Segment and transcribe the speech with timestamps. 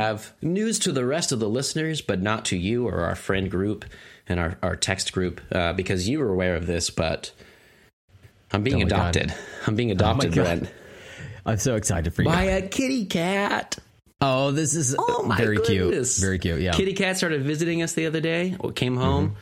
[0.00, 3.50] Have news to the rest of the listeners, but not to you or our friend
[3.50, 3.84] group
[4.26, 7.32] and our, our text group uh, because you were aware of this, but
[8.50, 9.34] I'm being Oh adopted.
[9.66, 10.42] I'm being adopted, God.
[10.44, 10.70] Brent,
[11.44, 12.28] I'm so excited for you.
[12.30, 13.76] by a kitty cat.
[14.22, 16.16] Oh, this is Oh my very goodness.
[16.16, 16.24] cute.
[16.24, 16.60] Very cute.
[16.62, 16.72] Yeah.
[16.72, 18.56] Kitty cat started visiting us the other day.
[18.74, 19.36] Came home.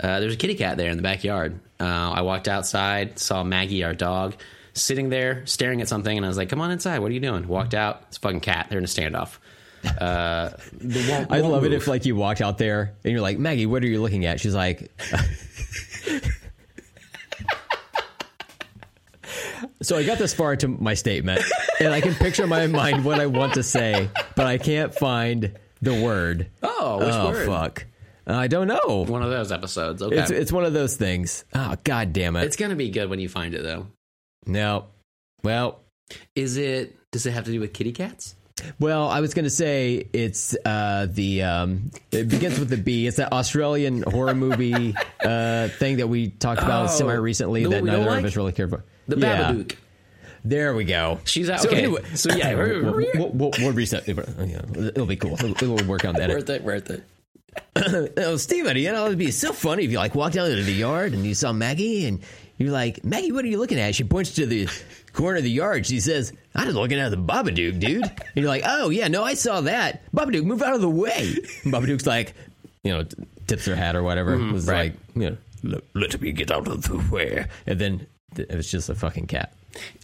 [0.00, 1.58] Uh, there's a kitty cat there in the backyard.
[1.80, 4.34] Uh, I walked outside, saw Maggie, our dog,
[4.74, 7.00] sitting there staring at something, and I was like, "Come on inside.
[7.00, 8.04] What are you doing?" Walked out.
[8.08, 8.66] It's a fucking cat.
[8.70, 9.38] They're in a standoff.
[9.84, 13.38] Uh, they I won't love it if like you walked out there and you're like,
[13.38, 14.40] Maggie, what are you looking at?
[14.40, 14.90] She's like,
[19.82, 21.42] So I got this far into my statement,
[21.80, 24.94] and I can picture in my mind what I want to say, but I can't
[24.94, 26.50] find the word.
[26.62, 27.46] Oh, which oh word?
[27.46, 27.86] fuck!
[28.26, 29.04] I don't know.
[29.06, 30.02] One of those episodes.
[30.02, 30.16] Okay.
[30.16, 31.44] It's It's, it's one of those things.
[31.54, 32.44] Oh god damn it!
[32.44, 33.88] It's gonna be good when you find it, though.
[34.46, 34.86] no.
[35.42, 35.80] Well,
[36.34, 36.96] Is it?
[37.10, 38.34] Does it have to do with kitty cats?
[38.78, 43.06] Well, I was going to say it's uh, the um, it begins with the B.
[43.06, 47.70] It's that Australian horror movie uh, thing that we talked about Oh, semi recently that
[47.70, 48.84] one we don't neither of us really cared for.
[49.08, 49.52] The Yeah.
[49.52, 49.76] Babadook.
[50.46, 51.20] There we go.
[51.24, 51.60] She's out.
[51.60, 51.78] So okay.
[51.78, 54.08] anyway- so yeah, we'll, we'll, we'll, we'll reset.
[54.08, 55.34] It'll be cool.
[55.34, 56.28] It'll, it'll work on that.
[56.28, 56.62] worth it.
[56.62, 57.04] Worth it.
[58.18, 60.72] oh, Steven, you know, it'd be so funny if you like walked down to the
[60.72, 62.20] yard and you saw Maggie and
[62.58, 63.94] you're like, Maggie, what are you looking at?
[63.94, 64.68] She points to the
[65.12, 65.86] corner of the yard.
[65.86, 68.04] She says, I'm just looking at the Babadook, dude.
[68.04, 70.02] And you're like, oh, yeah, no, I saw that.
[70.12, 71.34] Babadook, move out of the way.
[71.64, 72.34] And Babadook's like,
[72.82, 73.04] you know,
[73.46, 74.36] tips her hat or whatever.
[74.38, 74.92] was right.
[74.92, 77.46] like, you know, let, let me get out of the way.
[77.66, 79.52] And then th- it was just a fucking cat.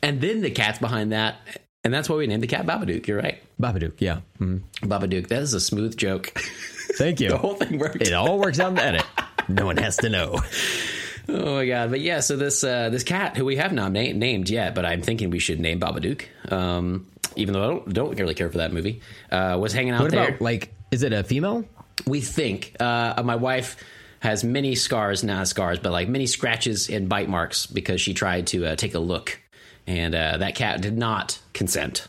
[0.02, 1.36] And then the cat's behind that,
[1.84, 3.06] and that's why we named the cat Babadook.
[3.06, 4.20] You're right, Babadook, yeah.
[4.40, 4.62] Mhm.
[4.82, 5.28] Babadook.
[5.28, 6.32] That is a smooth joke.
[6.96, 7.28] Thank you.
[7.30, 8.02] the whole thing worked.
[8.02, 9.04] It all works out in the edit.
[9.48, 10.40] No one has to know.
[11.32, 11.90] Oh my god!
[11.90, 14.84] But yeah, so this uh, this cat who we have not na- named yet, but
[14.84, 16.22] I'm thinking we should name Babadook.
[16.52, 17.06] Um,
[17.36, 19.00] even though I don't, don't really care for that movie,
[19.30, 20.28] uh, was hanging out What there.
[20.28, 21.64] about, like, is it a female?
[22.06, 23.76] we think uh, my wife
[24.20, 28.46] has many scars, not scars, but like many scratches and bite marks because she tried
[28.48, 29.38] to uh, take a look,
[29.86, 32.08] and uh, that cat did not consent.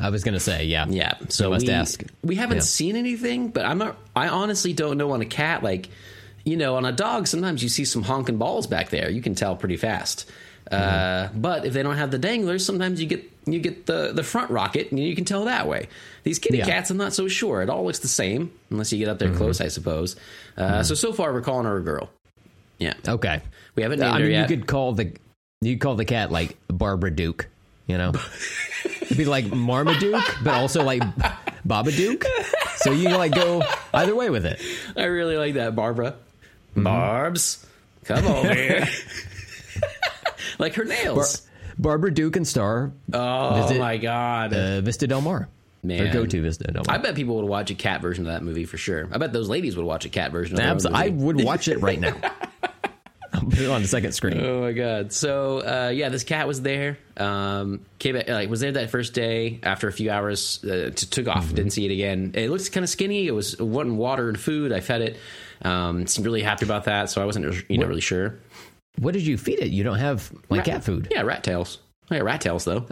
[0.00, 0.86] I was going to say, yeah.
[0.88, 2.02] Yeah, so You must we, ask.
[2.22, 2.62] We haven't Yeah.
[2.62, 3.96] seen anything, but I'm not.
[4.14, 5.62] I honestly don't know on a cat.
[5.62, 5.88] Like,
[6.50, 9.08] you know, on a dog, sometimes you see some honking balls back there.
[9.10, 10.28] You can tell pretty fast.
[10.70, 10.76] Uh,
[11.30, 11.40] Mm-hmm.
[11.40, 14.50] but if they don't have the danglers, sometimes you get you get the the front
[14.50, 15.88] rocket, and you can tell that way.
[16.22, 16.66] These kitty Yeah.
[16.66, 17.62] cats, I'm not so sure.
[17.62, 19.30] It all looks the same unless you get up Mm-hmm.
[19.32, 20.16] there close, I suppose.
[20.56, 22.10] Uh, So so far, we're calling her a girl.
[22.78, 23.40] Yeah, Okay.
[23.74, 25.12] we haven't named I her mean, you could call the
[25.60, 27.48] you call the cat like Barbara Duke.
[27.88, 28.12] You know,
[29.02, 31.02] it'd be like Marmaduke, but also like
[31.66, 32.24] Babadook.
[32.76, 33.62] So you can like go
[33.92, 34.60] either way with it.
[34.96, 36.14] I really like that, Barbara.
[36.70, 36.82] Mm-hmm.
[36.84, 37.66] Barbs,
[38.04, 38.86] come over here.
[40.58, 41.46] like her nails.
[41.78, 44.52] Barbara Duke and star oh visit, my god.
[44.52, 45.48] uh, Vista Del Mar.
[45.82, 46.08] Man.
[46.08, 46.94] Or go to Vista Del Mar.
[46.94, 49.08] I bet people would watch a cat version of that movie for sure.
[49.10, 50.96] I bet those ladies would watch a cat version of that Abs- movie.
[50.96, 52.14] I would watch it right now.
[53.32, 54.38] I'll put it on the second screen.
[54.44, 55.12] Oh my god!
[55.12, 56.98] So uh, yeah, this cat was there.
[57.16, 59.60] Um, came back, like was there that first day.
[59.62, 61.48] After a few hours, uh, t- took off.
[61.54, 62.32] Didn't see it again.
[62.34, 63.26] It looked kind of skinny.
[63.28, 64.72] It was wanting water and food.
[64.72, 65.16] I fed it.
[65.62, 67.10] Um, seemed really happy about that.
[67.10, 68.38] So I wasn't you know really sure.
[68.98, 69.68] What did you feed it?
[69.68, 71.08] You don't have like cat food.
[71.10, 71.78] Yeah, rat tails.
[72.10, 72.86] I got rat tails though.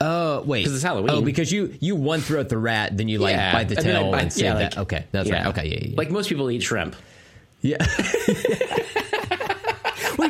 [0.00, 1.10] Oh wait, because it's Halloween.
[1.10, 3.82] Oh, because you you one throat the rat, then you like Yeah, bite the I
[3.82, 4.78] tail bite- and say yeah, that.
[4.78, 5.46] okay, that's right.
[5.46, 5.94] Okay, yeah, yeah, yeah.
[5.96, 6.96] Like most people eat shrimp.
[7.60, 7.76] Yeah.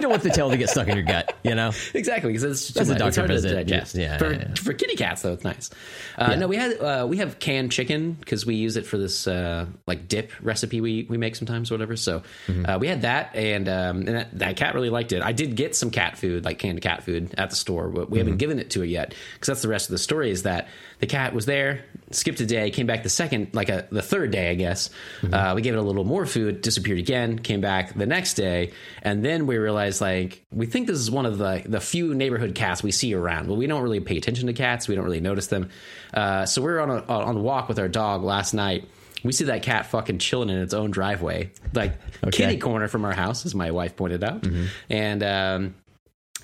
[0.02, 1.72] don't want the tail to get stuck in your gut, you know?
[1.94, 3.54] Exactly, because it's, That's a much- doctor it's hard to visit.
[3.54, 3.94] digest.
[3.94, 4.54] Yeah, for, yeah, yeah.
[4.54, 5.70] for kitty cats, though, it's nice.
[6.18, 9.26] Uh, No, we had uh, we have canned chicken because we use it for this
[9.26, 11.96] uh, like dip recipe we, we make sometimes, or whatever.
[11.96, 12.66] So Mm-hmm.
[12.66, 15.22] uh, we had that, and um, and that, that cat really liked it.
[15.22, 18.18] I did get some cat food, like canned cat food, at the store, but we
[18.18, 18.26] Mm-hmm.
[18.26, 20.30] haven't given it to it yet because that's the rest of the story.
[20.30, 20.68] Is that
[21.02, 24.30] the cat was there, skipped a day, came back the second, like a the third
[24.30, 24.88] day, I guess.
[25.20, 25.34] Mm-hmm.
[25.34, 28.70] Uh, we gave it a little more food, disappeared again, came back the next day,
[29.02, 32.54] and then we realized like we think this is one of the the few neighborhood
[32.54, 33.48] cats we see around.
[33.48, 35.70] Well, we don't really pay attention to cats, we don't really notice them.
[36.14, 38.88] Uh, so we were on a on a walk with our dog last night.
[39.24, 41.94] We see that cat fucking chilling in its own driveway, like
[42.30, 44.46] kitty corner from our house, as my wife pointed out,
[44.88, 45.22] and.
[45.24, 45.74] Um,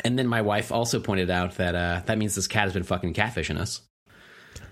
[0.04, 2.84] and then my wife also pointed out that uh, that means this cat has been
[2.84, 3.80] fucking catfishing us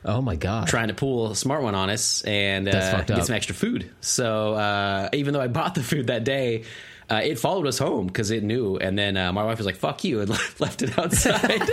[0.06, 0.68] Oh my god.
[0.68, 3.90] trying to pull a smart one on us and uh, get some extra food.
[4.00, 6.64] So uh, even though I bought the food that day,
[7.10, 8.76] uh, it followed us home because it knew.
[8.76, 10.30] And then uh, my wife was like, "Fuck you," and
[10.60, 11.62] left it outside.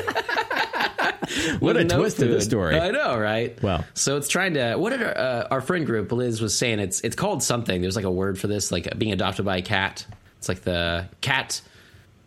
[1.60, 2.78] What a twist to the story.
[2.80, 3.62] I know, right?
[3.64, 3.86] Wow.
[3.94, 4.76] So it's trying to.
[4.76, 6.80] What did our, uh, our friend group Liz was saying?
[6.80, 7.82] It's it's called something.
[7.82, 10.06] There's like a word for this, like being adopted by a cat.
[10.38, 11.62] It's like the cat.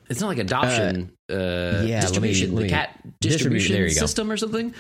[0.09, 1.13] It's not like adoption.
[1.31, 2.55] Uh, yeah, let me- distribution.
[2.55, 3.89] let the cat distribu- distribution go.
[3.93, 4.75] system or something.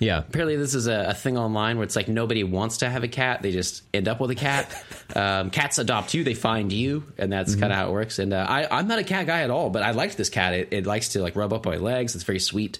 [0.00, 0.18] Yeah.
[0.18, 3.08] Apparently, this is a, a thing online where it's like nobody wants to have a
[3.08, 4.74] cat; they just end up with a cat.
[5.14, 8.18] um, cats adopt you; they find you, and that's kind of how it works.
[8.18, 10.54] And uh, I, I'm not a cat guy at all, but I liked this cat.
[10.54, 12.14] It, it likes to like rub up my legs.
[12.14, 12.78] It's very sweet,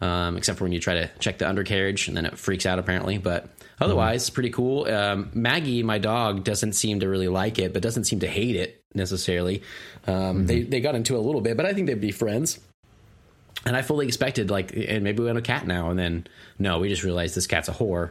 [0.00, 2.78] um, except for when you try to check the undercarriage, and then it freaks out
[2.78, 3.18] apparently.
[3.18, 3.48] But
[3.78, 4.86] otherwise, it's pretty cool.
[4.88, 8.56] Um, Maggie, my dog, doesn't seem to really like it, but doesn't seem to hate
[8.56, 9.62] it necessarily.
[10.06, 12.58] Um, They they got into it a little bit, but I think they'd be friends.
[13.66, 15.90] And I fully expected, like, and maybe we have a cat now.
[15.90, 16.26] And then,
[16.58, 18.10] no, we just realized this cat's a whore,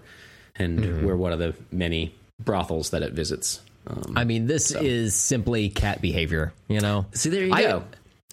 [0.55, 2.13] and we're one of the many
[2.43, 3.61] brothels that it visits.
[3.87, 6.53] Um, I mean, this is simply cat behavior.
[6.67, 7.05] You know.
[7.13, 7.83] see, there you I, go.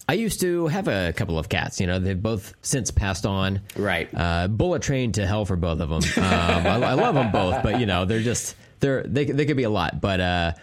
[0.07, 1.79] I used to have a couple of cats.
[1.79, 3.61] You know, they've both since passed on.
[3.75, 4.09] Right.
[4.13, 6.01] Uh, bullet train to hell for both of them.
[6.23, 9.57] Um, I, I love them both, but you know, they're just they're they they could
[9.57, 10.01] be a lot.
[10.01, 10.53] But uh,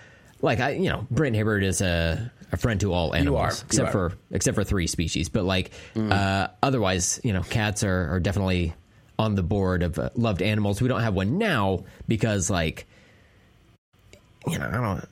[0.43, 3.57] like I, you know, Brent Hibbard is a, a friend to all animals are.
[3.59, 3.93] You except are.
[4.11, 5.29] for except for three species.
[5.29, 8.75] But like uh, otherwise, you know, cats are, are definitely
[9.19, 10.81] on the board of uh, loved animals.
[10.81, 12.87] We don't have one now because like.
[14.47, 15.09] You know, I don't.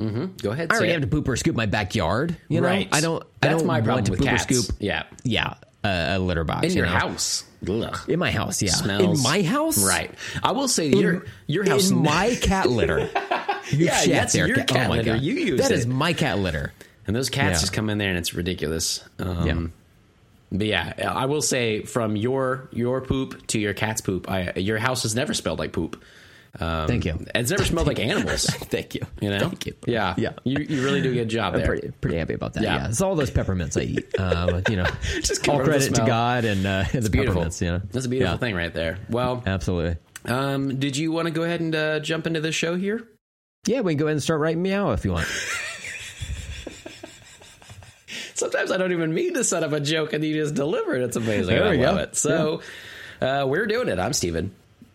[0.00, 0.24] Mm-hmm.
[0.42, 0.72] Go ahead.
[0.72, 0.94] I already it.
[0.94, 2.36] have to poop or scoop my backyard.
[2.48, 2.88] You know, right.
[2.90, 3.22] I don't.
[3.22, 4.50] I That's don't my problem want to with poop cats.
[4.50, 4.76] or scoop.
[4.80, 5.04] Yeah.
[5.22, 5.54] Yeah,
[5.84, 6.92] a, a litter box In you your know?
[6.92, 7.44] house.
[7.68, 7.98] Ugh.
[8.08, 8.70] In my house, yeah.
[8.72, 9.18] Smells.
[9.18, 10.10] In my house, Right.
[10.42, 11.90] I will say your your house.
[11.90, 13.08] In my cat litter.
[13.70, 15.12] You Yeah, that's your Ca- cat oh litter.
[15.12, 15.20] God.
[15.22, 15.78] You used That it.
[15.78, 16.72] is my cat litter.
[17.06, 17.60] and those cats Yeah.
[17.60, 19.04] just come in there and it's ridiculous.
[19.20, 19.66] Um, Yeah.
[20.58, 24.78] But yeah, I will say from your your poop to your cat's poop, I, your
[24.78, 26.02] house has never smelled like poop.
[26.58, 27.24] Um, Thank you.
[27.34, 28.44] It's never smelled like animals.
[28.46, 29.02] Thank you.
[29.20, 29.38] You know?
[29.38, 29.74] Thank you.
[29.86, 30.14] Yeah.
[30.18, 30.32] Yeah.
[30.44, 31.66] You, you really do a good job I'm there.
[31.68, 32.62] pretty, pretty happy about that.
[32.64, 32.76] Yeah.
[32.76, 32.88] Yeah.
[32.88, 34.18] It's all those peppermints I eat.
[34.18, 34.86] Uh, you know,
[35.20, 36.06] Just all rid of the credit to.
[36.06, 37.42] God and, uh, and the Beautiful.
[37.42, 37.60] peppermints.
[37.62, 38.38] You know, That's a beautiful Yeah.
[38.38, 38.98] thing right there.
[39.08, 39.96] Well, Absolutely.
[40.24, 43.06] um, did you want to go ahead and uh, jump into the show here?
[43.66, 45.28] Yeah, we can go ahead and start writing meow if you want.
[48.34, 51.02] Sometimes I don't even mean to set up a joke and you just deliver it.
[51.02, 51.54] It's amazing.
[51.54, 52.02] There I love go.
[52.02, 52.16] it.
[52.16, 52.62] So
[53.20, 53.98] uh, we're doing it.
[53.98, 54.54] I'm Steven.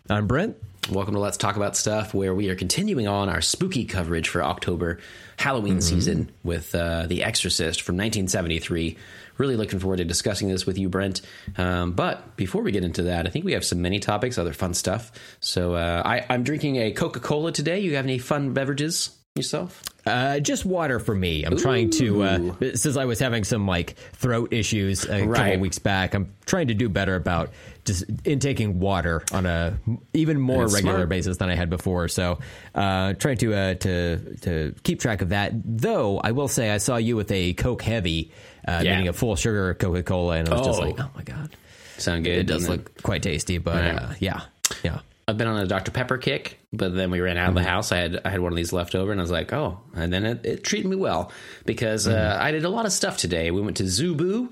[0.10, 0.58] I'm Brent.
[0.92, 4.44] Welcome to Let's Talk About Stuff, where we are continuing on our spooky coverage for
[4.44, 5.00] October
[5.38, 8.96] Halloween season with uh, The Exorcist from 1973.
[9.40, 11.22] Really looking forward to discussing this with you, Brent.
[11.58, 14.54] Um, but before we get into that, I think we have some many topics, other
[14.54, 15.12] fun stuff.
[15.40, 17.80] So uh, I, I'm drinking a Coca Cola today.
[17.80, 19.82] You have any fun beverages yourself?
[20.06, 21.44] Uh, just water for me.
[21.46, 25.56] I'm trying to uh, since I was having some like throat issues a couple Right.
[25.56, 26.14] of weeks back.
[26.14, 27.50] I'm trying to do better about
[27.86, 29.78] just intaking water on a
[30.14, 31.10] even more regular smart.
[31.10, 32.08] basis than I had before.
[32.08, 32.40] So,
[32.74, 35.52] uh, trying to uh, to to keep track of that.
[35.64, 38.32] Though I will say I saw you with a Coke Heavy,
[38.68, 38.92] uh, Yeah.
[38.96, 40.86] meaning a full sugar Coca Cola, and I was just Oh.
[40.86, 41.50] like, oh my god,
[41.98, 42.38] Sound good?
[42.40, 43.58] it does look quite tasty.
[43.60, 43.96] But Right.
[44.04, 44.42] uh, yeah,
[44.84, 45.00] yeah.
[45.28, 45.90] I've been on a Dr.
[45.90, 47.92] Pepper kick, but then we ran out of the house.
[47.92, 50.14] I had I had one of these left over, and I was like, oh, and
[50.14, 51.32] then it, it treated me well
[51.66, 53.50] because uh, I did a lot of stuff today.
[53.52, 54.50] We went to ZooBoo.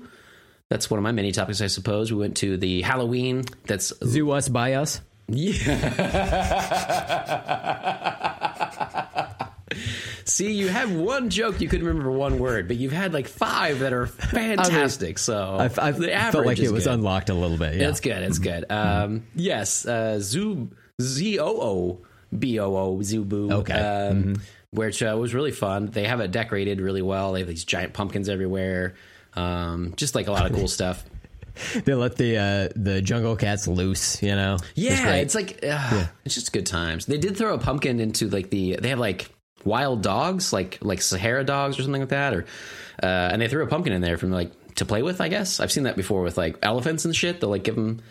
[0.70, 2.10] That's one of my many topics, I suppose.
[2.12, 3.44] We went to the Halloween.
[3.66, 5.00] That's Zoo us by us.
[10.24, 13.80] see, you have one joke you couldn't remember one word, but you've had like five
[13.80, 15.18] that are fantastic.
[15.18, 16.94] so I, I the felt like it was good.
[16.94, 17.76] unlocked a little bit.
[17.76, 17.88] Yeah.
[17.88, 18.22] It's good.
[18.22, 18.70] It's good.
[18.70, 20.70] Um, yes, uh, Zoo
[21.00, 21.98] Z O O
[22.36, 23.52] B O O ZooBoo.
[23.52, 23.74] Okay.
[23.74, 24.36] Um,
[24.70, 25.86] Which uh, was really fun.
[25.86, 27.32] They have it decorated really well.
[27.32, 28.94] They have these giant pumpkins everywhere.
[29.36, 31.04] Um, just like a lot of cool stuff.
[31.84, 34.22] they let the uh, the jungle cats loose.
[34.22, 34.58] You know.
[34.74, 37.06] Yeah, it's like uh, it's just good times.
[37.06, 38.76] They did throw a pumpkin into like the.
[38.80, 39.30] They have like
[39.64, 42.44] wild dogs, like like Sahara dogs or something like that, or
[43.02, 45.20] uh, and they threw a pumpkin in there from like to play with.
[45.20, 47.40] I guess I've seen that before with like elephants and shit.
[47.40, 48.02] They'll like give them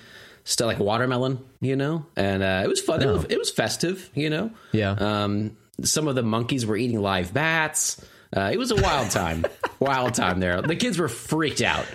[0.43, 3.01] stuff like watermelon, you know, and uh, it was fun.
[3.01, 4.51] It, was, it was festive, you know.
[4.71, 4.91] Yeah.
[4.91, 8.03] Um, some of the monkeys were eating live bats.
[8.35, 9.45] Uh, it was a wild time,
[9.79, 10.61] wild time there.
[10.61, 11.85] The kids were freaked out,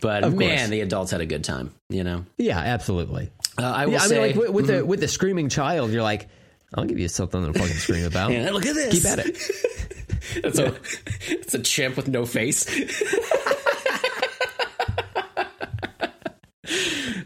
[0.00, 0.70] but Of man, course.
[0.70, 1.72] the adults had a good time.
[1.88, 2.24] You know.
[2.38, 3.30] Yeah, absolutely.
[3.58, 5.90] Uh, I will Yeah, I say, mean, like with, with the with the screaming child,
[5.90, 6.28] you're like,
[6.74, 8.30] I'll give you something to fucking scream about.
[8.32, 8.92] Yeah, look at this.
[8.94, 9.38] Keep at it.
[10.36, 10.74] It's a
[11.28, 12.64] it's a chimp with no face.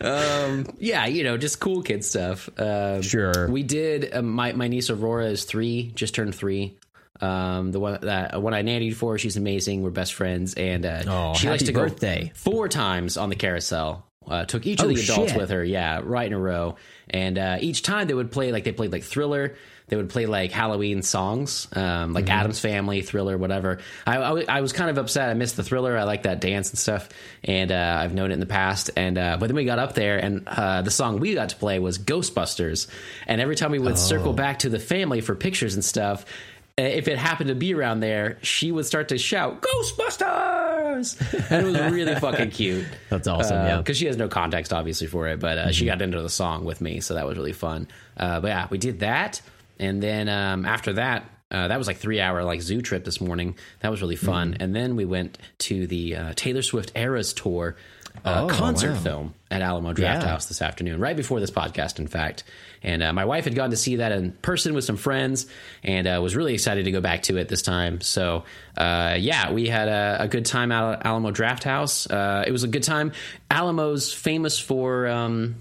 [0.01, 2.49] um, yeah, you know, just cool kid stuff.
[2.59, 3.49] Um, Sure.
[3.51, 4.15] We did.
[4.15, 6.77] Um, my my niece Aurora is three, just turned three.
[7.21, 9.83] Um, the one that one I nannied for, she's amazing.
[9.83, 12.27] We're best friends, and uh, Oh, she likes to birthday.
[12.29, 14.05] go four times on the carousel.
[14.29, 15.41] Uh, took each of Oh, the adults shit.
[15.41, 16.75] with her, yeah, right in a row.
[17.09, 19.55] And uh, each time they would play like they played like Thriller.
[19.89, 22.33] They would play like Halloween songs, um, like Mm-hmm.
[22.33, 23.79] Addams Family, Thriller, whatever.
[24.05, 25.31] I, I, I was kind of upset.
[25.31, 25.97] I missed the Thriller.
[25.97, 27.09] I like that dance and stuff,
[27.45, 28.91] and uh, I've known it in the past.
[28.97, 31.57] And uh, but then we got up there, and uh, the song we got to
[31.57, 32.89] play was Ghostbusters.
[33.29, 34.33] And every time we would circle Oh.
[34.33, 38.01] back to the family for pictures and stuff, uh, if it happened to be around
[38.01, 41.51] there, she would start to shout Ghostbusters.
[41.51, 42.87] and it was really fucking cute.
[43.09, 43.79] That's awesome, yeah.
[43.79, 46.65] because she has no context obviously for it, but uh, she got into the song
[46.65, 47.89] with me, so that was really fun.
[48.17, 49.41] Uh, but yeah, we did that,
[49.79, 51.31] and then um, after that.
[51.49, 53.57] Uh, that was like three hour like zoo trip this morning.
[53.79, 54.57] That was really fun.
[54.59, 57.77] And then we went to the uh, Taylor Swift Eras tour
[58.25, 58.99] uh, Oh, concert wow.
[58.99, 60.29] film at Alamo Draft Yeah.
[60.31, 62.43] House this afternoon, right before this podcast, in fact.
[62.83, 65.47] And uh, my wife had gone to see that in person with some friends,
[65.83, 68.01] and uh, was really excited to go back to it this time.
[68.01, 68.45] So,
[68.77, 72.11] uh, yeah, we had a, a good time out at Alamo Drafthouse.
[72.11, 73.13] Uh, it was a good time.
[73.51, 75.07] Alamo's famous for.
[75.09, 75.57] Um,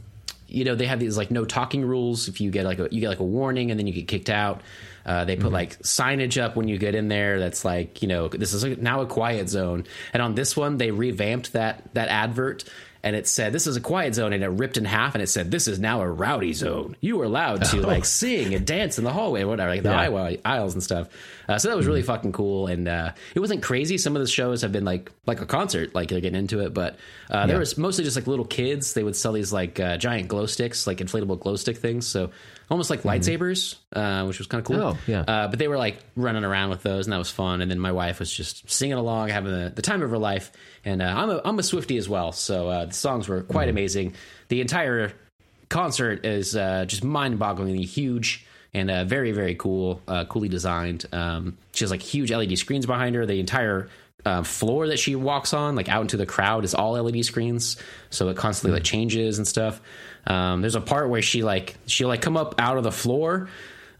[0.47, 3.01] you know they have these like no talking rules if you get like a you
[3.01, 4.61] get like a warning and then you get kicked out
[5.05, 8.27] uh, they put like signage up when you get in there that's like you know
[8.27, 12.09] this is like now a quiet zone and on this one they revamped that that
[12.09, 12.63] advert
[13.05, 15.27] and it said this is a quiet zone and it ripped in half and it
[15.27, 16.97] said this is now a rowdy zone.
[16.99, 19.89] You are allowed to like sing and dance in the hallway or whatever like the
[19.91, 20.35] Yeah.
[20.43, 21.07] aisles and stuff.
[21.47, 23.97] Uh, so that was really fucking cool and uh, it wasn't crazy.
[23.99, 26.73] Some of the shows have been like like a concert like they're getting into it
[26.73, 26.97] but
[27.29, 28.93] uh, there was mostly just like little kids.
[28.93, 32.07] They would sell these like uh, giant glow sticks like inflatable glow stick things.
[32.07, 32.31] So
[32.69, 34.81] almost like lightsabers uh, which was kind of cool.
[34.81, 35.21] Oh, yeah.
[35.21, 37.61] uh, but they were like running around with those and that was fun.
[37.61, 40.51] And then my wife was just singing along having the, the time of her life.
[40.83, 43.69] And uh, I'm, a, I'm a swifty as well so uh, the songs were quite
[43.69, 44.15] amazing.
[44.49, 45.13] The entire
[45.69, 51.05] concert is uh, just mind-bogglingly huge and uh, very very cool uh, coolly designed.
[51.11, 53.25] Um, she has like huge led screens behind her.
[53.25, 53.89] The entire
[54.23, 57.77] uh, floor that she walks on like out into the crowd is all led screens
[58.09, 59.81] so it constantly like changes and stuff
[60.27, 63.49] um, there's a part where she like she'll like come up out of the floor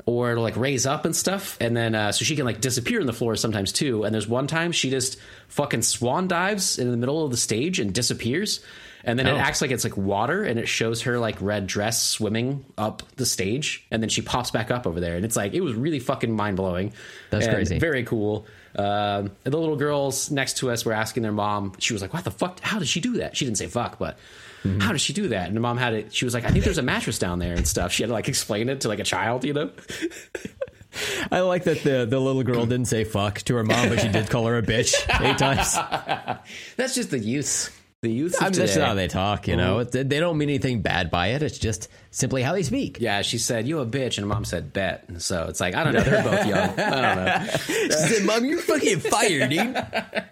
[0.07, 3.07] or like raise up and stuff and then uh, so she can like disappear in
[3.07, 5.17] the floor sometimes too and there's one time she just
[5.47, 8.63] fucking swan dives in the middle of the stage and disappears
[9.03, 9.35] and then Oh.
[9.35, 13.03] it acts like it's like water and it shows her like red dress swimming up
[13.17, 15.73] the stage and then she pops back up over there and it's like it was
[15.75, 16.93] really fucking mind-blowing
[17.29, 17.77] That's crazy.
[17.77, 21.93] very cool um, and the little girls next to us were asking their mom she
[21.93, 23.35] was like what the fuck how did she do that?
[23.37, 24.17] She didn't say fuck but
[24.63, 24.79] Mm-hmm.
[24.79, 25.45] how did she do that?
[25.47, 27.53] And the mom had it she was like i think there's a mattress down there
[27.53, 27.91] and stuff.
[27.91, 29.69] She had to like explain it to like a child you know?
[31.31, 34.07] I like that the, the little girl didn't say fuck to her mom, but she
[34.07, 35.75] did call her a bitch eight times.
[36.77, 37.69] that's just the youth
[38.05, 38.85] the youth of I mean, that's today.
[38.85, 39.83] how they talk, you know.
[39.83, 41.43] They they don't mean anything bad by it.
[41.43, 42.99] It's just simply how they speak.
[43.01, 45.83] yeah, she said, "You a bitch," and mom said, "Bet." And so it's like I
[45.83, 46.01] don't know.
[46.01, 46.69] They're both young.
[46.79, 47.47] I don't know.
[47.85, 49.75] She said, Mom, you're fucking fired, dude.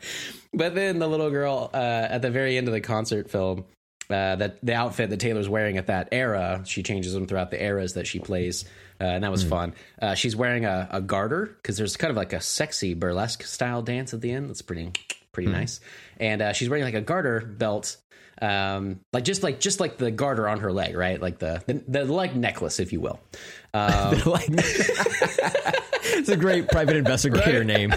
[0.53, 3.65] But then the little girl uh, at the very end of the concert film,
[4.09, 7.59] uh, that the outfit that Taylor's wearing at that era, she changes them throughout the
[7.63, 8.65] eras that she plays,
[9.01, 9.73] uh, and that was fun.
[9.99, 13.81] Uh, she's wearing a, a garter because there's kind of like a sexy burlesque style
[13.81, 14.47] dance at the end.
[14.49, 14.91] That's pretty
[15.33, 15.81] pretty nice.
[16.19, 17.97] And uh, she's wearing like a garter belt.
[18.41, 21.21] Um, like just like just like the garter on her leg, right?
[21.21, 23.19] Like the the, the leg necklace, if you will.
[23.75, 27.91] Um, like, it's a great private investigator name.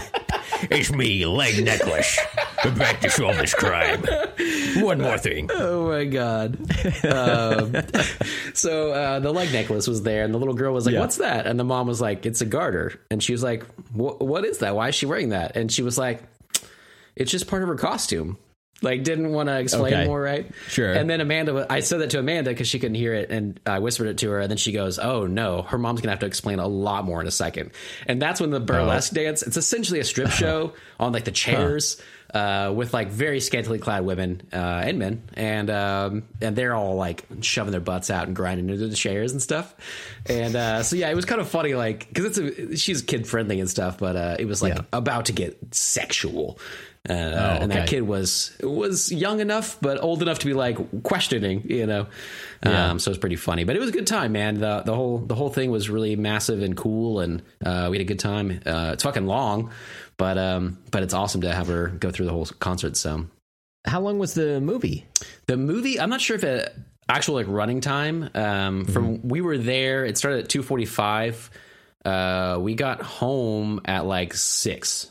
[0.71, 2.19] It's me, leg necklace.
[2.65, 4.03] We're back to solve this crime.
[4.83, 5.51] One more thing.
[5.53, 6.55] Oh my god!
[7.05, 7.75] um,
[8.55, 11.01] so uh, the leg necklace was there, and the little girl was like, Yeah.
[11.01, 13.63] "What's that?" And the mom was like, "It's a garter." And she was like,
[13.93, 14.75] "What is that?
[14.75, 16.23] Why is she wearing that?" And she was like,
[17.17, 18.37] "It's just part of her costume."
[18.83, 20.05] Like, didn't want to explain Okay.
[20.05, 20.51] more, right?
[20.67, 20.93] Sure.
[20.93, 23.79] And then Amanda, I said that to Amanda because she couldn't hear it, and I
[23.79, 26.27] whispered it to her, and then she goes, "Oh no, her mom's gonna have to
[26.27, 27.71] explain a lot more in a second.
[28.05, 29.41] And that's when the burlesque dance.
[29.41, 31.99] It's essentially a strip show on like the chairs
[32.35, 36.97] uh, with like very scantily clad women uh, and men, and um, and they're all
[36.97, 39.73] like shoving their butts out and grinding into the chairs and stuff.
[40.27, 43.25] And uh, so yeah, it was kind of funny, like because it's a, she's kid
[43.27, 44.83] friendly and stuff, but uh, it was like Yeah.
[44.93, 46.59] about to get sexual.
[47.09, 51.63] Uh, And that kid was was young enough, but old enough to be like questioning,
[51.69, 52.07] you know.
[52.65, 52.89] Yeah.
[52.91, 54.59] Um, so it was pretty funny, but it was a good time, man.
[54.59, 58.01] the The whole the whole thing was really massive and cool, and uh, we had
[58.01, 58.59] a good time.
[58.65, 59.71] Uh, it's fucking long,
[60.17, 62.97] but um, but it's awesome to have her go through the whole concert.
[62.97, 63.27] So
[63.85, 65.05] How long was the movie?
[65.47, 66.75] the movie, I'm not sure if it
[67.09, 68.29] actual like running time.
[68.35, 71.49] Um, from we were there, it started at two forty five.
[72.05, 75.07] Uh, we got home at like six.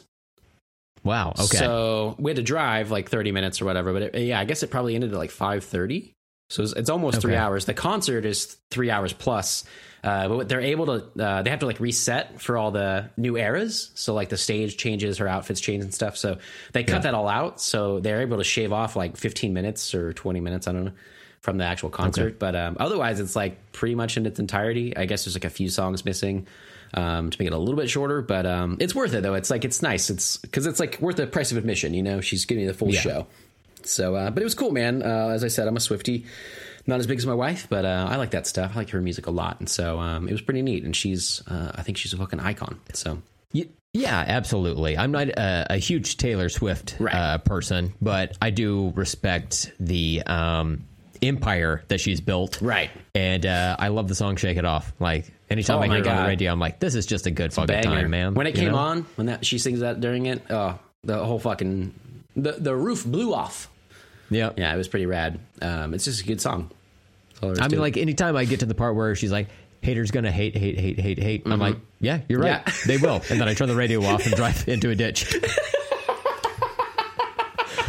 [1.07, 1.35] Wow.
[1.39, 1.57] Okay.
[1.57, 4.63] So we had to drive like 30 minutes or whatever, but it, yeah, I guess
[4.63, 6.13] it probably ended at like 5:30.
[6.49, 7.65] So it's, it's almost three hours.
[7.65, 9.65] The concert is three hours plus,
[10.05, 11.25] uh, but they're able to.
[11.25, 13.91] Uh, they have to like reset for all the new eras.
[13.95, 16.17] So like the stage changes, her outfits change and stuff.
[16.17, 16.39] So
[16.73, 17.61] they cut that all out.
[17.61, 20.69] So they're able to shave off like 15 minutes or 20 minutes.
[20.69, 20.93] I don't know
[21.41, 24.97] from the actual concert, but um, otherwise it's like pretty much in its entirety.
[24.97, 26.47] I guess there's like a few songs missing
[26.95, 29.35] um, to make it a little bit shorter, but um, it's worth it though.
[29.35, 30.11] It's like it's nice.
[30.11, 31.95] It's because it's like worth the price of admission.
[31.95, 33.01] You know, she's giving you the full Yeah.
[33.01, 33.27] show.
[33.85, 35.03] So, uh, but it was cool, man.
[35.03, 36.25] Uh, as I said, I'm a Swifty,
[36.89, 38.73] not as big as my wife, but uh, I like that stuff.
[38.75, 40.83] I like her music a lot, and so um, it was pretty neat.
[40.83, 42.81] And she's, uh, I think she's a fucking icon.
[42.95, 43.23] So
[43.93, 44.99] Yeah, absolutely.
[44.99, 47.15] I'm not a, a huge Taylor Swift Right.
[47.15, 50.85] uh, person, but I do respect the um,
[51.23, 52.61] empire that she's built.
[52.61, 52.91] Right.
[53.15, 56.07] And uh, I love the song "Shake It Off." Like anytime Oh I hear it
[56.07, 57.83] on the radio, I'm like, "This is just a good fucking banger.
[58.03, 58.79] time, man." When it You came know?
[58.79, 61.95] on, when that she sings that during it, oh, the whole fucking
[62.37, 63.69] the the roof blew off.
[64.31, 65.39] yeah, Yeah, it was pretty rad.
[65.63, 66.71] Um, it's just a good song.
[67.31, 67.83] That's all there is I mean, it.
[67.83, 69.49] like anytime I get to the part where she's like,
[69.83, 72.65] "Haters gonna hate, hate, hate, hate, hate," I'm like, "Yeah, you're right.
[72.65, 72.91] Mm-hmm.
[72.91, 72.97] Yeah.
[72.99, 75.33] They will." And then I turn the radio off and drive into a ditch.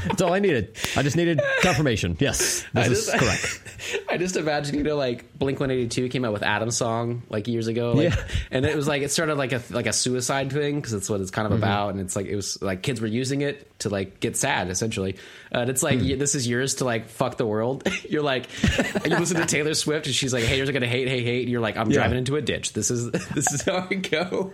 [0.08, 0.76] That's all I needed.
[0.96, 2.18] I just needed confirmation.
[2.20, 3.62] Yes, this I is correct.
[4.10, 7.24] I just imagine you know like Blink One Eighty Two came out with Adam's song
[7.30, 8.24] like years ago, like, Yeah.
[8.52, 11.22] and it was like it started like a like a suicide thing because that's what
[11.22, 13.90] it's kind of about, and it's like it was like kids were using it to
[13.90, 15.16] like get sad essentially,
[15.54, 17.88] uh, and it's like y- this is yours to like fuck the world.
[18.10, 18.48] you're like
[19.06, 21.52] you listen to Taylor Swift and she's like haters are gonna hate hate hate, and
[21.52, 21.98] you're like I'm Yeah.
[22.00, 22.74] driving into a ditch.
[22.74, 24.52] This is this is how I go.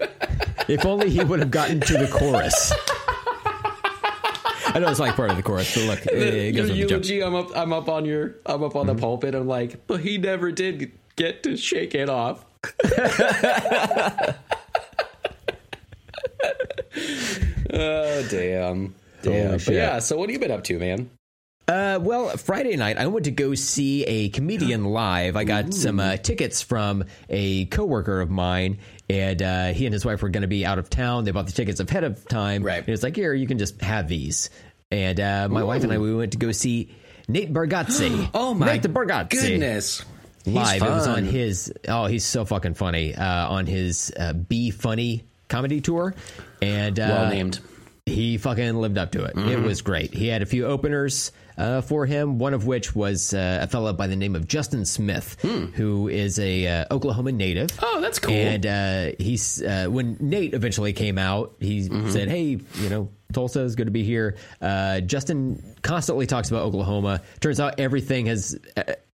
[0.68, 2.74] If only he would have gotten to the chorus.
[4.74, 6.90] I know it's like part of the chorus, but look, it your goes joke.
[6.90, 9.36] eulogy, I'm up I'm up on your I'm up on the pulpit.
[9.36, 12.44] I'm like, but he never did get to shake it off.
[17.74, 18.96] oh damn.
[19.22, 19.52] Damn.
[19.52, 21.10] But yeah, so what have you been up to, man?
[21.66, 25.38] Uh, well, Friday night I went to go see a comedian live.
[25.38, 30.06] I got some uh, tickets from a coworker of mine, and uh, he and his
[30.06, 31.24] wife were going to be out of town.
[31.26, 32.64] They bought the tickets ahead of time.
[32.64, 32.80] Right.
[32.80, 34.50] And it's like, here, you can just have these.
[34.92, 36.96] And uh, my wife and I we went to go see
[37.28, 38.30] Nate Bargatze.
[38.34, 39.30] Oh my Nate the Bargatze.
[39.30, 40.06] goodness.
[40.46, 40.82] Live.
[40.82, 41.74] It was on his.
[41.88, 43.16] Oh, he's so fucking funny.
[43.16, 46.14] Uh, on his uh, Be Funny comedy tour,
[46.62, 47.60] and uh, well named.
[48.06, 49.36] he fucking lived up to it.
[49.36, 49.50] Mm-hmm.
[49.50, 50.14] It was great.
[50.14, 52.40] He had a few openers uh, for him.
[52.40, 56.40] One of which was uh, a fellow by the name of Justin Smith, who is
[56.40, 57.72] a uh, Oklahoma native.
[57.72, 57.86] Hmm.
[57.86, 58.34] Oh, that's cool.
[58.34, 62.10] And uh, he's uh, when Nate eventually came out, he Mm-hmm.
[62.12, 64.38] said, "Hey, you know." Tulsa is good to be here.
[64.62, 67.20] Uh, Justin constantly talks about Oklahoma.
[67.40, 68.56] Turns out everything has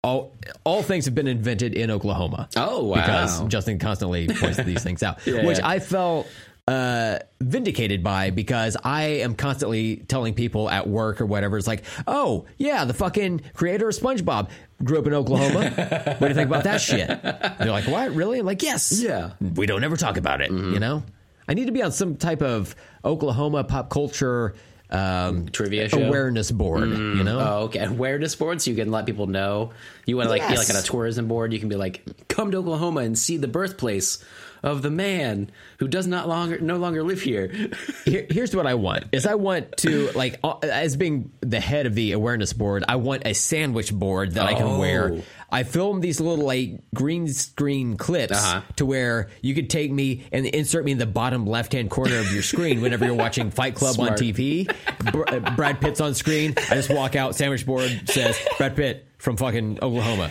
[0.02, 2.48] all all things have been invented in Oklahoma.
[2.56, 2.96] Oh, wow.
[2.96, 5.68] Because Justin constantly points these things out, Yeah, which yeah.
[5.68, 6.26] I felt
[6.68, 11.56] uh, vindicated by because I am constantly telling people at work or whatever.
[11.56, 14.50] It's like, oh yeah, the fucking creator of SpongeBob
[14.84, 15.70] grew up in Oklahoma.
[15.70, 17.08] what do you think about that shit?
[17.08, 18.14] They're like, what?
[18.14, 18.38] Really?
[18.38, 19.00] I'm like, yes.
[19.00, 19.32] Yeah.
[19.40, 20.50] We don't ever talk about it.
[20.50, 21.02] You know,
[21.48, 24.54] I need to be on some type of Oklahoma pop culture
[24.90, 26.02] um, Trivia show?
[26.02, 26.88] awareness board.
[26.88, 27.38] You know.
[27.38, 27.84] Oh, okay.
[27.84, 29.72] Awareness board, so you can let people know.
[30.06, 31.52] You want to like be like on a tourism board.
[31.52, 34.24] You can be like, come to Oklahoma and see the birthplace
[34.62, 37.48] of the man who does not longer no longer live here.
[38.04, 41.84] Here, here's what I want: is I want to like uh, as being the head
[41.86, 42.84] of the awareness board.
[42.88, 44.78] I want a sandwich board that I can Oh.
[44.78, 45.20] wear.
[45.50, 48.62] I filmed these little like green screen clips Uh-huh.
[48.76, 52.18] to where you could take me and insert me in the bottom left hand corner
[52.18, 54.70] of your screen whenever you're watching Fight Club on TV.
[55.12, 56.54] Br- uh, Brad Pitt's on screen.
[56.70, 57.34] I just walk out.
[57.34, 60.30] Sandwich board says Brad Pitt from fucking Oklahoma.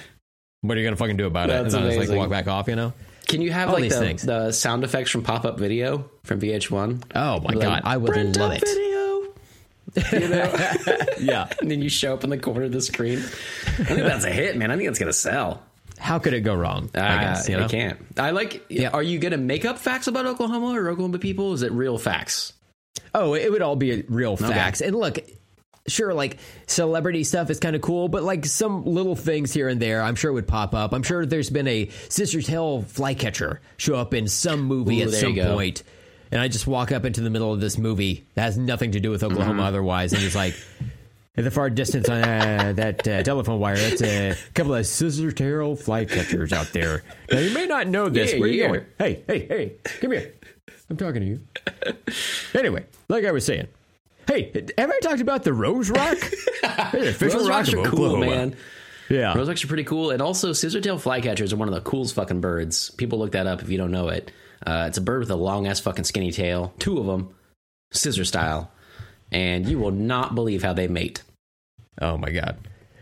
[0.61, 1.77] What are you gonna fucking do about That's it?
[1.77, 2.67] And then I just like walk back off.
[2.67, 2.93] You know.
[3.27, 7.03] Can you have All like the, the sound effects from pop up video from VH1?
[7.15, 8.63] Oh my god, I would "Print love it.
[8.65, 10.21] Video.
[10.21, 10.53] You know?
[11.19, 11.49] Yeah.
[11.61, 13.17] and then you show up in the corner of the screen.
[13.19, 14.69] I think that's a hit, man.
[14.71, 15.63] I think it's gonna sell.
[15.97, 16.89] How could it go wrong?
[16.93, 17.65] I Uh, guess you know.
[17.65, 17.99] I can't.
[18.17, 18.63] I like.
[18.69, 18.89] Yeah.
[18.89, 21.53] Are you gonna make up facts about Oklahoma or Oklahoma people?
[21.53, 22.53] Is it real facts?
[23.15, 24.81] Oh, it would all be real facts.
[24.81, 25.17] And look,
[25.87, 29.81] sure, like celebrity stuff is kind of cool, but like some little things here and
[29.81, 30.93] there, I'm sure would pop up.
[30.93, 35.35] I'm sure there's been a scissortail flycatcher show up in some movie Ooh, at some
[35.35, 35.83] point,
[36.31, 38.99] and I just walk up into the middle of this movie that has nothing to
[38.99, 39.61] do with Oklahoma Mm-hmm.
[39.61, 40.55] otherwise, and it's like.
[41.35, 45.31] In the far distance on uh, that uh, telephone wire, that's a couple of scissor
[45.31, 47.03] tail flycatchers out there.
[47.31, 48.33] Now, you may not know this.
[48.33, 48.67] Yeah, Where are you yeah.
[48.69, 48.85] going?
[48.97, 50.33] Hey, hey, hey, come here.
[50.89, 51.39] I'm talking to you.
[52.55, 53.67] Anyway, like I was saying,
[54.27, 56.17] hey, have I talked about the Rose Rock?
[56.91, 58.55] Hey, the official Rose rock rocks of are cool, man.
[59.09, 62.15] Yeah, Rose rocks are pretty cool, and also scissortail flycatchers are one of the coolest
[62.15, 62.89] fucking birds.
[62.91, 64.31] People look that up if you don't know it.
[64.65, 67.33] Uh, it's a bird with a long ass fucking skinny tail, two of them,
[67.91, 68.71] scissor style,
[69.31, 71.21] and you will not believe how they mate.
[72.01, 72.57] Oh my god,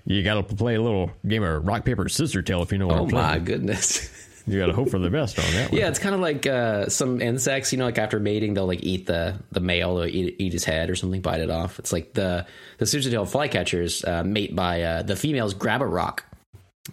[0.05, 2.87] you got to play a little game of rock paper scissor tail if you know
[2.87, 3.45] what Oh I'm my playing.
[3.45, 4.09] goodness.
[4.47, 5.79] You got to hope for the best on that one.
[5.79, 7.71] Yeah, it's kind of like uh, some insects.
[7.71, 10.63] You know, like after mating, they'll like eat the the male, or eat, eat his
[10.63, 11.79] head or something, bite it off.
[11.79, 12.45] It's like the
[12.77, 16.25] the scissor-tailed flycatchers uh, mate by uh, the females grab a rock,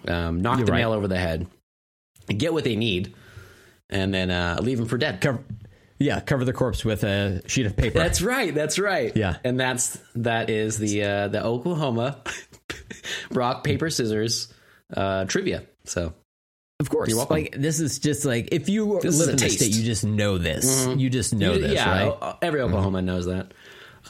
[0.09, 0.79] um, knock You're the right.
[0.79, 1.47] male over the head,
[2.29, 3.15] get what they need,
[3.91, 5.21] and then uh, leave them for dead.
[5.21, 5.45] Cover,
[5.99, 7.99] yeah, cover the corpse with a sheet of paper.
[7.99, 8.55] That's right.
[8.55, 9.15] That's right.
[9.15, 9.37] Yeah.
[9.45, 12.23] and that's that is the uh, the Oklahoma
[13.31, 14.53] rock paper scissors
[14.97, 15.65] uh, trivia.
[15.85, 16.15] So
[16.83, 17.37] Of course, You're welcome.
[17.37, 19.45] like this is just like if you This live in the.
[19.47, 19.55] Mm-hmm.
[19.57, 20.87] state, you just know this.
[20.87, 22.35] You just know this, yeah, right?
[22.42, 23.53] every Oklahoma knows that.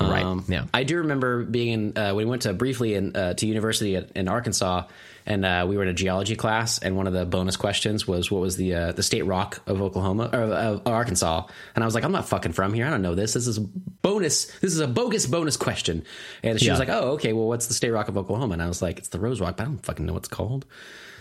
[0.01, 0.65] Right, Um, yeah.
[0.73, 1.99] I do remember being in.
[1.99, 4.85] Uh, we went to briefly in, uh, to university at, in Arkansas,
[5.27, 6.79] and uh, we were in a geology class.
[6.79, 9.83] And one of the bonus questions was, "What was the uh, the state rock of
[9.83, 12.87] Oklahoma or of Arkansas?" And I was like, "I'm not fucking from here.
[12.87, 13.35] I don't know this.
[13.35, 14.47] This is a bonus.
[14.61, 16.05] This is a bogus bonus question."
[16.43, 17.35] And she was like, "Oh, okay.
[17.35, 19.59] Well, what's the state rock of Oklahoma?" And I was like, "It's the Rose Rock,
[19.59, 20.65] but I don't fucking know what it's called."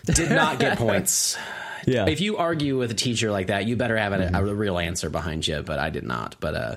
[0.06, 1.38] Did not get points.
[1.88, 2.06] Yeah.
[2.08, 5.10] If you argue with a teacher like that, you better have a, a real answer
[5.10, 5.64] behind you.
[5.64, 6.36] But I did not.
[6.40, 6.76] But uh,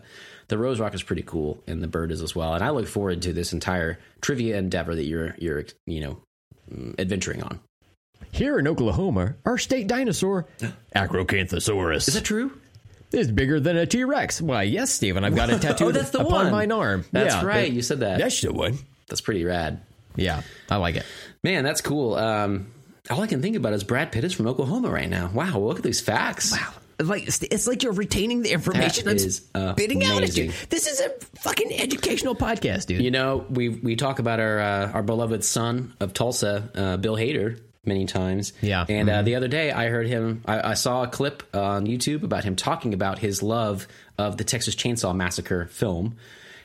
[0.48, 2.54] the Rose Rock is pretty cool, and the bird is as well.
[2.54, 6.18] And I look forward to this entire trivia endeavor that you're you're you know
[6.72, 7.60] mm, adventuring on.
[8.32, 10.46] Here in Oklahoma, our state dinosaur,
[10.96, 12.58] Acrocanthosaurus, Is that true?
[13.12, 14.40] is bigger than a T Rex.
[14.40, 16.50] Why, yes, Steven, I've got a tattoo Oh, that's the upon one.
[16.50, 17.04] mine arm.
[17.12, 17.68] That's Yeah, right.
[17.68, 18.18] that- you said that.
[18.18, 18.78] That's the one.
[19.08, 19.82] That's pretty rad.
[20.16, 21.04] Yeah, I like it.
[21.42, 22.14] Man, that's cool.
[22.14, 22.68] Um,
[23.10, 25.30] all I can think about is Brad Pitt is from Oklahoma right now.
[25.32, 26.52] Wow, look at these facts.
[26.52, 26.72] Wow.
[27.00, 30.52] Like it's, it's like you're retaining the information That I'm is spitting out at you.
[30.70, 33.02] This is a fucking educational podcast, dude.
[33.02, 37.16] You know, we we talk about our uh, our beloved son of Tulsa, uh, Bill
[37.16, 38.52] Hader, many times.
[38.60, 38.86] Yeah.
[38.88, 40.42] And uh, the other day, I heard him.
[40.46, 44.44] I, I saw a clip on YouTube about him talking about his love of the
[44.44, 46.16] Texas Chainsaw Massacre film.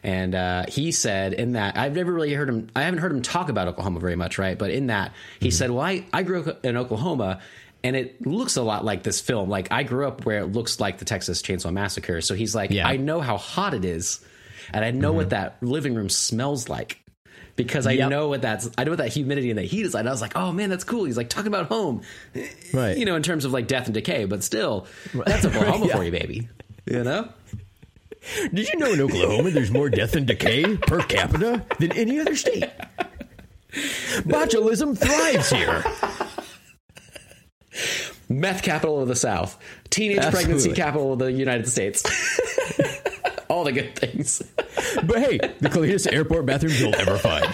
[0.04, 2.70] And uh, he said in that I've never really heard him.
[2.76, 4.58] I haven't heard him talk about Oklahoma very much, right?
[4.58, 7.42] But in that, he said, "Well, I, I grew up in Oklahoma."
[7.82, 9.50] And it looks a lot like this film.
[9.50, 12.20] Like I grew up where it looks like the Texas Chainsaw Massacre.
[12.20, 12.86] So he's like, Yeah.
[12.86, 14.20] I know how hot it is,
[14.74, 17.00] and I know what that living room smells like
[17.56, 18.10] because I Yep.
[18.10, 20.02] know what that's I know what that humidity and that heat is like.
[20.02, 21.06] And I was like, oh man, that's cool.
[21.06, 22.02] He's like talking about home,
[22.74, 22.98] Right.
[22.98, 25.96] You know, in terms of like death and decay, but still, that's Oklahoma Yeah.
[25.96, 26.50] for you, baby.
[26.86, 27.30] You know,
[28.54, 32.36] Did you know in Oklahoma there's more death and decay per capita than any other
[32.36, 32.66] state?
[33.72, 35.84] Botulism thrives here.
[38.30, 39.58] meth capital of the South,
[39.90, 42.04] teenage pregnancy capital of the United States.
[43.50, 44.42] All the good things.
[45.04, 47.48] But hey, the cleanest airport bathrooms you'll ever find.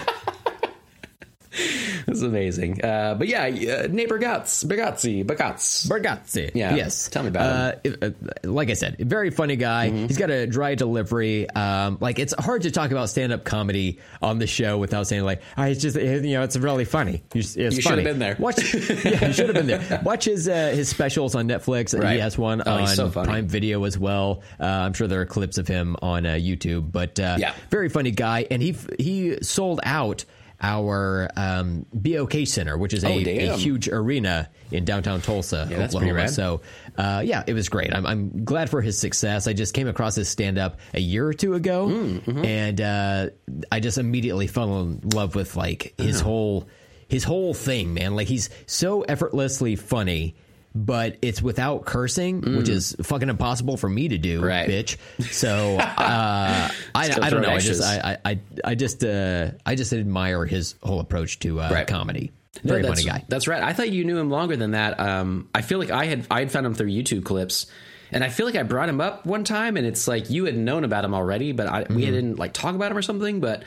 [2.16, 2.84] It's amazing.
[2.84, 5.88] Uh, but yeah, uh, neighbor Guts, Bagazzi, Bagats.
[5.88, 6.52] Bergazzi.
[6.54, 7.08] Yeah, Yes.
[7.08, 8.04] tell me about Mm-hmm.
[8.04, 8.06] uh,
[8.46, 9.90] uh, Like I said, very funny guy.
[9.90, 11.48] He's got a dry delivery.
[11.50, 15.24] Um, like it's hard to talk about stand up comedy on the show without saying
[15.24, 17.22] like, oh, it's just you know, it's really funny.
[17.34, 18.36] It's, it's You should have been there.
[18.38, 18.74] Watch.
[18.74, 20.00] yeah, you should have been there.
[20.04, 21.98] Watch his uh, his specials on Netflix.
[21.98, 22.14] Right.
[22.14, 23.10] He has one Oh, on so.
[23.10, 24.42] Prime Video as well.
[24.60, 26.92] Uh, I'm sure there are clips of him on uh, YouTube.
[26.92, 27.54] But uh, Yeah.
[27.70, 30.24] very funny guy, and he he sold out
[30.60, 35.84] our um, BOK Center, which is a, Oh, a huge arena in downtown Tulsa, Yeah,
[35.84, 36.28] Oklahoma.
[36.28, 36.62] So,
[36.96, 37.94] uh, yeah, it was great.
[37.94, 39.46] I'm, I'm glad for his success.
[39.46, 42.44] I just came across his stand up a year or two ago, Mm, mm-hmm.
[42.44, 43.26] and uh,
[43.70, 46.66] I just immediately fell in love with like his whole
[47.08, 48.16] his whole thing, man.
[48.16, 50.34] Like he's so effortlessly funny.
[50.78, 54.46] But it's without cursing, which is fucking impossible for me to do, Mm.
[54.46, 54.68] Right.
[54.68, 54.98] bitch.
[55.32, 57.48] So uh, I, I don't know.
[57.48, 61.70] I just I, I, I, just uh, I just admire his whole approach to uh,
[61.70, 61.86] Right.
[61.86, 62.30] comedy.
[62.62, 63.24] Very that's, funny guy.
[63.28, 63.62] That's right.
[63.62, 65.00] I thought you knew him longer than that.
[65.00, 67.66] Um, I feel like I had I had found him through YouTube clips,
[68.12, 70.56] and I feel like I brought him up one time, and it's like you had
[70.56, 72.00] known about him already, but I, we Mm-hmm.
[72.00, 73.40] didn't like talk about him or something.
[73.40, 73.64] But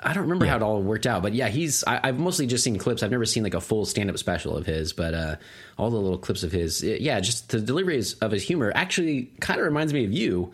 [0.00, 1.22] I don't remember how it all worked out.
[1.22, 3.02] But yeah, he's I, I've mostly just seen clips.
[3.02, 5.36] I've never seen like a full stand up special of his, but uh,
[5.78, 9.30] all the little clips of his, it- yeah, just the delivery of his humor actually
[9.40, 10.52] kind of reminds me of you.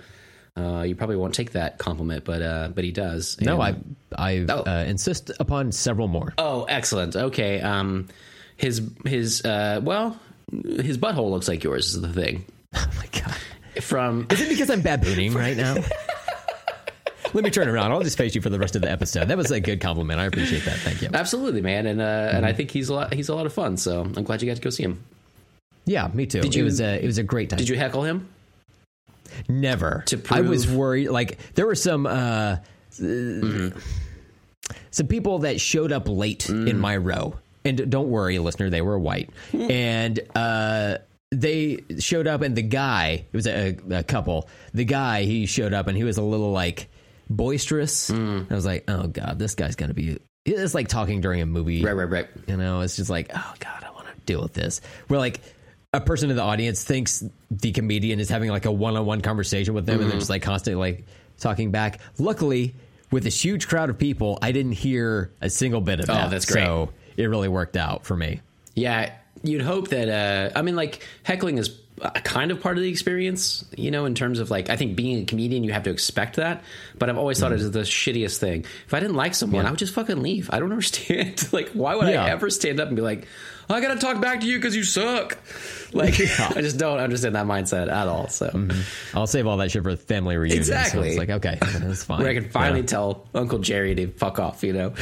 [0.56, 3.40] Uh, you probably won't take that compliment, but uh, but he does.
[3.40, 3.74] No, I
[4.16, 4.60] I Oh.
[4.64, 6.32] uh, insist upon several more.
[6.38, 7.16] Oh, excellent.
[7.16, 7.60] Okay.
[7.60, 8.06] Um,
[8.56, 10.16] his his uh, well,
[10.52, 12.44] his butthole looks like yours is the thing.
[12.76, 13.82] Oh my god!
[13.82, 15.76] From Is it because I'm babooning right now?
[17.32, 17.90] Let me turn around.
[17.90, 19.26] I'll just face you for the rest of the episode.
[19.28, 20.20] That was a good compliment.
[20.20, 20.76] I appreciate that.
[20.78, 21.08] Thank you.
[21.12, 23.76] absolutely, man, and uh, and I think he's a lot he's a lot of fun.
[23.76, 25.02] So I'm glad you got to go see him.
[25.86, 26.42] Yeah, me too.
[26.48, 27.58] you- it was a it was a great time.
[27.58, 28.28] Did you heckle him?
[29.48, 30.04] Never.
[30.06, 30.38] To prove.
[30.46, 31.08] I was worried.
[31.08, 32.56] Like there were some uh,
[33.00, 33.76] Mm-hmm.
[34.92, 36.68] some people that showed up late Mm.
[36.68, 37.34] in my row,
[37.64, 40.98] and don't worry, listener, they were white, and uh,
[41.40, 44.48] they showed up, and the guy it was a, a couple.
[44.72, 46.88] The guy he showed up, and he was a little like
[47.28, 48.10] boisterous.
[48.10, 48.50] Mm.
[48.50, 50.18] I was like, oh god, this guy's gonna be.
[50.44, 51.82] It's like talking during a movie.
[51.82, 52.28] Right, right, right.
[52.46, 54.80] You know, it's just like, oh god, I want to deal with this.
[55.08, 55.40] Where like
[55.92, 59.86] a person in the audience thinks the comedian is having like a one-on-one conversation with
[59.86, 61.06] them, and they're just like constantly like
[61.38, 62.00] talking back.
[62.18, 62.74] Luckily,
[63.10, 66.30] with this huge crowd of people, I didn't hear a single bit of that.
[66.30, 66.64] that's great.
[66.64, 68.40] So it really worked out for me.
[68.74, 69.12] Yeah,
[69.44, 70.08] you'd hope that.
[70.08, 74.04] Uh, I mean, like heckling is a kind of part of the experience, you know,
[74.04, 76.64] in terms of like I think being a comedian, you have to expect that.
[76.98, 77.60] But I've always thought Mm-hmm.
[77.60, 78.64] it is the shittiest thing.
[78.86, 80.50] If I didn't like someone, I would just fucking leave.
[80.52, 81.52] I don't understand.
[81.52, 82.24] like, why would Yeah.
[82.24, 83.28] I ever stand up and be like,
[83.68, 85.38] I gotta talk back to you because you suck.
[85.92, 88.28] Like I just don't understand that mindset at all.
[88.28, 89.16] So Mm-hmm.
[89.16, 90.64] I'll save all that shit for family reunion.
[90.64, 91.08] So Exactly.
[91.10, 92.20] it's like, okay, that's fine.
[92.20, 92.86] where I can finally Yeah.
[92.86, 94.92] tell Uncle Jerry to fuck off, you know?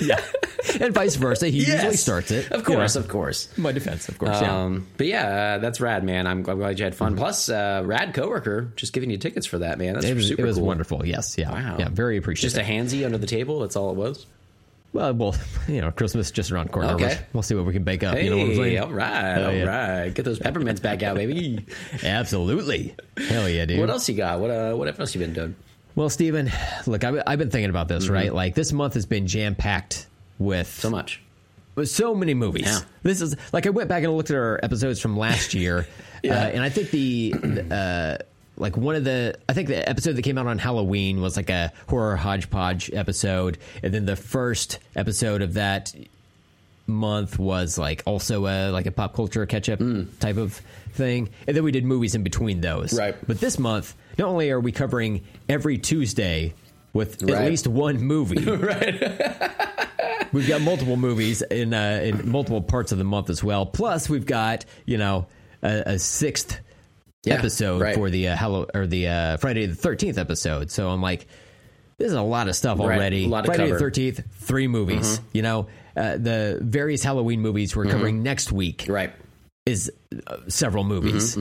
[0.00, 0.20] yeah.
[0.80, 1.48] and vice versa.
[1.48, 2.46] He usually starts it.
[2.52, 2.78] Of you know.
[2.80, 3.56] course, of course.
[3.58, 4.40] My defense, of course.
[4.40, 4.62] yeah.
[4.64, 5.26] Um, but yeah,
[5.56, 6.26] uh, that's rad, man.
[6.26, 7.16] I'm, I'm glad you had fun.
[7.16, 9.94] Plus, uh, rad coworker just giving you tickets for that, man.
[9.94, 10.66] That's It was, super it was cool.
[10.66, 11.04] wonderful.
[11.06, 11.36] Yes.
[11.38, 11.50] Yeah.
[11.50, 11.76] Wow.
[11.78, 11.88] Yeah.
[11.88, 12.54] Very appreciative.
[12.56, 13.60] Just a handsy under the table.
[13.60, 14.26] That's all it was.
[14.96, 15.34] Well, well,
[15.68, 16.92] you know, Christmas just around the corner.
[16.94, 17.18] Okay.
[17.32, 18.14] We'll, see what we can bake up.
[18.16, 18.78] Hey, you know what I'm saying?
[18.80, 19.64] all right, all yeah.
[20.02, 20.14] right.
[20.14, 21.64] Get those peppermints back out, baby.
[22.02, 22.94] Absolutely.
[23.16, 23.78] Hell yeah, dude.
[23.80, 24.40] what else you got?
[24.40, 25.54] What uh, what else you been doing?
[25.94, 26.50] Well, Steven,
[26.86, 28.32] look, I've, I've been thinking about this, right?
[28.32, 30.06] Like, this month has been jam packed
[30.38, 30.80] with Mm-hmm.
[30.82, 31.22] So much.
[31.74, 32.66] with so many movies.
[32.66, 32.80] Yeah.
[33.02, 35.86] This is like I went back and looked at our episodes from last year,
[36.22, 36.34] Yeah.
[36.34, 37.34] uh, and I think the
[37.70, 38.18] uh,
[38.56, 41.50] like one of the I think the episode that came out on Halloween was like
[41.50, 45.94] a horror hodgepodge episode, and then the first episode of that
[46.86, 49.80] month was like also a like a pop culture catch up
[50.20, 50.60] type of
[50.92, 52.98] thing, and then we did movies in between those.
[52.98, 53.14] Right.
[53.26, 56.54] But this month, not only are we covering every Tuesday
[56.96, 58.44] with at least one movie.
[58.56, 59.52] Right.
[60.32, 63.64] We've got multiple movies in uh, in multiple parts of the month as well.
[63.64, 65.26] Plus, we've got you know
[65.62, 66.58] a, a sixth
[67.26, 67.94] Yeah, episode right.
[67.94, 70.70] for the uh, Hallow or the uh, Friday the Thirteenth episode.
[70.70, 71.26] So I'm like,
[71.98, 73.24] this is a lot of stuff Right, already.
[73.24, 73.78] a lot to Friday the.
[73.78, 75.20] Thirteenth, three movies.
[75.32, 79.12] You know, uh, the various Halloween movies we're covering next week Right.
[79.66, 79.90] is
[80.26, 81.36] uh, several movies.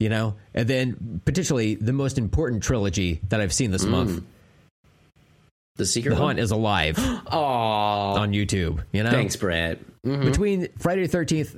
[0.00, 4.22] You know, and then potentially the most important trilogy that I've seen this month.
[5.74, 6.36] The secret The one.
[6.36, 8.84] Haunt is alive on YouTube.
[8.92, 9.78] You know, thanks, Brett.
[10.04, 11.56] between Friday the Thirteenth,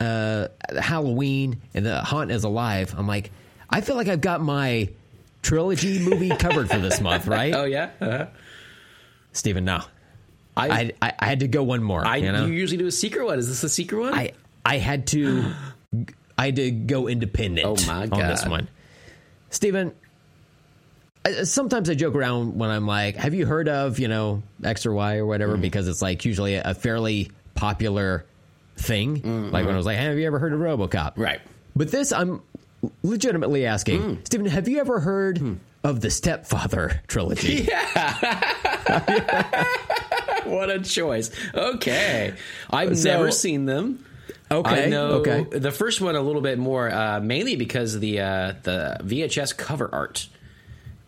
[0.00, 0.48] uh,
[0.80, 3.30] Halloween, and the Haunt is Alive, I'm like,
[3.70, 4.88] I feel like I've got my
[5.42, 7.54] trilogy movie covered for this month, right?
[7.56, 7.90] Oh yeah.
[8.00, 8.26] Uh-huh.
[9.32, 9.82] Steven, no,
[10.56, 12.04] I I, I had to go one more.
[12.04, 13.38] I you know, you usually do a secret one.
[13.38, 14.14] Is this a secret one?
[14.14, 14.32] I
[14.64, 15.44] I had to
[16.38, 17.66] I had to go independent.
[17.66, 18.68] Oh, my god, on this one,
[19.50, 19.92] Steven.
[21.24, 24.86] I- Sometimes I joke around when I'm like, "Have you heard of you know X
[24.86, 28.24] or Y or whatever?" Because it's like usually a fairly popular
[28.76, 29.50] thing.
[29.50, 31.40] Like when I was like, "Have you ever heard of RoboCop?" right.
[31.74, 32.40] But this, I'm
[33.02, 34.14] legitimately asking, Hmm.
[34.24, 37.62] Steven, have you ever heard of the Stepfather trilogy?
[37.68, 39.64] Yeah.
[40.46, 41.30] What a choice.
[41.54, 42.32] Okay.
[42.70, 44.04] I've So- never seen them.
[44.48, 45.42] Okay, I know okay.
[45.58, 49.56] the first one a little bit more, uh, mainly because of the uh, the VHS
[49.56, 50.28] cover art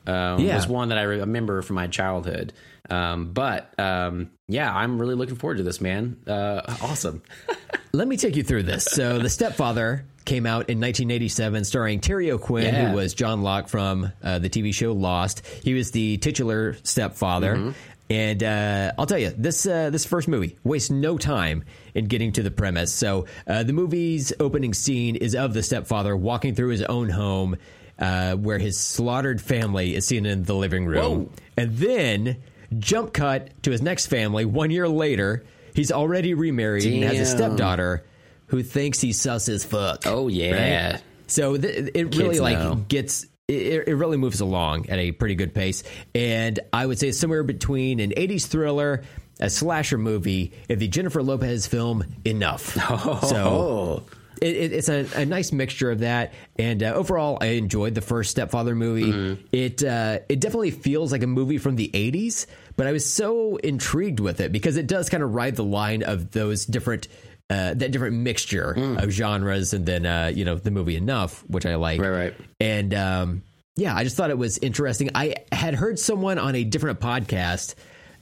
[0.09, 0.57] um, Yeah.
[0.57, 2.53] was one that I remember from my childhood.
[2.91, 6.17] Um, but um, yeah, I'm really looking forward to this, man.
[6.27, 7.23] Uh, awesome.
[7.93, 8.85] Let me take you through this.
[8.85, 12.91] So, The Stepfather came out in 1987, starring Terry O'Quinn, Yeah.
[12.91, 15.47] who was John Locke from uh, the TV show Lost.
[15.63, 17.55] He was the titular stepfather.
[17.57, 17.71] Mm-hmm.
[18.11, 22.33] And uh, I'll tell you, this uh, this first movie wastes no time in getting
[22.33, 22.93] to the premise.
[22.93, 27.57] So, uh, the movie's opening scene is of the stepfather walking through his own home,
[27.99, 31.03] uh, where his slaughtered family is seen in the living room.
[31.27, 31.31] Whoa.
[31.59, 32.37] And then
[32.79, 34.45] jump cut to his next family.
[34.45, 38.05] One year later, he's already remarried and has a stepdaughter
[38.47, 40.03] who thinks he's sus as fuck.
[40.07, 40.93] Oh, yeah.
[40.93, 41.03] Right?
[41.27, 42.75] So th- it really Kids like know.
[42.89, 45.83] gets it, it really moves along at a pretty good pace,
[46.15, 49.05] and I would say somewhere between an '80s thriller,
[49.41, 52.77] a slasher movie, and the Jennifer Lopez film Enough.
[52.91, 53.21] Oh.
[53.23, 54.03] So Oh,
[54.43, 58.01] it, it, it's a, a nice mixture of that, and uh, overall, I enjoyed the
[58.01, 59.13] first Stepfather movie.
[59.13, 59.43] Mm-hmm.
[59.53, 62.47] It uh, it definitely feels like a movie from the '80s,
[62.77, 66.03] but I was so intrigued with it because it does kind of ride the line
[66.03, 67.09] of those different.
[67.51, 69.03] Uh, that different mixture Mm.
[69.03, 72.35] of genres, and then uh, you know the movie Enough, which I like, Right, right.
[72.61, 73.43] and um,
[73.75, 75.09] yeah, I just thought it was interesting.
[75.15, 77.75] I had heard someone on a different podcast,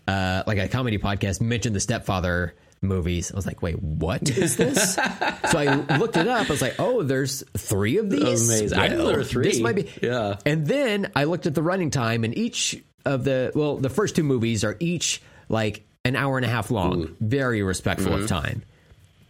[0.06, 3.32] uh, like a comedy podcast, mention the Stepfather movies.
[3.32, 4.94] I was like, wait, what is this?
[4.94, 6.46] so I looked it up.
[6.46, 8.48] I was like, oh, there's three of these.
[8.48, 8.78] Amazing.
[8.78, 9.44] I know there were three.
[9.48, 9.90] This might be.
[10.02, 10.36] Yeah.
[10.46, 14.16] And then I looked at the running time, and each of the well, the first
[14.16, 17.16] two movies are each like an hour and a half long.
[17.20, 18.22] Very respectful Mm-hmm.
[18.22, 18.62] of time.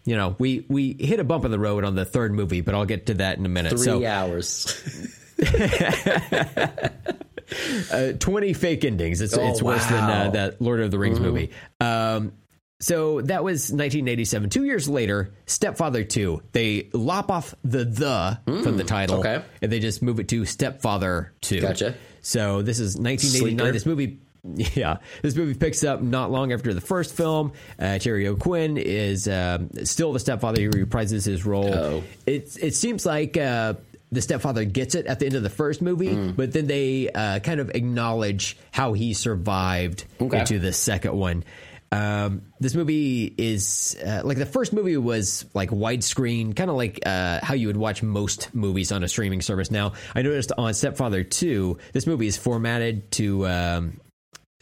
[0.05, 2.75] You know, we we hit a bump in the road on the third movie, but
[2.75, 3.71] I'll get to that in a minute.
[3.73, 5.13] three so, hours.
[7.93, 9.21] uh, 20 fake endings.
[9.21, 10.09] It's, Oh, it's worse than uh.
[10.25, 10.33] Mm-hmm.
[10.33, 11.51] that Lord of the Rings movie.
[11.81, 12.33] Um,
[12.81, 14.51] so that was 1987.
[14.51, 16.43] Two years later, Stepfather 2.
[16.53, 19.17] They lop off the the from the title.
[19.17, 19.45] Mm, okay.
[19.62, 21.61] And they just move it to Stepfather 2.
[21.61, 21.95] Gotcha.
[22.23, 23.59] So this is 1989.
[23.59, 23.73] Sleeker.
[23.73, 24.19] This movie.
[24.77, 27.51] Yeah, this movie picks up not long after the first film.
[27.81, 30.61] Uh, Terry O'Quinn is um, still the stepfather.
[30.61, 31.75] He reprises his role.
[31.75, 32.05] Oh.
[32.27, 33.75] It it seems like uh,
[34.12, 36.37] the stepfather gets it at the end of the first movie, Mm.
[36.37, 40.39] but then they uh, kind of acknowledge how he survived Okay.
[40.39, 41.43] into the second one.
[41.92, 47.01] Um, this movie is uh, like the first movie was like widescreen, kind of like
[47.07, 49.70] uh, how you would watch most movies on a streaming service.
[49.70, 53.46] Now, I noticed on Stepfather Two, this movie is formatted to.
[53.46, 54.01] Um,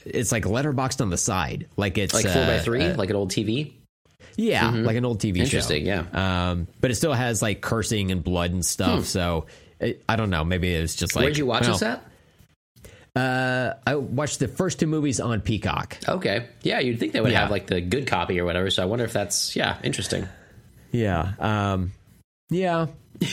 [0.04, 3.08] it's like letterboxed on the side, like it's Like four by uh, three, uh, like
[3.08, 3.72] an old TV.
[4.36, 6.04] yeah, like an old TV Interesting, show.
[6.12, 6.50] yeah.
[6.50, 9.06] Um, but it still has like cursing and blood and stuff.
[9.06, 9.46] So
[9.80, 10.44] it, I don't know.
[10.44, 11.24] Maybe it's just like.
[11.24, 12.04] Where'd you watch well, this at?
[13.16, 15.98] Uh, I watched the first two movies on Peacock.
[16.08, 17.40] Okay, yeah, you'd think they would Yeah.
[17.42, 18.70] have like the good copy or whatever.
[18.70, 20.28] So I wonder if that's yeah, interesting.
[20.90, 21.32] Yeah.
[21.38, 21.92] Um,
[22.50, 22.86] yeah.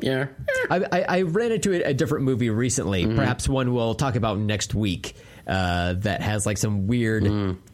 [0.00, 0.26] Yeah,
[0.70, 3.04] I, I, I ran into a, a different movie recently.
[3.04, 3.16] Mm-hmm.
[3.16, 5.14] Perhaps one we'll talk about next week.
[5.46, 7.24] Uh, that has like some weird.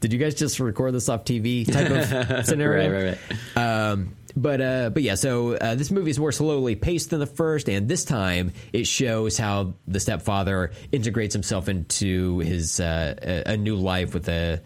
[0.01, 2.89] Did you guys just record this off TV type of scenario?
[2.91, 3.05] Mm.
[3.05, 3.19] right,
[3.57, 7.21] right, Um, but uh, but yeah, so uh, this movie is more slowly paced than
[7.21, 13.15] the first, and this time it shows how the stepfather integrates himself into his uh,
[13.23, 14.61] a, a new life with a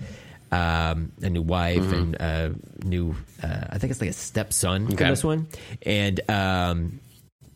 [0.51, 1.95] um, a new wife Mm-hmm.
[1.95, 2.55] and a
[2.87, 5.05] new uh, I think it's like a stepson Okay.
[5.05, 5.47] in this one,
[5.83, 7.01] and um,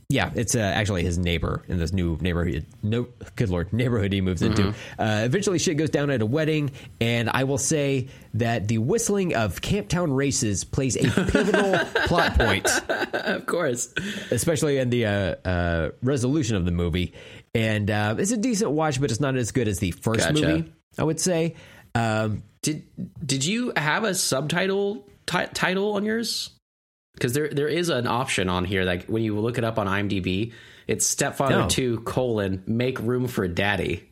[0.08, 2.66] yeah, it's uh, actually his neighbor in this new neighborhood.
[2.82, 4.62] No, good lord, neighborhood he moves into.
[4.62, 5.00] Mm-hmm.
[5.00, 9.34] Uh, eventually, shit goes down at a wedding, and I will say that the whistling
[9.34, 12.68] of Camptown races plays a pivotal plot point,
[13.14, 13.92] of course.
[14.30, 17.14] especially in the uh, uh, resolution of the movie.
[17.54, 20.32] And uh, it's a decent watch, but it's not as good as the first Gotcha.
[20.32, 20.72] movie.
[20.98, 21.54] I would say.
[21.94, 22.84] Um, Did
[23.24, 26.50] did you have a subtitle ti- title on yours?
[27.14, 29.86] Because there there is an option on here like when you look it up on
[29.86, 30.52] IMDb,
[30.86, 31.68] it's Stepfather Oh.
[31.68, 34.08] Two colon Make Room for Daddy.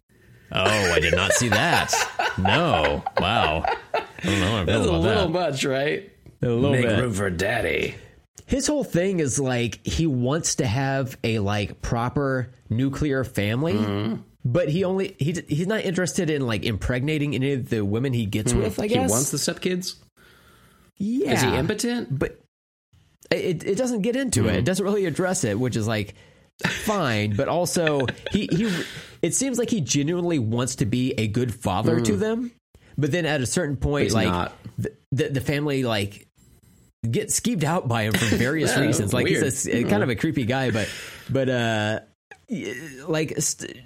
[0.52, 1.92] oh, I did not see that.
[2.38, 3.64] No, wow.
[3.94, 4.56] I don't know.
[4.60, 5.30] I That's a little that.
[5.30, 6.10] much, right?
[6.42, 6.98] A little Make bit.
[7.00, 7.94] room for Daddy.
[8.46, 14.22] his whole thing is like he wants to have a like proper nuclear family Mm-hmm.
[14.44, 18.26] but he only he he's not interested in like impregnating any of the women he
[18.26, 18.90] gets with i Mm.
[18.90, 19.96] He wants the stepkids.
[20.96, 22.16] yeah Is he impotent?
[22.18, 22.38] but
[23.30, 24.48] it, it doesn't get into Mm.
[24.50, 26.14] it it doesn't really address it which is like
[26.84, 28.82] fine but also he he
[29.22, 32.50] it seems like he genuinely wants to be a good father to them
[32.98, 34.14] but then at a certain point Mm.
[34.14, 36.26] Like the, the the family like
[37.08, 39.42] get skeeved out by him for various Yeah, reasons like weird.
[39.42, 40.88] he's a, kind of a creepy guy but
[41.30, 42.00] but uh
[43.06, 43.76] like st-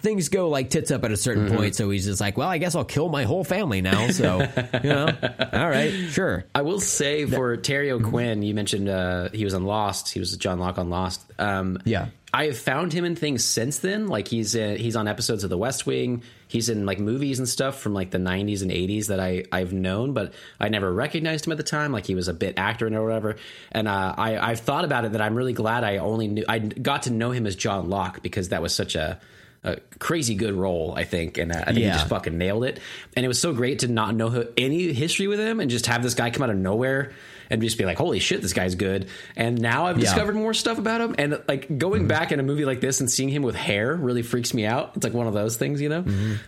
[0.00, 1.56] things go like tits up at a certain Mm-hmm.
[1.56, 4.38] point so he's just like well i guess i'll kill my whole family now so
[4.82, 5.06] you know
[5.52, 9.64] all right sure I will say for Terry O'Quinn, you mentioned uh, he was on
[9.64, 10.12] Lost.
[10.12, 11.20] He was John Locke on Lost.
[11.38, 12.08] Um, Yeah.
[12.34, 14.08] I have found him in things since then.
[14.08, 16.22] Like he's uh, he's on episodes of The West Wing.
[16.48, 19.72] He's in like movies and stuff from like the '90s and '80s that I I've
[19.72, 21.92] known, but I never recognized him at the time.
[21.92, 23.36] Like he was a bit actor or whatever.
[23.72, 26.58] And uh, I I've thought about it that I'm really glad I only knew I
[26.58, 29.18] got to know him as John Locke because that was such a
[29.64, 31.92] a crazy good role, I think, and uh, I think Yeah.
[31.92, 32.80] he just fucking nailed it.
[33.16, 36.02] And it was so great to not know any history with him and just have
[36.02, 37.12] this guy come out of nowhere
[37.50, 40.04] and just be like, "Holy shit, this guy's good!" And now I've Yeah.
[40.04, 41.14] discovered more stuff about him.
[41.18, 44.22] And like going back in a movie like this and seeing him with hair really
[44.22, 44.92] freaks me out.
[44.96, 45.98] It's like one of those things, you know.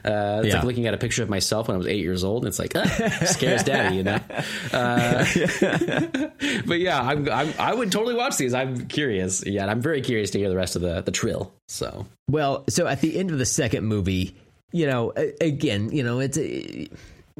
[0.05, 0.55] Uh, it's Yeah.
[0.57, 2.59] like looking at a picture of myself when I was eight years old, and it's
[2.59, 4.19] like ah, scares daddy, you know.
[4.73, 5.25] Uh,
[6.67, 8.55] but yeah, I'm, I'm, I would totally watch these.
[8.55, 9.45] I'm curious.
[9.47, 11.53] Yeah, and I'm very curious to hear the rest of the the trill.
[11.69, 14.37] So Well, so at the end of the second movie,
[14.73, 16.89] you know, again, you know, it's a,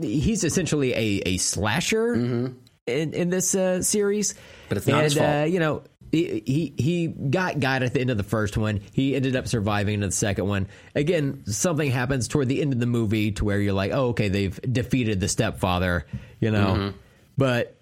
[0.01, 2.53] he's essentially a, a slasher
[2.89, 4.43] in, in this uh, series, Mm-hmm.
[4.69, 5.29] But it's not and, his fault.
[5.29, 8.81] Uh, you know, he, he he got got at the end of the first one.
[8.93, 10.67] He ended up surviving in the second one.
[10.95, 14.29] Again, something happens toward the end of the movie to where you're like, oh, okay,
[14.29, 16.07] they've defeated the stepfather,
[16.41, 16.97] you know, Mm-hmm.
[17.37, 17.77] but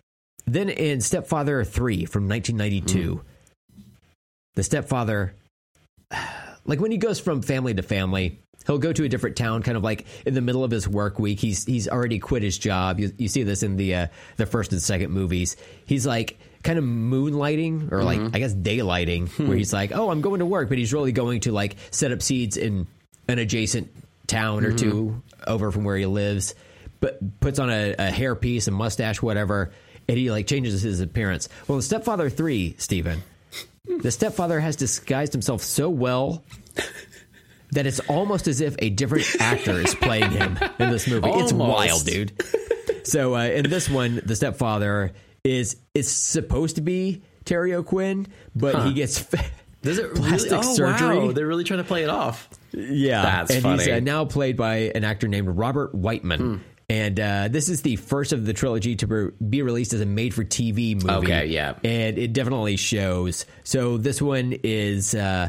[0.46, 3.82] then in Stepfather Three from 1992, Mm.
[4.54, 5.34] the stepfather
[6.66, 9.76] like when he goes from family to family he'll go to a different town kind
[9.76, 11.38] of like in the middle of his work week.
[11.38, 12.98] He's he's already quit his job.
[12.98, 15.56] You, you see this in the uh, the first and second movies.
[15.86, 18.34] He's like kind of moonlighting or like mm-hmm.
[18.34, 19.46] i guess daylighting hmm.
[19.46, 22.10] where he's like oh i'm going to work but he's really going to like set
[22.10, 22.88] up seeds in
[23.28, 23.88] an adjacent
[24.26, 25.44] town or two mm-hmm.
[25.46, 26.56] over from where he lives
[26.98, 29.70] but puts on a, a hairpiece and mustache whatever
[30.08, 31.48] and he like changes his appearance.
[31.68, 33.22] Well in stepfather 3 Steven
[33.86, 36.44] the stepfather has disguised himself so well
[37.72, 41.28] that it's almost as if a different actor is playing him in this movie.
[41.30, 42.32] It's wild, dude.
[43.04, 45.12] So uh, in this one, the stepfather
[45.44, 49.24] is is supposed to be Terry O'Quinn, but he gets
[49.82, 50.66] Does it plastic really?
[50.66, 51.18] Oh, surgery.
[51.18, 51.32] Wow.
[51.32, 52.48] They're really trying to play it off.
[52.72, 56.40] Yeah, That's and he's uh, now played by an actor named Robert Wightman.
[56.40, 56.56] Hmm.
[56.88, 61.02] And uh, this is the first of the trilogy to be- released as a made-for-TV
[61.02, 61.10] movie.
[61.32, 61.74] Okay, yeah.
[61.82, 63.44] and it definitely shows.
[63.64, 65.14] So this one is.
[65.14, 65.48] Uh,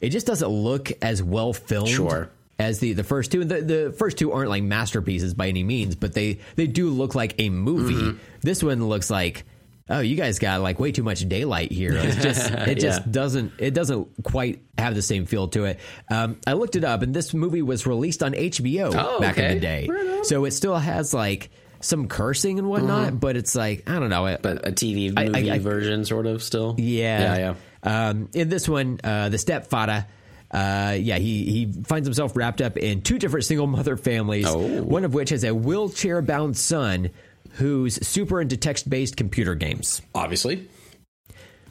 [0.00, 2.30] it just doesn't look as well filmed Sure.
[2.58, 3.44] as the the first two.
[3.44, 7.14] The the first two aren't like masterpieces by any means, but they they do look
[7.16, 7.94] like a movie.
[7.94, 8.18] Mm-hmm.
[8.42, 9.44] This one looks like.
[9.88, 11.92] Oh, you guys got like way too much daylight here.
[11.94, 13.12] It's just it just Yeah.
[13.12, 15.78] doesn't it doesn't quite have the same feel to it.
[16.10, 19.54] Um, I looked it up, and this movie was released on HBO Oh, back in
[19.54, 23.20] the day, Right so it still has like some cursing and whatnot.
[23.20, 24.26] But it's like I don't know.
[24.26, 26.74] It, But a TV I- movie I- version, sort of, still.
[26.78, 28.08] yeah, Yeah, yeah.
[28.08, 30.06] Um, in this one, uh, the stepfather,
[30.50, 34.46] uh, yeah, he he finds himself wrapped up in two different single mother families.
[34.48, 34.82] Oh.
[34.82, 37.10] One of which has a wheelchair bound son
[37.56, 40.02] who's super into text based computer games.
[40.14, 40.68] Obviously.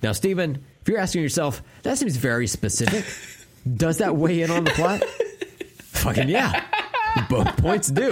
[0.04, 3.06] Now, Steven, if you're asking yourself, that seems very specific.
[3.76, 5.04] Does that weigh in on the plot?
[5.80, 6.64] Fucking yeah.
[7.30, 8.12] Both points do.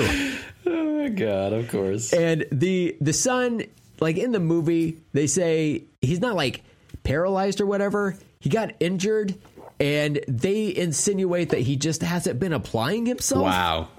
[0.65, 2.13] Oh my god, of course.
[2.13, 3.63] And the the son,
[3.99, 6.63] like in the movie, they say he's not like
[7.03, 8.17] paralyzed or whatever.
[8.39, 9.35] He got injured,
[9.79, 13.43] and they insinuate that he just hasn't been applying himself.
[13.43, 13.89] Wow.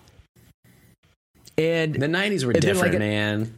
[1.56, 3.54] And The 90s were then, like, different, a- man.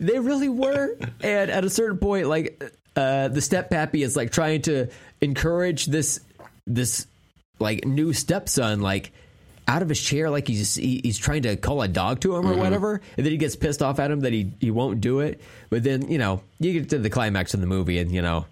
[0.00, 0.96] They really were.
[1.22, 2.62] and at a certain point, like
[2.96, 4.88] uh, the step pappy is like trying to
[5.20, 6.20] encourage this
[6.66, 7.06] this
[7.58, 9.12] like new stepson like
[9.68, 12.46] out of his chair, like he's he, he's trying to call a dog to him
[12.46, 15.20] or whatever, and then he gets pissed off at him that he he won't do
[15.20, 15.40] it.
[15.68, 18.46] But then you know you get to the climax of the movie, and you know.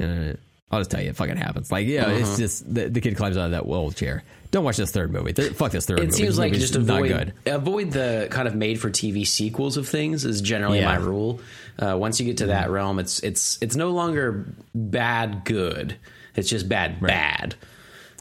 [0.00, 0.34] uh,
[0.70, 1.70] I'll just tell you, it fucking happens.
[1.70, 4.24] Like, yeah, it's just the, the kid climbs out of that wheelchair.
[4.56, 5.34] Don't watch this third movie.
[5.34, 6.08] Th- fuck this third movie.
[6.08, 7.32] It seems This like just not avoid good.
[7.44, 10.86] avoid the kind of made for TV sequels of things is generally Yeah.
[10.86, 11.40] my rule.
[11.78, 15.96] Uh, once you get to that realm, it's it's it's no longer bad good.
[16.36, 17.54] It's just bad bad.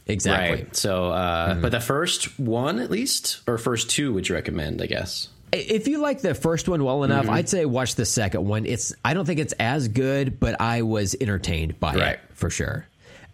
[0.07, 0.63] Exactly.
[0.65, 0.75] Right.
[0.75, 4.81] So, uh, but the first one at least, or first two, would you recommend?
[4.81, 5.29] I guess.
[5.53, 7.33] If you like the first one well enough, Mm-hmm.
[7.33, 8.65] I'd say watch the second one.
[8.65, 12.09] It's I don't think it's as good, but I was entertained by Right.
[12.15, 12.86] it for sure.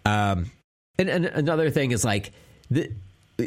[0.05, 0.51] Um,
[0.99, 2.31] and, and another thing is like
[2.71, 2.91] the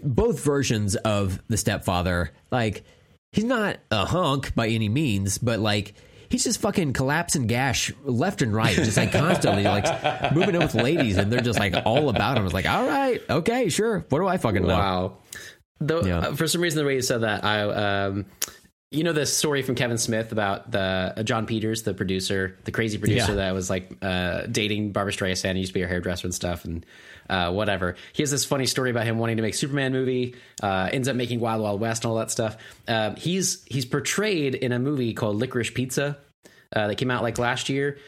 [0.04, 2.84] both versions of the stepfather, like
[3.32, 5.94] he's not a hunk by any means, but like
[6.28, 10.74] he's just fucking collapsing gash left and right, just like constantly like moving in with
[10.74, 12.44] ladies, and they're just like all about him.
[12.44, 14.04] It's like, all right, okay, sure.
[14.10, 14.68] What do I fucking know?
[14.68, 15.16] Wow.
[15.80, 16.18] Though Yeah.
[16.18, 17.60] uh, for some reason the way you said that, I
[18.06, 18.26] um,
[18.94, 22.70] you know the story from Kevin Smith about the uh, Jon Peters, the producer, the
[22.72, 23.36] crazy producer Yeah.
[23.36, 26.64] that was like uh, dating Barbra Streisand, he used to be her hairdresser and stuff,
[26.64, 26.86] and
[27.28, 27.96] uh, whatever.
[28.12, 31.16] He has this funny story about him wanting to make Superman movie, uh, ends up
[31.16, 32.56] making Wild Wild West and all that stuff.
[32.88, 36.16] Um, he's he's portrayed in a movie called Licorice Pizza.
[36.74, 37.98] Uh, that came out like last year.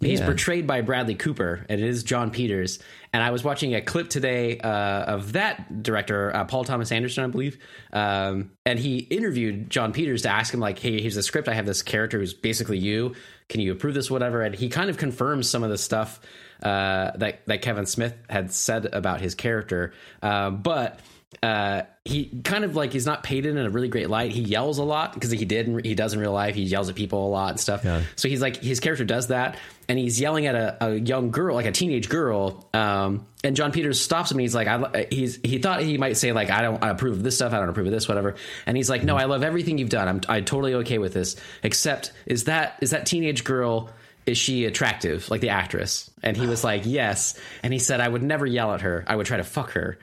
[0.00, 0.26] He's Yeah.
[0.26, 2.80] portrayed by Bradley Cooper, and it is Jon Peters.
[3.12, 7.22] And I was watching a clip today uh, of that director, uh, Paul Thomas Anderson,
[7.24, 7.56] I believe.
[7.92, 11.48] Um, and he interviewed Jon Peters to ask him, like, "Hey, here's the script.
[11.48, 13.14] I have this character who's basically you.
[13.48, 16.20] Can you approve this, whatever?" And he kind of confirms some of the stuff
[16.62, 20.98] uh, that that Kevin Smith had said about his character, uh, but
[21.42, 24.30] uh, he kind of like he's not painted in a really great light.
[24.32, 26.54] He yells a lot because he did in- he does in real life.
[26.54, 27.84] He yells at people a lot and stuff.
[27.84, 28.02] Yeah.
[28.16, 29.58] So he's like his character does that,
[29.88, 32.68] and he's yelling at a, a young girl, like a teenage girl.
[32.72, 34.36] Um, and Jon Peters stops him.
[34.36, 37.18] and He's like, I, he's he thought he might say like, I don't I approve
[37.18, 37.52] of this stuff.
[37.52, 38.36] I don't approve of this, whatever.
[38.66, 40.08] And he's like, No, I love everything you've done.
[40.08, 41.36] I'm I'm totally okay with this.
[41.62, 43.90] Except is that is that teenage girl.
[44.24, 46.10] Is she attractive, like the actress?
[46.20, 47.38] And he was like, yes.
[47.62, 49.04] And he said, I would never yell at her.
[49.06, 50.00] I would try to fuck her.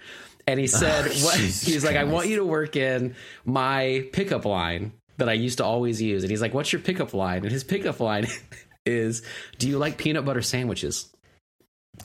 [0.47, 1.35] And he said, what?
[1.37, 3.15] Jesus He's like, I want you to work in
[3.45, 6.23] my pickup line that I used to always use.
[6.23, 7.43] And he's like, what's your pickup line?
[7.43, 8.27] And his pickup line
[8.85, 9.21] is,
[9.59, 11.09] do you like peanut butter sandwiches?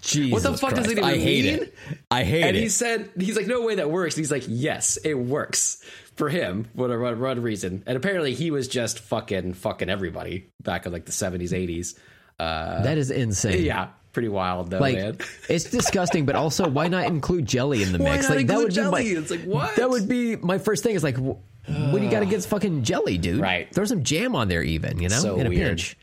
[0.02, 0.90] Jesus What the fuck does Christ.
[0.90, 1.62] it even I hate mean?
[1.62, 1.74] it.
[2.10, 2.48] I hate And it.
[2.50, 4.16] And he said, he's like, no way that works.
[4.16, 5.82] And he's like, yes, it works
[6.16, 7.82] for him for whatever one reason.
[7.86, 11.98] And apparently he was just fucking, fucking everybody back in like the 70s, 80s.
[12.38, 13.64] Uh, that is insane.
[13.64, 15.18] yeah, pretty wild though, like man.
[15.48, 18.28] it's disgusting, but also why not include jelly in the Why mix?
[18.28, 19.04] not like that would jelly?
[19.04, 19.76] be my, It's like, what?
[19.76, 20.94] That would be my first thing.
[20.94, 21.36] Is like, wh-
[21.68, 23.40] what do you got against fucking jelly, dude?
[23.40, 23.72] Right.
[23.74, 25.68] Throw some jam on there, even you know, So in a weird.
[25.78, 25.96] pinch.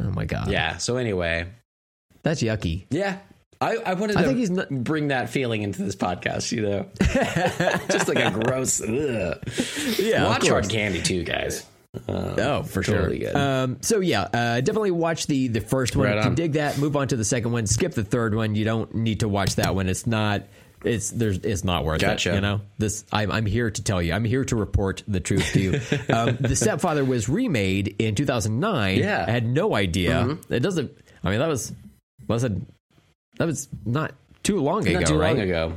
[0.00, 0.48] Oh my god.
[0.50, 0.76] Yeah.
[0.78, 1.46] So anyway,
[2.22, 2.84] that's yucky.
[2.90, 3.18] Yeah.
[3.60, 6.62] I, I wanted I to think he's not- bring that feeling into this podcast, you
[6.62, 6.86] know?
[7.90, 8.80] Just like a gross.
[8.82, 9.38] Ugh.
[9.98, 11.64] Yeah, Watch Hard Candy too, guys.
[12.08, 13.36] Oh, for Totally sure.
[13.36, 16.06] Um, so yeah, uh, definitely watch the the first one.
[16.08, 16.34] Right If you on.
[16.34, 17.66] dig that, move on to the second one.
[17.66, 18.54] Skip the third one.
[18.54, 19.88] You don't need to watch that one.
[19.88, 20.42] It's not.
[20.84, 21.38] It's there's.
[21.38, 22.32] It's not worth Gotcha.
[22.32, 22.34] it.
[22.36, 23.04] You know this.
[23.10, 24.12] I'm, I'm here to tell you.
[24.12, 25.72] I'm here to report the truth to you.
[26.14, 28.98] um, the Stepfather was remade in 2009.
[28.98, 29.20] Yeah.
[29.20, 29.30] Mm-hmm.
[29.30, 30.36] I had no idea.
[30.50, 30.92] It doesn't.
[31.22, 31.72] I mean, that was
[32.28, 32.70] wasn't
[33.38, 35.34] that was not too long ago, Not too right?
[35.36, 35.72] long ago.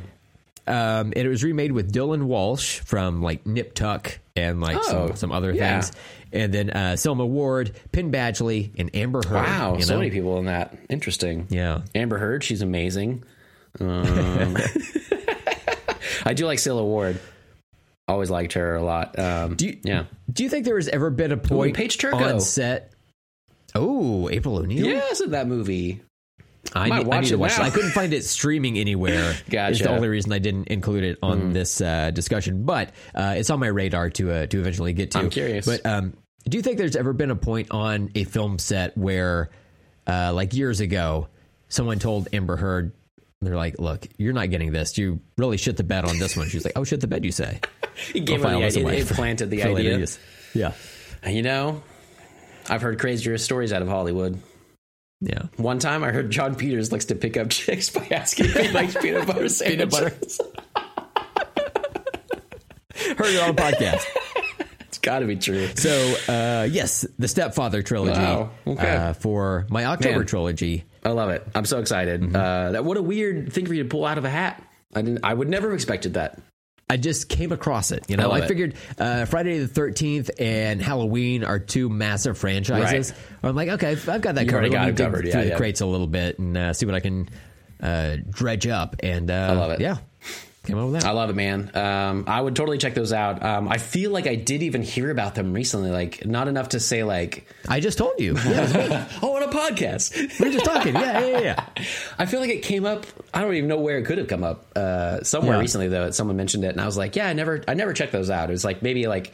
[0.67, 4.81] Um, and it was remade with Dylan Walsh from like Nip Tuck and like Oh,
[5.07, 5.81] some, some other yeah.
[5.81, 5.95] things.
[6.33, 9.35] And then uh, Sela Ward, Penn Badgley, and Amber Heard.
[9.35, 9.75] Wow.
[9.77, 10.77] you So many people in that.
[10.89, 11.47] Interesting.
[11.49, 11.81] Yeah.
[11.95, 13.23] Amber Heard, she's amazing.
[13.79, 14.57] Um,
[16.25, 17.19] I do like Sela Ward.
[18.07, 19.17] Always liked her a lot.
[19.19, 20.05] Um, Do you, yeah.
[20.31, 22.17] Do you think there has ever been a point Paige Turco.
[22.17, 22.91] on set?
[23.75, 24.85] Oh, April O'Neil.
[24.85, 26.01] Yes, in that movie.
[26.73, 27.59] I need, I need to watch it.
[27.59, 27.65] now.
[27.65, 29.35] I couldn't find it streaming anywhere.
[29.49, 29.71] Gotcha.
[29.71, 33.49] Is the only reason I didn't include it on this uh, discussion, but uh, it's
[33.49, 35.19] on my radar to uh, to eventually get to.
[35.19, 35.65] I'm curious.
[35.65, 36.13] But um,
[36.47, 39.49] do you think there's ever been a point on a film set where,
[40.05, 41.27] uh, like years ago,
[41.69, 42.93] someone told Amber Heard,
[43.41, 44.97] they're like, "Look, you're not getting this.
[44.97, 47.31] You really shit the bed on this one." She's like, "Oh shit the bed, you
[47.31, 47.59] say?"
[48.13, 48.87] He gave her the idea.
[48.89, 50.05] It planted the idea.
[50.53, 50.73] Yeah,
[51.25, 51.81] you know,
[52.69, 54.39] I've heard crazier stories out of Hollywood.
[55.21, 55.43] Yeah.
[55.57, 58.71] One time I heard Jon Peters likes to pick up chicks by asking if he
[58.71, 60.09] likes peanut butter Peanut butter.
[60.11, 60.41] sandwiches.
[63.17, 64.03] Heard it on a podcast.
[64.81, 65.67] it's got to be true.
[65.75, 68.95] So, uh, yes, the Stepfather trilogy Wow, okay.
[68.95, 70.27] uh, for my October Man.
[70.27, 70.83] trilogy.
[71.03, 71.47] I love it.
[71.55, 72.21] I'm so excited.
[72.21, 72.35] Mm-hmm.
[72.35, 74.61] Uh, that what a weird thing for you to pull out of a hat.
[74.93, 75.23] I didn't.
[75.23, 76.39] I would never have expected that.
[76.89, 78.05] I just came across it.
[78.07, 83.13] You know, love I, figured uh, Friday the Thirteenth and Halloween are two massive franchises.
[83.43, 84.71] I'm like, okay, I've got that You covered.
[84.71, 85.25] got Let me dig covered.
[85.25, 85.57] Yeah, through the yeah.
[85.57, 87.29] crates a little bit and uh, see what I can
[87.81, 88.95] uh, dredge up.
[89.03, 89.81] And uh, I love it.
[89.81, 89.97] Yeah,
[90.67, 91.05] came up with that.
[91.09, 91.71] I love it, man.
[91.75, 93.43] Um, I would totally check those out.
[93.43, 95.89] Um, I feel like I did even hear about them recently.
[95.89, 98.35] Like not enough to say like, I just told you.
[98.37, 100.39] Yeah, oh, on a podcast.
[100.39, 100.93] We are just talking.
[100.93, 101.83] Yeah, yeah, yeah, yeah.
[102.19, 103.05] I feel like it came up.
[103.33, 104.65] I don't even know where it could have come up.
[104.75, 105.61] Uh, somewhere Yeah.
[105.61, 108.11] recently though, someone mentioned it, and I was like, yeah, I never, I never checked
[108.11, 108.49] those out.
[108.49, 109.33] It was like maybe like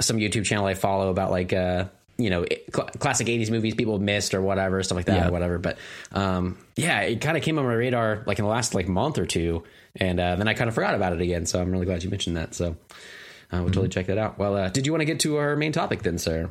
[0.00, 1.52] some YouTube channel I follow about like.
[1.52, 1.86] Uh,
[2.16, 5.28] you know, cl- classic '80s movies people missed or whatever, stuff like that, Yeah.
[5.28, 5.58] or whatever.
[5.58, 5.78] But
[6.12, 9.18] um, yeah, it kind of came on my radar like in the last like month
[9.18, 9.64] or two,
[9.96, 11.46] and uh, then I kind of forgot about it again.
[11.46, 12.54] So I'm really glad you mentioned that.
[12.54, 12.76] So
[13.52, 14.38] I will totally check that out.
[14.38, 16.50] Well, uh, did you want to get to our main topic then, sir?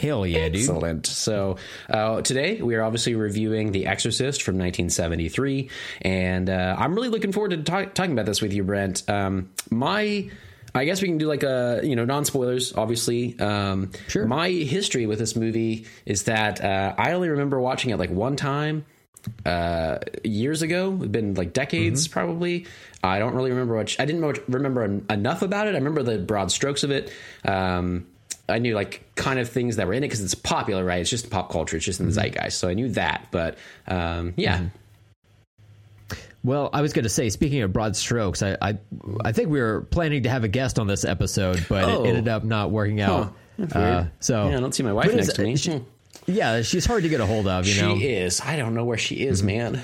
[0.00, 0.56] Hell yeah, dude.
[0.56, 1.06] Excellent.
[1.06, 1.56] So
[1.88, 5.70] uh, today we are obviously reviewing The Exorcist from 1973,
[6.00, 9.08] and uh, I'm really looking forward to talk, talking about this with you, Brent.
[9.08, 10.30] Um, my,
[10.74, 13.38] I guess we can do like a you know non spoilers, obviously.
[13.38, 14.26] Um, Sure.
[14.26, 18.34] My history with this movie is that uh, I only remember watching it like one
[18.36, 18.86] time
[19.46, 20.96] uh, years ago.
[21.00, 22.66] It's been like decades, probably.
[23.04, 25.70] I don't really remember what I didn't remember en- enough about it.
[25.70, 27.12] I remember the broad strokes of it.
[27.44, 28.06] Um,
[28.48, 31.00] I knew like kind of things that were in it because it's popular, right?
[31.00, 31.76] It's just pop culture.
[31.76, 32.58] It's just in the zeitgeist.
[32.58, 33.56] So I knew that, but
[33.86, 34.66] um, yeah,
[36.44, 38.78] Well, I was going to say, speaking of broad strokes, I, I
[39.24, 42.04] I think we were planning to have a guest on this episode, but Oh.
[42.04, 43.32] it ended up not working out.
[43.58, 45.56] That's Uh, so yeah, I don't see my wife next to me.
[45.56, 45.84] She, Hmm.
[46.26, 47.66] Yeah, she's hard to get a hold of.
[47.66, 48.40] You She know, is.
[48.40, 49.82] I don't know where she is, man.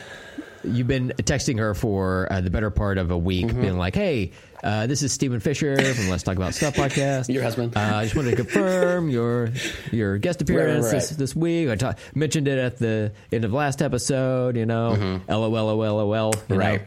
[0.64, 3.60] you've been texting her for uh, the better part of a week, Mm-hmm.
[3.60, 4.32] being like, "Hey,
[4.62, 7.28] uh, this is Steven Fisher from Let's Talk About Stuff podcast.
[7.32, 7.76] Your husband.
[7.76, 9.50] Uh, I just wanted to confirm your
[9.92, 11.18] your guest appearance right, This, right.
[11.18, 11.68] this week.
[11.70, 14.56] I ta- mentioned it at the end of last episode.
[14.56, 16.32] You know, lol, lol, lol.
[16.32, 16.54] Mm-hmm.
[16.54, 16.80] Right.
[16.80, 16.86] know?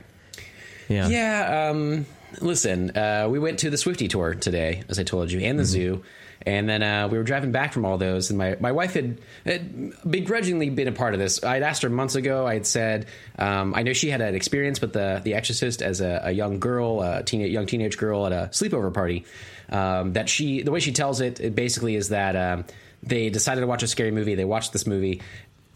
[0.90, 1.08] Yeah.
[1.08, 1.70] Yeah.
[1.70, 2.06] Um,
[2.42, 5.66] listen, uh, we went to the Swifty tour today, as I told you, and the
[5.66, 6.04] zoo.
[6.46, 9.20] And then uh, we were driving back from all those, and my, my wife had,
[9.46, 11.44] had begrudgingly been a part of this.
[11.44, 12.48] I'd asked her months ago.
[12.48, 13.06] I had said
[13.38, 16.60] um, I know she had an experience with the The Exorcist as a, a young
[16.60, 19.26] girl, a teen, young teenage girl at a sleepover party.
[19.70, 22.66] Um, that she, the way she tells it, it basically is that um,
[23.04, 24.36] they decided to watch a scary movie.
[24.36, 25.22] They watched this movie.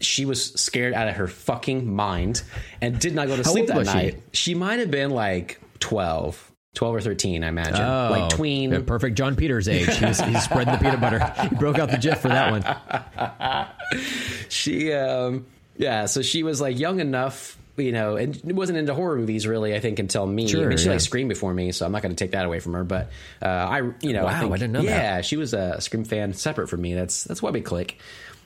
[0.00, 2.42] She was scared out of her fucking mind
[2.82, 3.94] and did not go to How sleep that was she?
[3.94, 4.22] night.
[4.32, 7.80] She might have been like 12, 12 or 13, I imagine.
[7.84, 8.70] Oh, like tween.
[8.70, 9.86] yeah, perfect Jon Peters age.
[9.96, 11.18] He's, he's spreading the peanut butter.
[11.48, 13.66] He broke out the GIF for that one.
[14.48, 15.46] She, um,
[15.76, 19.74] yeah, so she was like young enough, you know, and wasn't into horror movies really,
[19.74, 20.48] I think, until me.
[20.48, 20.92] Sure, I mean, she yeah.
[20.92, 22.84] like screamed before me, so I'm not going to take that away from her.
[22.84, 23.10] But
[23.42, 24.88] uh, I, you know, Wow, I, think, I didn't know that.
[24.88, 26.94] Yeah, she was a Scream fan separate from me.
[26.94, 27.98] That's that's why we click.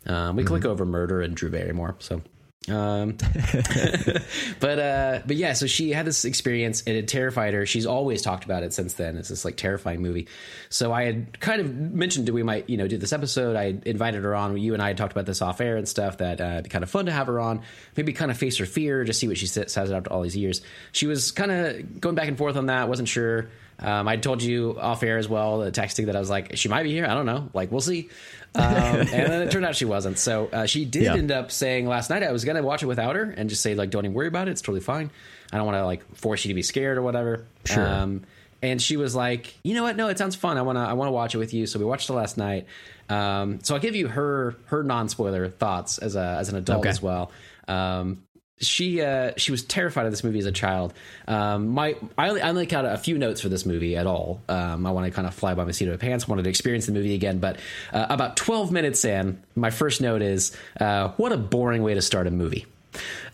[0.07, 0.49] Um, we Mm-hmm.
[0.49, 1.97] click over murder and Drew Barrymore.
[2.01, 2.23] So.
[2.69, 3.13] Um,
[4.61, 7.65] but uh, but yeah, so she had this experience and it terrified her.
[7.65, 9.17] She's always talked about it since then.
[9.17, 10.29] It's this like terrifying movie.
[10.69, 13.57] So I had kind of mentioned that we might you know do this episode.
[13.57, 14.59] I invited her on.
[14.59, 16.19] You and I had talked about this off air and stuff.
[16.19, 17.63] That uh, it'd be kind of fun to have her on.
[17.97, 20.37] Maybe kind of face her fear, just see what she sa- says after all these
[20.37, 20.61] years.
[20.93, 22.91] She was kind of going back and forth on that.
[22.91, 23.49] wasn't sure.
[23.81, 26.69] Um, I told you off air as well, the texting that I was like, she
[26.69, 27.07] might be here.
[27.07, 27.49] I don't know.
[27.55, 28.11] Like, we'll see.
[28.55, 30.19] Um, and then it turned out she wasn't.
[30.19, 31.15] So uh, she did Yeah.
[31.15, 33.75] end up saying last night I was gonna watch it without her and just say
[33.75, 34.51] like, don't even worry about it.
[34.53, 35.11] It's totally fine.
[35.53, 37.47] I don't want to like force you to be scared or whatever.
[37.65, 37.87] Sure.
[37.89, 38.23] Um,
[38.63, 39.97] and she was like, you know what?
[39.97, 40.59] No, it sounds fun.
[40.59, 41.67] I wanna I wanna watch it with you.
[41.67, 42.67] So we watched it last night.
[43.09, 46.81] Um, so I'll give you her her non spoiler thoughts as a as an adult
[46.81, 46.91] Okay.
[46.91, 47.31] as well.
[47.69, 48.23] Um,
[48.61, 50.93] she uh, she was terrified of this movie as a child.
[51.27, 54.43] Um, my I only, I only got a few notes for this movie at all.
[54.49, 56.29] Um, I want to kind of fly by my seat of my pants.
[56.29, 57.59] Wanted to experience the movie again, but
[57.93, 62.03] uh, about twelve minutes in, my first note is, uh, "What a boring way to
[62.03, 62.67] start a movie."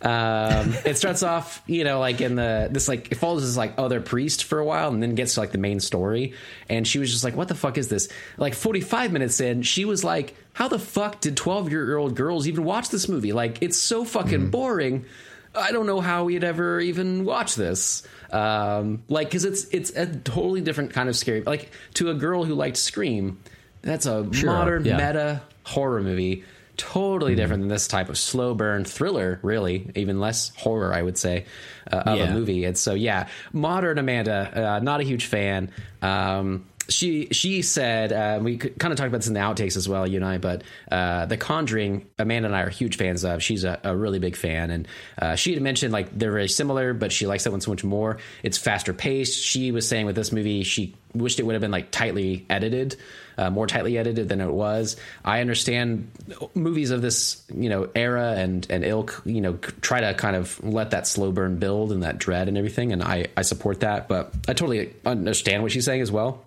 [0.03, 3.75] Um, it starts off, you know, like in the this like it follows this like
[3.79, 6.35] other priest for a while, and then gets to like the main story.
[6.69, 9.63] And she was just like, "What the fuck is this?" Like forty five minutes in,
[9.63, 13.33] she was like, "How the fuck did twelve year old girls even watch this movie?
[13.33, 15.07] Like, it's so fucking boring."
[15.55, 18.07] I don't know how we'd ever even watch this.
[18.31, 21.43] Um, like, because it's it's a totally different kind of scary.
[21.43, 23.39] Like to a girl who liked Scream,
[23.81, 24.99] that's a Sure, modern yeah.
[24.99, 26.45] meta horror movie.
[26.77, 27.41] Totally Mm-hmm.
[27.41, 29.39] different than this type of slow burn thriller.
[29.43, 31.47] Really, even less horror, I would say,
[31.91, 32.65] uh, of a movie.
[32.65, 35.71] And so, yeah, modern Amanda, uh, not a huge fan.
[36.03, 39.89] Um, she she said uh, we kind of talked about this in the outtakes as
[39.89, 40.39] well, you and I.
[40.39, 43.43] But uh, The Conjuring, Amanda and I are huge fans of.
[43.43, 44.89] She's a, a really big fan, and
[45.21, 47.83] uh, she had mentioned like they're very similar, but she likes that one so much
[47.83, 48.19] more.
[48.45, 49.43] It's faster paced.
[49.43, 52.95] She was saying with this movie, she wished it would have been like tightly edited,
[53.39, 54.97] uh, more tightly edited than it was.
[55.25, 56.11] I understand
[56.55, 60.63] movies of this you know era and and ilk, you know, try to kind of
[60.65, 64.09] let that slow burn build and that dread and everything, and I I support that,
[64.09, 66.43] but I totally understand what she's saying as well.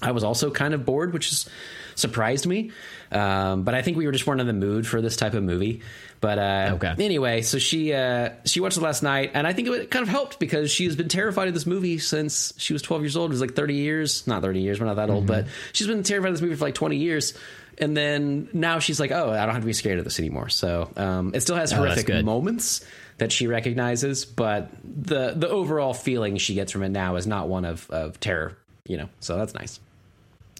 [0.00, 1.48] I was also kind of bored, which is
[1.94, 2.70] surprised me.
[3.10, 5.42] Um, but I think we were just weren't in the mood for this type of
[5.42, 5.82] movie.
[6.20, 6.94] But uh, Okay.
[7.04, 10.08] anyway, so she uh, she watched it last night, and I think it kind of
[10.08, 13.30] helped because she has been terrified of this movie since she was 12 years old.
[13.30, 16.02] It was like 30 years, not 30 years, we're not that old, but she's been
[16.04, 17.34] terrified of this movie for like 20 years.
[17.78, 20.48] And then now she's like, oh, I don't have to be scared of this anymore.
[20.50, 22.84] So um, it still has Oh, horrific moments
[23.18, 27.48] that she recognizes, but the the overall feeling she gets from it now is not
[27.48, 28.56] one of, of terror.
[28.86, 29.80] You know, so that's nice.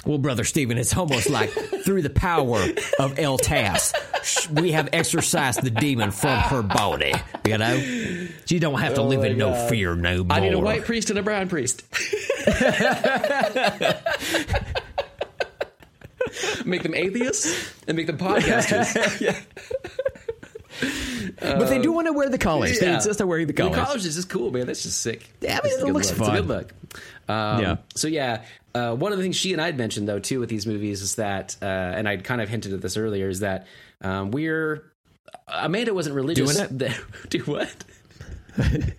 [0.05, 2.65] Well, brother Steven, it's almost like through the power
[2.99, 3.93] of El Tas,
[4.51, 7.15] we have exorcised the demon from her body.
[7.45, 10.37] You know, she don't have to oh live my in no fear no more.
[10.37, 11.85] I need a white priest and a brown priest.
[16.65, 19.37] make them atheists and make them podcasters.
[21.43, 22.79] but they do want to wear the collars.
[22.79, 22.95] They Yeah.
[22.97, 23.77] insist on wearing the collars.
[23.77, 24.67] The collars is just cool, man.
[24.67, 25.29] That's just sick.
[25.41, 26.19] Yeah, I mean, it looks look.
[26.21, 26.73] It's a good look.
[27.29, 27.77] Um, Yeah.
[27.95, 28.43] So yeah,
[28.75, 31.03] uh, one of the things she and I had mentioned though too with these movies
[31.03, 33.67] is that, uh, and I'd kind of hinted at this earlier, is that
[34.01, 34.85] um, we're
[35.49, 36.57] Amanda wasn't religious.
[36.57, 37.73] Doing That, do what?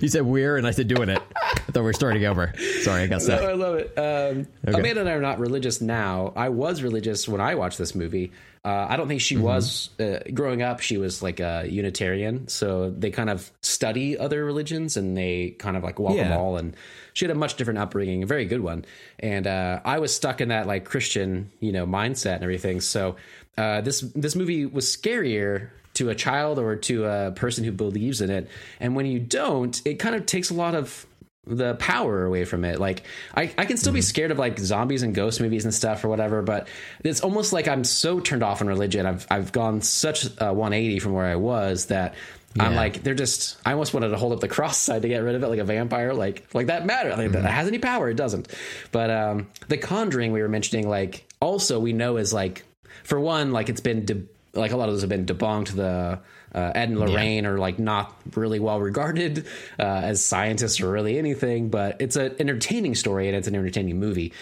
[0.00, 1.20] You said we're, and I said doing it.
[1.36, 2.52] I thought we were starting over.
[2.82, 3.42] Sorry, I got stuck.
[3.42, 3.92] I love it.
[3.98, 4.78] Um, Okay.
[4.80, 6.32] Amanda and I are not religious now.
[6.34, 8.32] I was religious when I watched this movie.
[8.64, 10.78] Uh, I don't think she was uh, growing up.
[10.80, 15.76] She was like a Unitarian, so they kind of study other religions and they kind
[15.76, 16.38] of like welcome Yeah.
[16.38, 16.56] all.
[16.56, 16.76] And
[17.12, 18.84] she had a much different upbringing, a very good one.
[19.18, 22.80] And uh, I was stuck in that like Christian, you know, mindset and everything.
[22.80, 23.16] So
[23.58, 28.20] uh, this this movie was scarier to a child or to a person who believes
[28.20, 28.48] in it.
[28.80, 31.04] And when you don't, it kind of takes a lot of
[31.46, 32.78] the power away from it.
[32.78, 33.02] Like
[33.34, 36.08] I, I can still be scared of like zombies and ghost movies and stuff or
[36.08, 36.68] whatever, but
[37.02, 39.06] it's almost like I'm so turned off on religion.
[39.06, 42.14] I've I've gone such a 180 from where I was that
[42.58, 43.58] I'm like they're just.
[43.64, 45.58] I almost wanted to hold up the cross side to get rid of it, like
[45.58, 46.12] a vampire.
[46.12, 47.10] Like like that matter.
[47.16, 48.08] Like that has any power?
[48.08, 48.48] It doesn't.
[48.90, 52.64] But um, the Conjuring we were mentioning, like also we know is like
[53.04, 54.24] for one, like it's been de-
[54.54, 55.74] like a lot of those have been debunked.
[55.74, 56.20] The
[56.54, 59.46] uh, Ed and Lorraine are like not really well regarded
[59.78, 63.98] uh, as scientists or really anything, but it's an entertaining story and it's an entertaining
[63.98, 64.32] movie,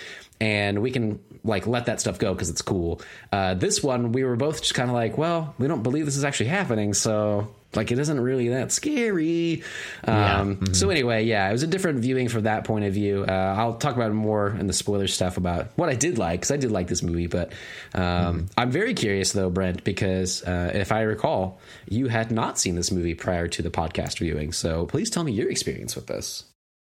[0.40, 3.00] and we can like let that stuff go because it's cool.
[3.32, 6.16] Uh, this one, we were both just kind of like, well, we don't believe this
[6.16, 9.62] is actually happening, so like it isn't really that scary.
[10.04, 13.24] Um, So anyway, yeah, it was a different viewing from that point of view.
[13.28, 16.40] Uh, I'll talk about it more in the spoiler stuff about what I did like
[16.40, 17.28] because I did like this movie.
[17.28, 17.52] But
[17.94, 22.74] um, I'm very curious though, Brent, because uh, if I recall, you had not seen
[22.74, 24.52] this movie prior to the podcast viewing.
[24.52, 26.44] So please tell me your experience with this.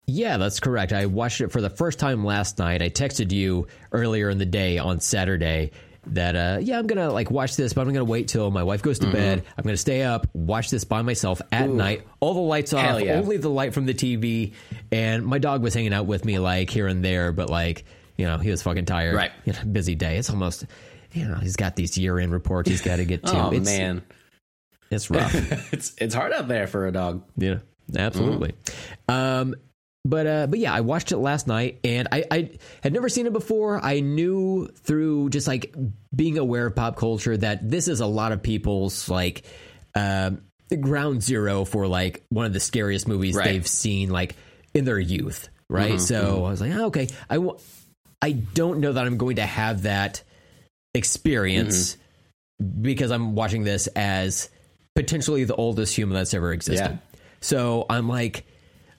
[0.07, 0.93] Yeah, that's correct.
[0.93, 2.83] I watched it for the first time last night.
[2.83, 5.71] I texted you earlier in the day on Saturday
[6.07, 8.83] that uh yeah, I'm to like watch this, but I'm to wait till my wife
[8.83, 9.45] goes to bed.
[9.57, 12.07] I'm to stay up, watch this by myself at night.
[12.21, 13.15] All the lights off, yeah.
[13.15, 14.55] only the light from the TV,
[14.91, 17.85] and my dog was hanging out with me like here and there, but like,
[18.17, 19.15] you know, he was fucking tired.
[19.15, 19.31] Right.
[19.45, 20.17] You know, busy day.
[20.17, 20.67] It's almost
[21.13, 23.33] you know, he's got these year-end reports he's got to get to.
[23.43, 24.03] Oh it's, man,
[24.91, 25.35] it's rough.
[25.73, 27.25] it's it's hard out there for a dog.
[27.37, 27.59] Yeah,
[27.97, 28.55] absolutely.
[29.09, 29.55] Um,
[30.05, 32.51] but uh, but yeah, I watched it last night, and I, I
[32.83, 33.79] had never seen it before.
[33.85, 35.75] I knew through just like
[36.15, 39.45] being aware of pop culture that this is a lot of people's like
[39.95, 40.43] um,
[40.81, 43.45] ground zero for like one of the scariest movies Right.
[43.45, 44.35] they've seen like
[44.75, 46.01] in their youth, right?
[46.01, 47.59] so I was like, oh, okay, I w-
[48.21, 50.23] I don't know that I'm going to have that
[50.95, 51.97] experience
[52.81, 54.49] because I'm watching this as
[54.95, 56.99] potentially the oldest human that's ever existed.
[57.03, 57.19] Yeah.
[57.41, 58.45] So I'm like,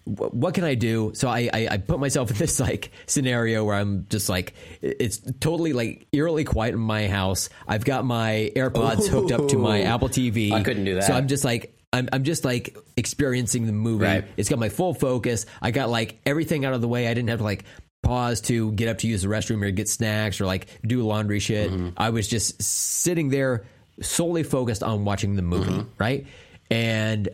[0.05, 1.11] what can I do?
[1.15, 5.19] So I, I I put myself in this like scenario where I'm just like, it's
[5.39, 7.49] totally like eerily quiet in my house.
[7.67, 10.51] I've got my AirPods hooked up to my Apple TV.
[10.51, 11.03] I couldn't do that.
[11.03, 11.77] So I'm just like.
[11.95, 14.05] I'm, I'm just like experiencing the movie.
[14.05, 14.25] Right.
[14.35, 15.45] It's got my full focus.
[15.61, 17.07] I got like everything out of the way.
[17.07, 17.65] I didn't have to like
[18.01, 21.37] pause to get up to use the restroom or get snacks or like do laundry
[21.37, 21.69] shit.
[21.69, 21.89] Mm-hmm.
[21.95, 23.65] I was just sitting there
[24.01, 25.89] solely focused on watching the movie, Mm-hmm.
[25.99, 26.25] right?
[26.71, 27.29] And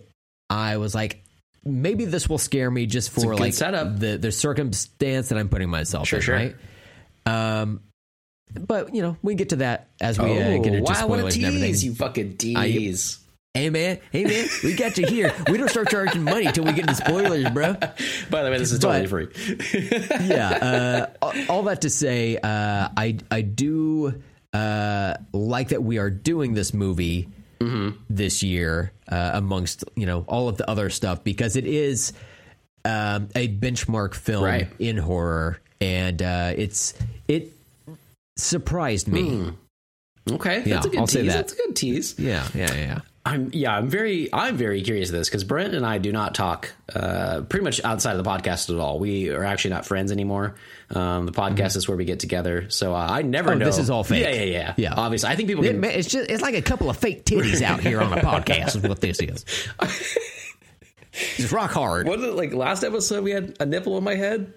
[0.50, 1.24] I was like,
[1.70, 4.00] maybe this will scare me just for like setup.
[4.00, 6.36] the the circumstance that I'm putting myself Sure, in, sure.
[6.36, 6.56] right?
[7.26, 7.82] Um,
[8.54, 11.20] but you know, we get to that as we uh, get into Oh, wow, what
[11.20, 11.76] a spoilers and everything.
[11.86, 13.20] you fucking tease.
[13.54, 15.34] Hey man, hey man, we got you here.
[15.50, 17.74] We don't start charging money till we get into spoilers, bro.
[18.30, 19.28] By the way, this is But- totally free.
[20.28, 20.50] Yeah.
[20.62, 24.22] Uh, all- all that to say, uh, I I do
[24.54, 27.30] uh, like that we are doing this movie
[28.10, 32.14] this year uh, amongst you know all of the other stuff because it is
[32.86, 34.68] um, a benchmark film Right.
[34.80, 36.94] in horror, and uh, it's
[37.28, 37.52] it
[38.38, 39.52] surprised me.
[40.32, 41.26] Okay, Yeah, that's a good I'll tease.
[41.28, 41.34] that.
[41.34, 42.16] That's a good tease.
[42.20, 43.00] Yeah, yeah, yeah.
[43.30, 46.34] I'm yeah, I'm very I'm very curious of this because Brent and I do not
[46.34, 48.98] talk uh, pretty much outside of the podcast at all.
[49.00, 50.56] We are actually not friends anymore.
[50.90, 53.56] Um, the podcast is where we get together, so uh, I never Mm-hmm.
[53.58, 53.66] Oh, know.
[53.66, 54.24] this is all fake.
[54.24, 54.74] Yeah, yeah, yeah.
[54.78, 54.94] Yeah.
[54.96, 55.92] Obviously, I think people get It, can.
[55.92, 58.82] it's just it's like a couple of fake titties out here on a podcast is
[58.82, 59.46] what this is.
[61.38, 62.08] It's rock hard.
[62.08, 64.54] What did, like last episode we had a nipple on my head.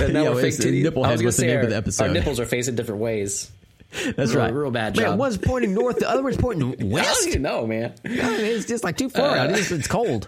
[0.00, 0.82] And now Yeah, we're fake titties.
[0.82, 2.04] nipple I was gonna say name our, of the episode.
[2.06, 3.50] Our nipples are facing different ways.
[4.16, 4.52] That's real- right.
[4.54, 7.28] real bad Man, one's pointing north, the other one's pointing I don't west.
[7.28, 7.94] even know, man.
[8.04, 9.50] it's just like too far out.
[9.50, 10.26] Uh, it's, it's cold.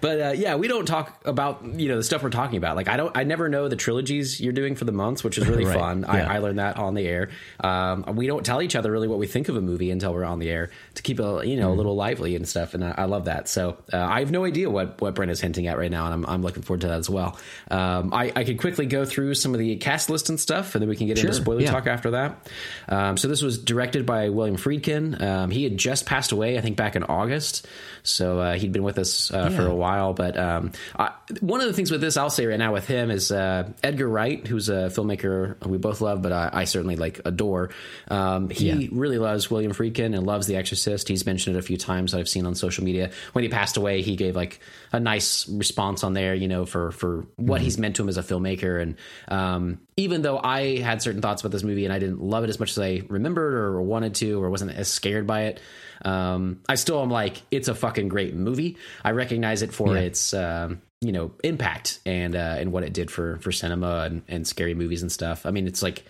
[0.00, 2.76] But uh, yeah, we don't talk about you know the stuff we're talking about.
[2.76, 5.46] Like I don't, I never know the trilogies you're doing for the months, which is
[5.48, 5.78] really Right.
[5.78, 6.00] fun.
[6.02, 6.12] Yeah.
[6.30, 7.30] I, I learned that on the air.
[7.60, 10.24] Um, we don't tell each other really what we think of a movie until we're
[10.24, 11.72] on the air to keep a you know Mm-hmm.
[11.72, 12.74] a little lively and stuff.
[12.74, 13.48] And I, I love that.
[13.48, 16.14] So uh, I have no idea what what Brent is hinting at right now, and
[16.14, 17.38] I'm, I'm looking forward to that as well.
[17.70, 20.82] Um, I, I could quickly go through some of the cast list and stuff, and
[20.82, 21.70] then we can get into spoiler Yeah.
[21.70, 22.48] talk after that.
[22.88, 25.20] Um, so this was directed by William Friedkin.
[25.22, 27.66] Um, he had just passed away, I think, back in August.
[28.04, 30.12] So uh, he'd been with us uh, for a while.
[30.12, 33.10] But um, I, one of the things with this, I'll say right now with him
[33.10, 37.20] is uh, Edgar Wright, who's a filmmaker we both love, but I, I certainly like
[37.24, 37.70] adore.
[38.08, 38.88] Um, he Yeah.
[38.92, 41.08] really loves William Friedkin and loves The Exorcist.
[41.08, 43.10] He's mentioned it a few times that I've seen on social media.
[43.32, 44.60] When he passed away, he gave like
[44.92, 48.16] a nice response on there, you know, for for what he's meant to him as
[48.18, 48.82] a filmmaker.
[48.82, 48.96] And
[49.28, 52.50] um, even though I had certain thoughts about this movie and I didn't love it
[52.50, 55.60] as much as I remembered or wanted to, or wasn't as scared by it.
[56.04, 58.76] Um, I still am like, it's a fucking great movie.
[59.04, 60.02] I recognize it for Yeah.
[60.02, 64.22] its, um, you know, impact and uh, and what it did for for cinema and,
[64.28, 65.46] and scary movies and stuff.
[65.46, 66.04] I mean, it's like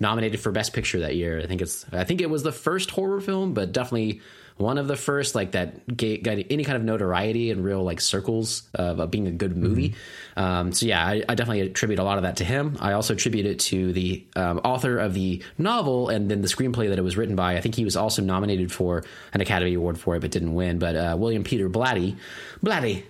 [0.00, 1.40] nominated for Best Picture that year.
[1.40, 4.20] I think it's, I think it was the first horror film, but definitely
[4.58, 8.00] one of the first like that ga- got any kind of notoriety in real like
[8.00, 9.94] circles of, of being a good movie.
[10.36, 12.76] Um, so yeah, I, I definitely attribute a lot of that to him.
[12.80, 16.88] I also attribute it to the um, author of the novel and then the screenplay
[16.88, 17.56] that it was written by.
[17.56, 20.78] I think he was also nominated for an Academy Award for it, but didn't win.
[20.78, 22.16] But uh, William Peter Blatty,
[22.62, 23.04] Blatty.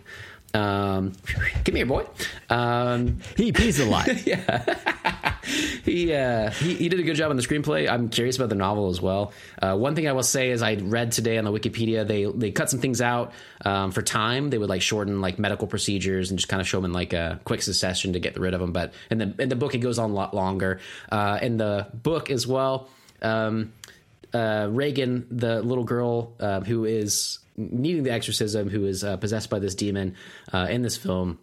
[0.54, 1.12] Um,
[1.64, 2.06] come here, boy.
[2.48, 4.08] Um, He pees a lot.
[4.26, 5.34] Yeah.
[5.84, 7.88] he, uh, he he did a good job on the screenplay.
[7.88, 9.32] I'm curious about the novel as well.
[9.60, 12.50] Uh, one thing I will say is I read today on the Wikipedia they they
[12.50, 13.32] cut some things out
[13.64, 14.50] um, for time.
[14.50, 17.12] They would like shorten like medical procedures and just kind of show them in like
[17.12, 18.72] a quick succession to get rid of them.
[18.72, 20.80] But in the in the book it goes on a lot longer.
[21.10, 22.88] Uh, in the book as well.
[23.22, 23.72] Um,
[24.34, 29.50] uh, Regan, the little girl uh, who is needing the exorcism, who is uh, possessed
[29.50, 30.14] by this demon
[30.52, 31.38] uh, in this film,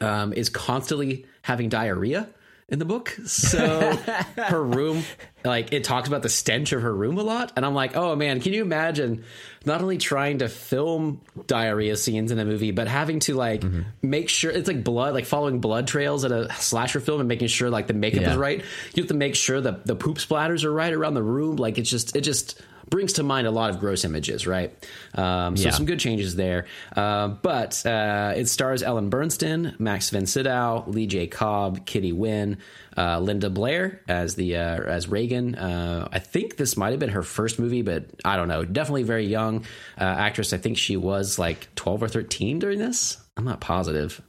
[0.00, 2.28] um, is constantly having diarrhea
[2.68, 3.16] in the book.
[3.26, 3.92] So
[4.36, 5.04] her room,
[5.44, 8.16] like it talks about the stench of her room a lot, and I'm like, oh
[8.16, 9.24] man, can you imagine
[9.64, 13.64] not only trying to film diarrhea scenes in a movie, but having to like
[14.02, 17.46] make sure it's like blood, like following blood trails at a slasher film and making
[17.48, 18.32] sure like the makeup Yeah.
[18.32, 18.58] is right.
[18.94, 21.54] You have to make sure that the poop splatters are right around the room.
[21.56, 24.72] Like it's just it just brings to mind a lot of gross images, right?
[25.14, 25.70] Um, so Yeah.
[25.70, 26.66] some good changes there.
[26.96, 31.26] Uh, but uh, it stars Ellen Burstyn, Max von Sydow, Lee J.
[31.26, 32.58] Cobb, Kitty Winn,
[32.96, 35.54] uh, Linda Blair as the uh, as Regan.
[35.56, 38.64] Uh, I think this might have been her first movie, but I don't know.
[38.64, 39.64] Definitely very young
[40.00, 40.52] uh, actress.
[40.52, 43.18] I think she was like twelve or thirteen during this.
[43.36, 44.22] I'm not positive.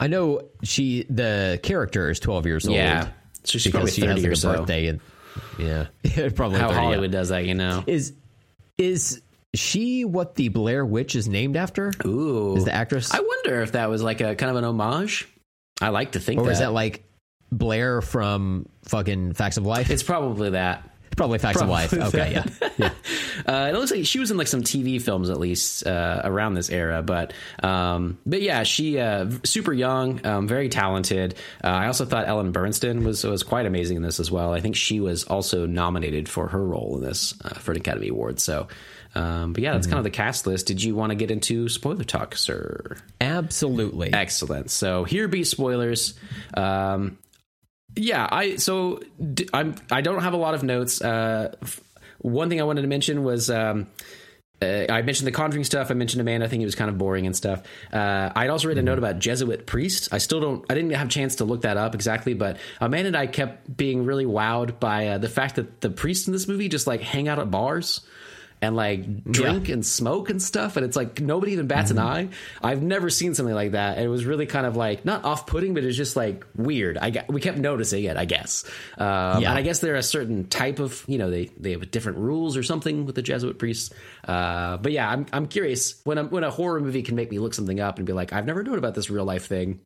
[0.00, 2.76] I know she the character is 12 years old.
[2.76, 3.10] Yeah,
[3.44, 4.56] so she's probably because she has like or a so.
[4.56, 5.00] birthday and
[5.58, 5.86] yeah,
[6.34, 6.84] probably How 30, yeah.
[6.84, 7.84] Hollywood does that, you know?
[7.86, 8.14] is
[8.78, 9.20] is
[9.54, 11.92] she what the Blair Witch is named after?
[12.06, 15.28] Ooh, Is the actress, I wonder if that was like a kind of an homage.
[15.80, 16.52] I like to think or that.
[16.52, 17.04] is that like
[17.50, 19.90] Blair from fucking Facts of Life?
[19.90, 20.88] it's probably that.
[21.16, 21.92] Probably Facts of Life.
[21.92, 22.68] Okay, yeah.
[22.76, 22.90] yeah.
[23.44, 26.54] Uh, it looks like she was in like some TV films at least uh, around
[26.54, 27.32] this era, but
[27.62, 31.34] um, but yeah, she uh, super young, um, very talented.
[31.64, 34.52] Uh, I also thought Ellen Burstyn was was quite amazing in this as well.
[34.52, 38.08] I think she was also nominated for her role in this uh, for an Academy
[38.08, 38.38] Award.
[38.38, 38.68] So.
[39.14, 39.96] Um, but yeah, that's mm-hmm.
[39.96, 40.66] kind of the cast list.
[40.66, 42.96] Did you want to get into spoiler talk, sir?
[43.20, 44.10] Absolutely.
[44.10, 44.70] Excellent.
[44.70, 46.14] So here be spoilers.
[46.54, 47.18] Um,
[47.96, 49.00] yeah, I so
[49.52, 51.00] I'm I don't have a lot of notes.
[51.00, 51.54] Uh,
[52.18, 53.88] one thing I wanted to mention was um,
[54.62, 55.90] uh, I mentioned the Conjuring stuff.
[55.90, 56.46] I mentioned Amanda.
[56.46, 57.62] I think it was kind of boring and stuff.
[57.92, 60.08] Uh, I'd also read a note about Jesuit priests.
[60.12, 60.64] I still don't.
[60.70, 63.76] I didn't have a chance to look that up exactly, but Amanda and I kept
[63.76, 67.00] being really wowed by uh, the fact that the priests in this movie just like
[67.00, 68.00] hang out at bars
[68.62, 69.74] and like drink yeah.
[69.74, 71.98] and smoke and stuff and it's like nobody even bats mm-hmm.
[71.98, 72.28] an eye
[72.62, 75.74] i've never seen something like that and it was really kind of like not off-putting
[75.74, 78.64] but it's just like weird i we kept noticing it i guess
[78.98, 79.50] um, yeah.
[79.50, 82.56] and i guess they're a certain type of you know they they have different rules
[82.56, 83.92] or something with the jesuit priests
[84.28, 87.40] uh, but yeah i'm, I'm curious when a, when a horror movie can make me
[87.40, 89.80] look something up and be like i've never known about this real life thing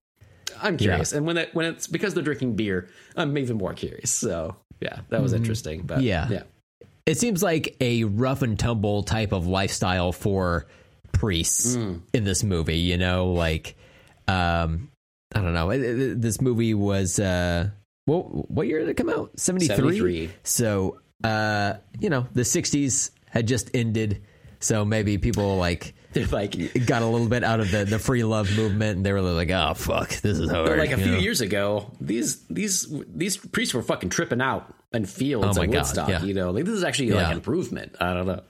[0.61, 1.19] i'm curious yeah.
[1.19, 5.01] and when it, when it's because they're drinking beer i'm even more curious so yeah
[5.09, 5.43] that was mm-hmm.
[5.43, 6.43] interesting but yeah yeah
[7.07, 10.67] it seems like a rough and tumble type of lifestyle for
[11.13, 12.03] priests mm.
[12.13, 12.79] in this movie.
[12.79, 13.77] You know, like
[14.29, 14.91] um,
[15.35, 16.15] I don't know.
[16.15, 17.71] This movie was uh,
[18.07, 19.39] what what year did it come out?
[19.39, 20.31] Seventy three.
[20.43, 24.23] So uh, you know, the sixties had just ended.
[24.59, 25.95] So maybe people like
[26.31, 29.21] like got a little bit out of the, the free love movement, and they were
[29.21, 31.19] like, "Oh fuck, this is hard." But like a few know?
[31.19, 36.09] years ago, these these these priests were fucking tripping out and fields oh and Woodstock.
[36.09, 36.27] God, yeah.
[36.27, 37.17] You know, like this is actually yeah.
[37.17, 37.97] like an improvement.
[38.01, 38.43] I don't know.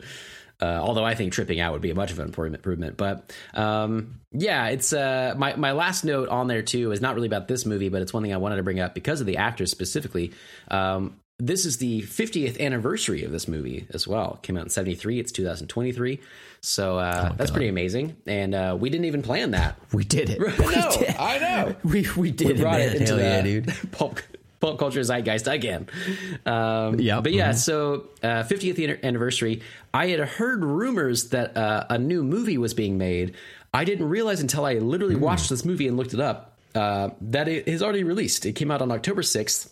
[0.58, 4.20] Uh, although I think tripping out would be a much of an improvement, but um,
[4.32, 7.66] yeah, it's uh, my my last note on there too is not really about this
[7.66, 10.32] movie, but it's one thing I wanted to bring up because of the actors specifically.
[10.68, 14.34] Um, this is the 50th anniversary of this movie as well.
[14.34, 15.20] It came out in 73.
[15.20, 16.20] It's 2023.
[16.62, 17.54] So uh, oh that's God.
[17.54, 18.16] pretty amazing.
[18.26, 19.78] And uh, we didn't even plan that.
[19.92, 20.40] We did it.
[20.58, 21.16] no, did.
[21.16, 21.76] I know.
[21.84, 23.74] We, we did we brought it, it into Hell the yeah, dude.
[23.92, 24.20] pulp
[24.60, 25.88] pulp culture zeitgeist again.
[26.44, 27.50] Um, yeah, but yeah.
[27.50, 27.56] Mm-hmm.
[27.58, 29.62] So uh, 50th anniversary.
[29.92, 33.34] I had heard rumors that uh, a new movie was being made.
[33.72, 35.20] I didn't realize until I literally mm.
[35.20, 38.46] watched this movie and looked it up uh, that it is already released.
[38.46, 39.70] It came out on October 6th.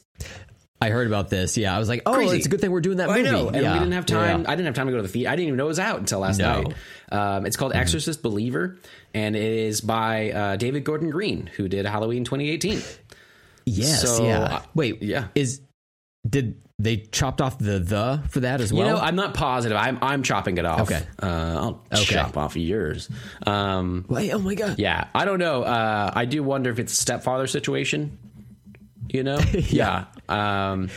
[0.80, 1.56] I heard about this.
[1.56, 2.36] Yeah, I was like, "Oh, Crazy.
[2.36, 3.72] it's a good thing we're doing that movie." I know, and yeah.
[3.72, 4.42] we didn't have time.
[4.42, 4.50] Yeah.
[4.50, 5.26] I didn't have time to go to the feed.
[5.26, 6.62] I didn't even know it was out until last no.
[6.62, 6.74] night.
[7.10, 7.80] Um, it's called mm-hmm.
[7.80, 8.76] Exorcist Believer,
[9.14, 12.82] and it is by uh, David Gordon Green, who did Halloween 2018.
[13.66, 14.02] Yes.
[14.02, 14.62] So, yeah.
[14.74, 15.02] Wait.
[15.02, 15.28] Yeah.
[15.34, 15.60] Is
[16.28, 18.86] did they chopped off the the for that as well?
[18.86, 19.76] You know, I'm not positive.
[19.76, 20.80] I'm I'm chopping it off.
[20.82, 21.02] Okay.
[21.22, 22.04] Uh, I'll okay.
[22.04, 23.08] chop off yours.
[23.46, 24.32] Um, Wait.
[24.32, 24.78] Oh my god.
[24.78, 25.08] Yeah.
[25.14, 25.62] I don't know.
[25.62, 28.18] Uh, I do wonder if it's a stepfather situation.
[29.08, 29.38] You know.
[29.52, 30.06] yeah.
[30.28, 30.72] yeah.
[30.72, 30.90] Um,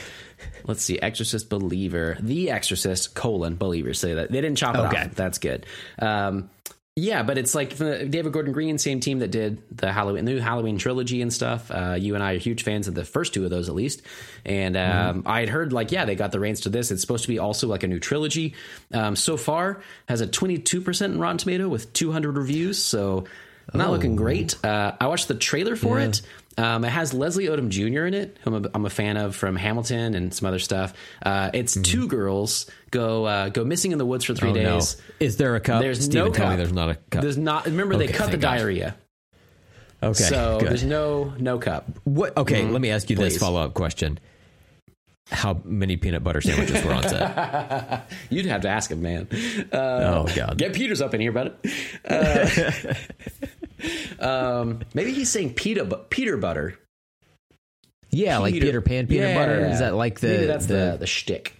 [0.65, 0.99] let's see.
[0.99, 2.17] Exorcist believer.
[2.19, 3.93] The Exorcist colon believer.
[3.93, 5.05] Say that they didn't chop it okay.
[5.05, 5.15] off.
[5.15, 5.65] That's good.
[5.99, 6.49] Um,
[6.97, 10.79] yeah, but it's like David Gordon Green, same team that did the Halloween, new Halloween
[10.79, 11.69] trilogy and stuff.
[11.69, 14.01] Uh, you and I are huge fans of the first two of those, at least.
[14.43, 15.27] And um, mm-hmm.
[15.27, 16.89] I had heard like, yeah, they got the reins to this.
[16.89, 18.55] It's supposed to be also like a new trilogy.
[18.91, 22.83] Um, so far, has a twenty two percent in Rotten Tomato with two hundred reviews.
[22.83, 23.25] So
[23.75, 23.91] not oh.
[23.91, 24.57] looking great.
[24.65, 26.07] Uh, I watched the trailer for yeah.
[26.07, 26.21] it.
[26.59, 28.05] Um, it has Leslie Odom Jr.
[28.05, 30.93] in it, who I'm a, I'm a fan of from Hamilton and some other stuff.
[31.23, 31.83] Uh, it's mm-hmm.
[31.83, 34.97] two girls go uh, go missing in the woods for three oh, days.
[34.97, 35.03] No.
[35.19, 35.81] Is there a cup?
[35.81, 36.57] There's Steven, no cup.
[36.57, 37.21] there's not a cup.
[37.21, 37.65] There's not.
[37.65, 38.95] Remember, okay, they cut the diarrhea.
[40.01, 40.69] Okay, so good.
[40.69, 41.85] there's no no cup.
[42.05, 42.35] What?
[42.35, 42.71] Okay, mm-hmm.
[42.71, 43.33] let me ask you Please.
[43.33, 44.19] this follow up question.
[45.29, 48.09] How many peanut butter sandwiches were on set?
[48.29, 49.27] You'd have to ask him, man.
[49.71, 50.57] Uh, oh God!
[50.57, 51.51] Get Peters up in here, buddy.
[52.07, 52.49] Uh,
[54.19, 56.77] um, maybe he's saying Peter, Peter butter.
[58.09, 58.41] Yeah, Peter.
[58.41, 59.35] like Peter Pan peanut yeah.
[59.35, 59.65] butter.
[59.65, 61.53] Is that like the maybe that's the the, the shtick?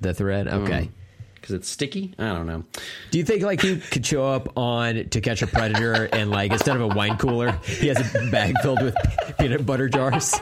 [0.00, 0.46] The thread.
[0.46, 0.64] Mm.
[0.64, 0.90] Okay.
[1.34, 2.14] Because it's sticky.
[2.18, 2.64] I don't know.
[3.10, 6.52] Do you think like he could show up on To Catch a Predator and like
[6.52, 8.96] instead of a wine cooler, he has a bag filled with
[9.38, 10.34] peanut butter jars?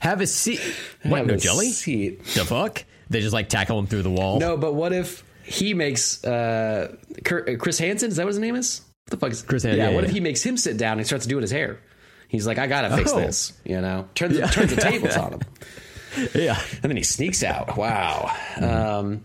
[0.00, 0.60] Have a seat.
[1.02, 1.26] What?
[1.26, 1.70] no jelly?
[1.70, 2.24] Seat.
[2.34, 2.84] The fuck?
[3.10, 4.38] They just like tackle him through the wall.
[4.38, 8.10] No, but what if he makes uh, Chris Hansen?
[8.10, 8.82] Is that what his name is?
[9.08, 9.64] What the fuck is Chris?
[9.64, 9.74] Yeah.
[9.74, 10.10] yeah what yeah.
[10.10, 11.80] if he makes him sit down and starts doing his hair?
[12.28, 13.16] He's like, I gotta fix oh.
[13.18, 13.54] this.
[13.64, 14.48] You know, turns yeah.
[14.48, 15.40] turns the tables on him.
[16.34, 17.78] Yeah, and then he sneaks out.
[17.78, 18.30] Wow.
[18.60, 19.24] Um,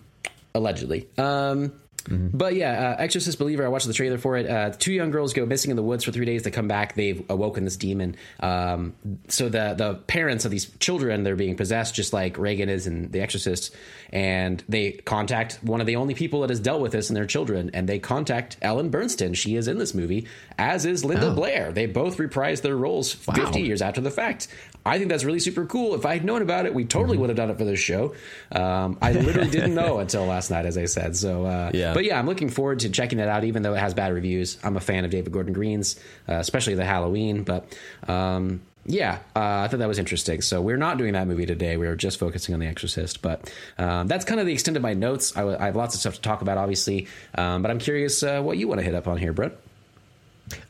[0.55, 1.09] allegedly.
[1.17, 1.73] Um,
[2.09, 3.65] But yeah, uh, Exorcist Believer.
[3.65, 4.49] I watched the trailer for it.
[4.49, 6.43] Uh, two young girls go missing in the woods for three days.
[6.43, 6.95] They come back.
[6.95, 8.15] They've awoken this demon.
[8.39, 8.93] Um,
[9.29, 13.11] so the the parents of these children they're being possessed, just like Regan is in
[13.11, 13.73] The Exorcist,
[14.11, 17.25] and they contact one of the only people that has dealt with this and their
[17.25, 19.35] children, and they contact Ellen Burstyn.
[19.35, 20.27] She is in this movie,
[20.57, 21.35] as is Linda Oh.
[21.35, 21.71] Blair.
[21.71, 24.47] They both reprise their roles fifty years after the fact.
[24.85, 25.95] I think that's really super cool.
[25.95, 28.15] If I had known about it, we totally would have done it for this show.
[28.51, 31.15] Um, I literally didn't know until last night, as I said.
[31.15, 31.92] So, uh, Yeah.
[31.93, 34.57] But yeah, I'm looking forward to checking that out, even though it has bad reviews.
[34.63, 37.43] I'm a fan of David Gordon Green's, uh, especially the Halloween.
[37.43, 37.77] But
[38.07, 40.41] um, yeah, uh, I thought that was interesting.
[40.41, 41.77] So we're not doing that movie today.
[41.77, 43.21] We are just focusing on The Exorcist.
[43.21, 45.35] But um, that's kind of the extent of my notes.
[45.37, 47.07] I, w- I have lots of stuff to talk about, obviously.
[47.35, 49.53] Um, but I'm curious uh, what you want to hit up on here, Brent.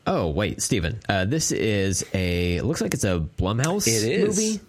[0.06, 1.00] Oh wait, Steven.
[1.08, 2.60] Uh, this is a.
[2.60, 4.36] Looks like it's a Blumhouse It is.
[4.38, 4.60] movie.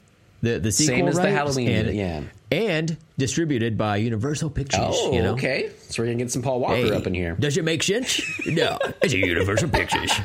[0.41, 1.31] The the sequel, Same as the?
[1.31, 2.21] Halloween, and, yeah.
[2.51, 4.79] and distributed by Universal Pictures.
[4.83, 5.33] Oh, you know?
[5.33, 5.71] okay.
[5.89, 7.35] So we're gonna get some Paul Walker Hey, up in here.
[7.39, 8.21] Does it make sense?
[8.45, 10.11] no, it's a Universal Pictures.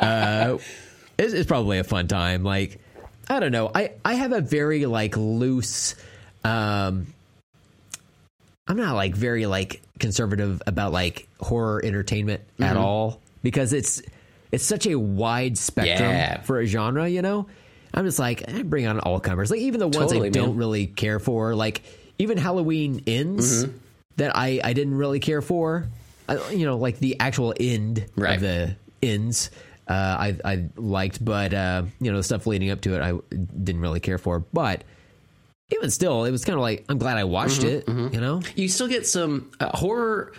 [0.00, 0.56] Uh,
[1.18, 2.42] it's, it's probably a fun time.
[2.42, 2.80] Like,
[3.28, 3.70] I don't know.
[3.74, 5.94] I I have a very like loose.
[6.42, 7.06] Um,
[8.66, 12.78] I'm not like very like conservative about like horror entertainment at Mm-hmm.
[12.78, 14.00] all because it's
[14.52, 16.40] it's such a wide spectrum Yeah.
[16.42, 17.06] for a genre.
[17.08, 17.46] You know,
[17.94, 19.50] I'm just like eh, bring on all comers.
[19.50, 21.54] Like even the ones Totally, I don't really care for.
[21.54, 21.82] Like
[22.18, 23.76] even Halloween ends Mm-hmm.
[24.16, 25.88] that I I didn't really care for.
[26.28, 28.34] I, you know, like the actual end Right.
[28.36, 29.50] of the ends.
[29.88, 33.12] Uh, I I liked, but uh, you know the stuff leading up to it, I
[33.34, 34.38] didn't really care for.
[34.52, 34.84] But
[35.72, 38.14] even still, it was kind of like I'm glad I watched Mm-hmm, it.
[38.14, 40.32] You know, you still get some uh, horror.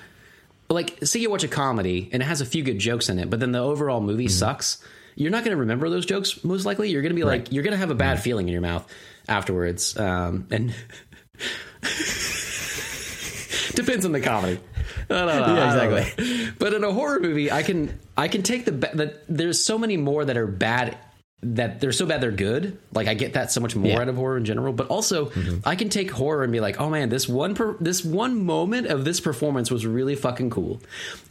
[0.69, 3.29] Like, say you watch a comedy and it has a few good jokes in it,
[3.29, 4.81] but then the overall movie sucks.
[5.15, 6.89] You're not going to remember those jokes most likely.
[6.89, 8.87] You're going to be like, you're going to have a bad feeling in your mouth
[9.27, 9.97] afterwards.
[9.97, 10.73] Um, and
[13.75, 14.59] depends on the comedy.
[15.09, 16.51] I don't know, Yeah, exactly.
[16.57, 19.23] But in a horror movie, I can I can take the ba- that.
[19.27, 20.97] There's so many more that are bad
[21.43, 22.77] that they're so bad they're good.
[22.93, 24.01] Like I get that so much more Yeah.
[24.01, 25.31] out of horror in general, but also
[25.65, 28.87] I can take horror and be like, oh man, this one per- this one moment
[28.87, 30.81] of this performance was really fucking cool,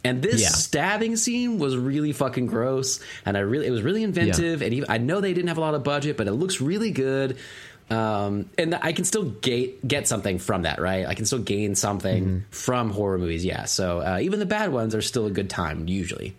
[0.03, 0.49] and this Yeah.
[0.49, 4.91] stabbing scene was really fucking gross, and I really it was really inventive, and even,
[4.91, 7.37] I know they didn't have a lot of budget, but it looks really good.
[7.89, 11.05] Um, and I can still get get something from that, right?
[11.05, 12.37] I can still gain something Mm-hmm.
[12.51, 13.65] from horror movies, yeah.
[13.65, 16.33] So uh, even the bad ones are still a good time usually.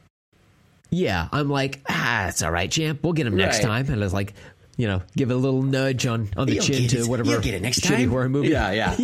[0.92, 3.00] Yeah, I'm like ah, it's all right, champ.
[3.02, 3.64] We'll get him next Right.
[3.66, 4.34] time, and I was like.
[4.78, 7.06] You know, give a little nudge on, on the You'll chin to it.
[7.06, 8.08] whatever You'll get it next shitty time.
[8.08, 8.48] horror movie.
[8.48, 8.96] Yeah, yeah.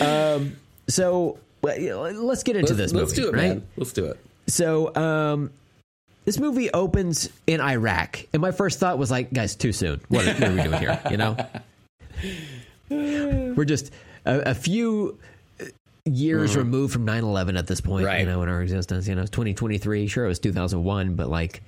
[0.00, 3.04] um, So let's get into this movie.
[3.06, 3.42] Let's do it, right?
[3.48, 3.66] man.
[3.78, 4.18] Let's do it.
[4.48, 5.50] So, um,
[6.26, 10.02] this movie opens in Iraq, and my first thought was like, "Guys, too soon.
[10.08, 11.36] What are, what are we doing here?" You know,
[13.56, 13.90] we're just
[14.26, 15.18] a, a few
[16.14, 17.98] years removed from 9-11 at this point.
[18.04, 18.06] Mm-hmm.
[18.06, 18.20] Right.
[18.20, 20.06] You know, in our existence, you know, twenty twenty three.
[20.06, 21.62] Sure, it was two thousand one, but like.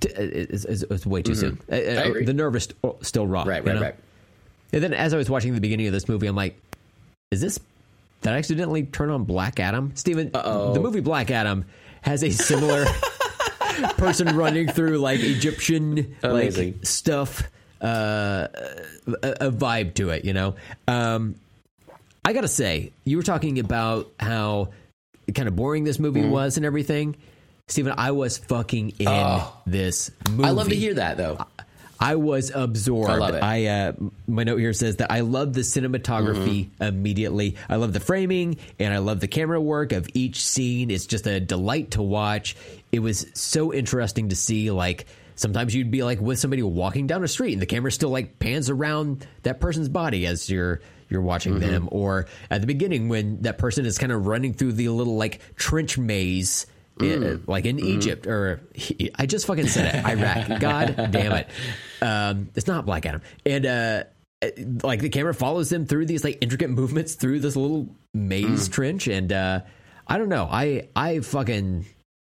[0.00, 1.60] t- It's, it's, it's way too soon.
[1.70, 2.24] Uh, uh, Mm-hmm.
[2.24, 3.42] The nerve is st- still raw.
[3.44, 3.80] Right, right, know?
[3.80, 3.94] right.
[4.72, 6.60] And then as I was watching the beginning of this movie, I'm like,
[7.30, 7.58] is this
[8.22, 9.92] did I accidentally turn on Black Adam?
[9.94, 10.72] Steven, Uh-oh.
[10.74, 11.64] the movie Black Adam
[12.02, 12.84] has a similar
[13.96, 16.74] person running through like Egyptian Amazing.
[16.74, 17.42] like stuff
[17.82, 18.48] uh
[19.22, 20.56] a, a vibe to it, you know.
[20.88, 21.34] Um
[22.26, 24.70] I got to say, you were talking about how
[25.34, 26.30] kind of boring this movie Mm-hmm.
[26.30, 27.16] was and everything.
[27.68, 29.52] Steven, I was fucking in Oh.
[29.66, 30.44] this movie.
[30.44, 31.38] I love to hear that though.
[31.98, 33.10] I was absorbed.
[33.10, 33.42] I love it.
[33.42, 33.92] I uh,
[34.26, 36.82] my note here says that I love the cinematography Mm-hmm.
[36.82, 37.56] immediately.
[37.68, 40.90] I love the framing and I love the camera work of each scene.
[40.90, 42.54] It's just a delight to watch.
[42.92, 45.06] It was so interesting to see like
[45.36, 48.38] sometimes you'd be like with somebody walking down a street and the camera still like
[48.38, 51.70] pans around that person's body as you're you're watching Mm-hmm.
[51.70, 55.16] them or at the beginning when that person is kind of running through the little
[55.16, 56.66] like trench maze
[57.00, 58.60] uh, like in Egypt or
[59.16, 61.48] I just fucking said it Iraq god damn it
[62.02, 64.04] um, it's not Black Adam and uh,
[64.82, 69.06] like the camera follows them through these like intricate movements through this little maze trench
[69.08, 69.60] and uh,
[70.06, 71.84] I don't know I I fucking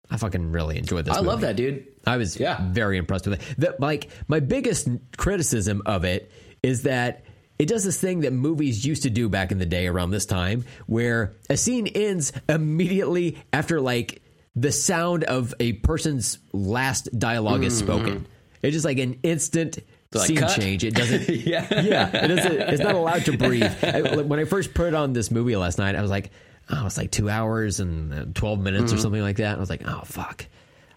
[0.10, 1.88] I fucking really enjoyed this I love that, dude.
[2.06, 2.60] I was Yeah.
[2.72, 3.56] very impressed with it.
[3.58, 7.24] The, like my biggest criticism of it is that
[7.62, 10.26] it does this thing that movies used to do back in the day around this
[10.26, 14.22] time, where a scene ends immediately after like
[14.56, 18.26] the sound of a person's last dialog is spoken.
[18.62, 19.78] It's just like an instant
[20.12, 20.20] Mm-hmm.
[20.20, 20.60] like, scene cut?
[20.60, 20.84] change.
[20.84, 21.30] It doesn't.
[21.30, 21.66] Yeah.
[21.82, 22.10] yeah.
[22.26, 23.72] It doesn't, it's not allowed to breathe.
[23.82, 26.32] I, when I first put on this movie last night, I was like,
[26.70, 29.02] oh, it's like two hours and twelve minutes or Mm-hmm.
[29.04, 29.56] something like that.
[29.56, 30.46] I was like, oh fuck.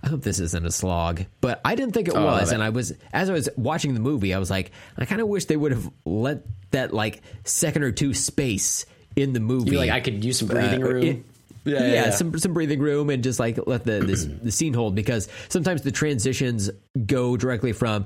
[0.05, 1.25] I hope this isn't a slog.
[1.41, 2.53] But I didn't think it Oh, was.
[2.53, 5.29] And I was, as I was watching the movie, I was like, I kind of
[5.29, 6.43] wish they would have let
[6.73, 8.85] that like second or two space
[9.17, 9.71] in the movie.
[9.71, 11.03] You're like I could use some breathing Uh, room.
[11.05, 11.25] it-
[11.65, 12.11] Yeah, yeah, yeah, yeah.
[12.11, 15.81] some some breathing room and just like let the this, the scene hold because sometimes
[15.81, 16.69] the transitions
[17.07, 18.05] go directly from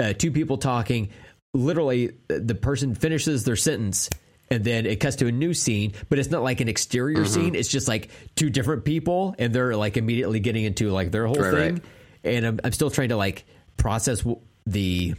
[0.00, 1.10] uh, two people talking.
[1.52, 4.08] Literally, uh, the person finishes their sentence
[4.50, 7.26] and then it cuts to a new scene, but it's not like an exterior Mm-hmm.
[7.26, 7.54] scene.
[7.54, 11.36] It's just like two different people and they're like immediately getting into like their whole
[11.36, 11.72] Right, thing.
[11.74, 11.82] right.
[12.24, 13.44] And I'm, I'm still trying to like
[13.76, 15.14] process w- the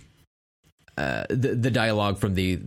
[0.98, 2.60] uh, the the dialogue from the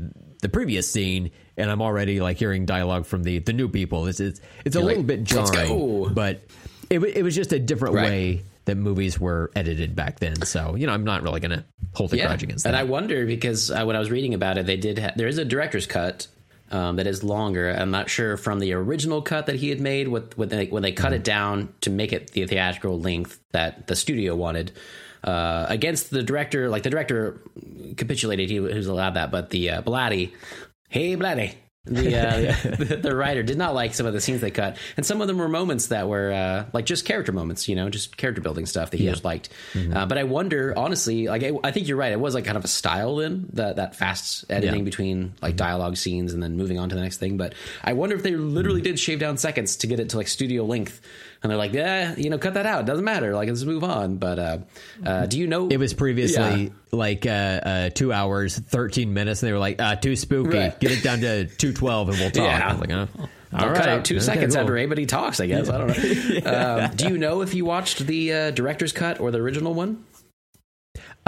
[0.43, 4.07] the previous scene, and I'm already like hearing dialogue from the the new people.
[4.07, 6.43] It's it's, it's a You're little like, bit jarring, but
[6.91, 8.05] it it was just a different Right.
[8.11, 10.43] way that movies were edited back then.
[10.43, 12.71] So you know, I'm not really going to hold a grudge against that.
[12.71, 12.77] and.
[12.77, 14.99] I wonder because uh, when I was reading about it, they did.
[14.99, 16.27] Ha- there is a director's cut
[16.71, 17.71] um, that is longer.
[17.71, 20.83] I'm not sure from the original cut that he had made with when they, when
[20.83, 24.73] they cut it down to make it the theatrical length that the studio wanted.
[25.25, 27.41] Uh, against the director, like the director
[27.97, 30.33] capitulated, he, he was allowed that, but the uh, Blatty,
[30.89, 31.55] hey Blatty,
[31.89, 35.05] the, uh, the the writer did not like some of the scenes they cut, and
[35.05, 38.17] some of them were moments that were uh, like just character moments, you know, just
[38.17, 39.49] character building stuff that he just liked.
[39.75, 42.13] Uh, but I wonder, honestly, like I, I think you're right.
[42.13, 44.85] It was like kind of a style then that that fast editing Yeah.
[44.85, 47.37] between like dialogue scenes and then moving on to the next thing.
[47.37, 50.29] But I wonder if they literally did shave down seconds to get it to like
[50.29, 51.01] studio length,
[51.43, 52.81] and they're like, yeah, you know, cut that out.
[52.81, 53.35] It doesn't matter.
[53.35, 54.17] Like let's move on.
[54.17, 54.59] But uh,
[55.05, 56.69] uh, do you know it was previously Yeah.
[56.93, 60.59] like uh, uh, two hours, thirteen minutes, and they were like, uh, too spooky.
[60.59, 60.81] Right.
[60.81, 62.45] Get it down to two twelve, and we'll talk.
[62.45, 62.73] Yeah.
[62.75, 64.61] Like, oh, all I'll right, cut out two Okay, seconds cool.
[64.63, 65.41] after anybody talks.
[65.41, 66.51] I guess I don't know.
[66.85, 70.05] um, do you know if you watched the uh, director's cut or the original one?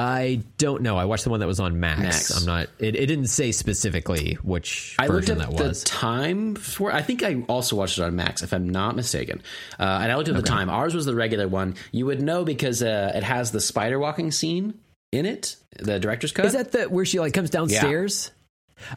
[0.01, 0.96] I don't know.
[0.96, 2.01] I watched the one that was on Max.
[2.01, 2.40] Max.
[2.40, 2.68] I'm not.
[2.78, 6.90] It, it didn't say specifically which I looked version at that the time for.
[6.90, 9.42] I think I also watched it on Max, if I'm not mistaken.
[9.78, 10.70] Uh, and I looked at the time.
[10.70, 11.74] Ours was the regular one.
[11.92, 14.80] You would know because uh, it has the spider walking scene
[15.12, 15.57] in it.
[15.78, 16.46] The director's cut.
[16.46, 18.30] Is that the where she like comes downstairs?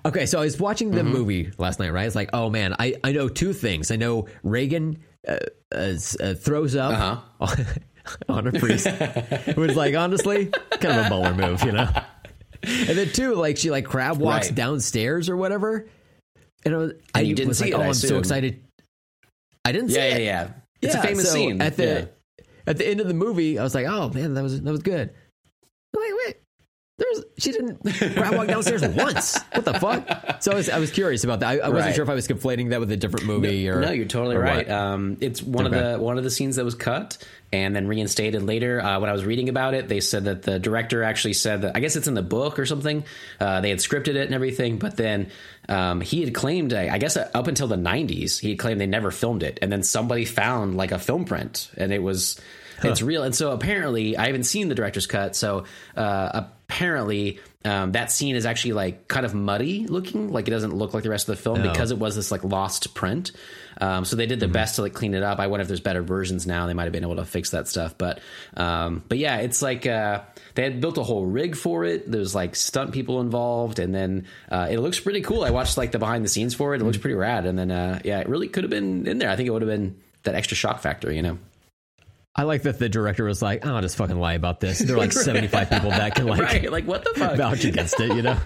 [0.05, 2.05] Okay, so I was watching the movie last night, right?
[2.05, 3.91] It's like, oh man, I, I know two things.
[3.91, 5.37] I know Regan uh,
[5.73, 7.25] uh, uh, throws up
[8.29, 8.87] on a priest.
[8.87, 11.89] it was like honestly kind of a baller move, you know.
[12.63, 14.55] And then too, like she like crab walks Right.
[14.55, 15.87] downstairs or whatever.
[16.65, 18.63] And was, I you didn't was see like, it, oh, I I'm so excited.
[19.65, 20.23] I didn't see yeah, yeah, it.
[20.23, 20.49] yeah.
[20.81, 22.43] It's a famous so scene at the Yeah.
[22.67, 23.59] at the end of the movie.
[23.59, 25.11] I was like, oh man, that was that was good.
[26.99, 29.39] I'm like, wait, there was she didn't walk downstairs once.
[29.53, 30.41] What the fuck?
[30.43, 31.47] So I was, I was curious about that.
[31.49, 31.95] I, I wasn't Right.
[31.95, 34.69] sure if I was conflating that with a different movie or No, you're totally right.
[34.69, 35.77] Um, it's one Okay.
[35.77, 37.17] of the one of the scenes that was cut
[37.51, 38.79] and then reinstated later.
[38.81, 41.75] Uh, when I was reading about it, they said that the director actually said that
[41.75, 43.03] I guess it's in the book or something.
[43.39, 45.31] Uh, they had scripted it and everything, but then
[45.69, 48.87] um, he had claimed, I guess uh, up until the '90s, he had claimed they
[48.87, 52.39] never filmed it, and then somebody found like a film print, and it was.
[52.85, 55.37] It's real, and so apparently, I haven't seen the director's cut.
[55.37, 55.63] So
[55.95, 60.73] uh, apparently, um, that scene is actually like kind of muddy looking, like it doesn't
[60.73, 63.31] look like the rest of the film because it was this like lost print.
[63.79, 65.39] Um, so they did the best to like clean it up.
[65.39, 66.67] I wonder if there's better versions now.
[66.67, 68.19] They might have been able to fix that stuff, but
[68.55, 70.21] um, but yeah, it's like uh,
[70.55, 72.09] they had built a whole rig for it.
[72.11, 75.43] There's like stunt people involved, and then uh, it looks pretty cool.
[75.43, 76.81] I watched like the behind the scenes for it.
[76.81, 79.29] It looks pretty rad, and then uh, yeah, it really could have been in there.
[79.29, 81.37] I think it would have been that extra shock factor, you know.
[82.35, 84.79] I like that the director was like, I'll just fucking lie about this.
[84.79, 86.71] There are like 75 people that can like right?
[86.71, 87.37] Like what the fuck?
[87.37, 88.37] vouch against it, you know?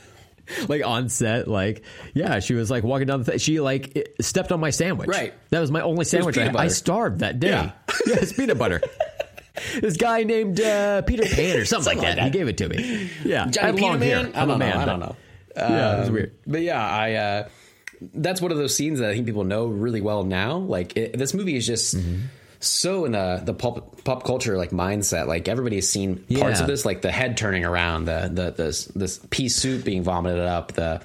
[0.68, 4.14] like on set, like, yeah, she was like walking down the, th- she like it-
[4.20, 5.08] stepped on my sandwich.
[5.08, 5.32] Right.
[5.50, 6.36] That was my only sandwich.
[6.38, 7.50] I, I starved that day.
[7.50, 7.72] Yeah.
[8.06, 8.80] Yeah, it's peanut butter.
[9.80, 12.24] this guy named uh, Peter Pan or something, like, like that.
[12.24, 13.10] He gave it to me.
[13.24, 13.44] Yeah.
[13.44, 14.22] I Johnny had Peter hair.
[14.24, 14.32] Man?
[14.34, 14.66] I I'm a don't know.
[14.66, 15.16] man, I don't know.
[15.56, 16.34] Yeah, it was Um, weird.
[16.48, 17.48] But yeah, I uh,
[18.14, 20.56] that's one of those scenes that I think people know really well now.
[20.56, 22.20] Like it, this movie is just Mm-hmm.
[22.60, 25.26] So in the the pop pop culture like mindset.
[25.26, 26.60] Like everybody has seen parts Yeah.
[26.60, 30.40] of this, like the head turning around, the the this this pea soup being vomited
[30.44, 31.00] up, the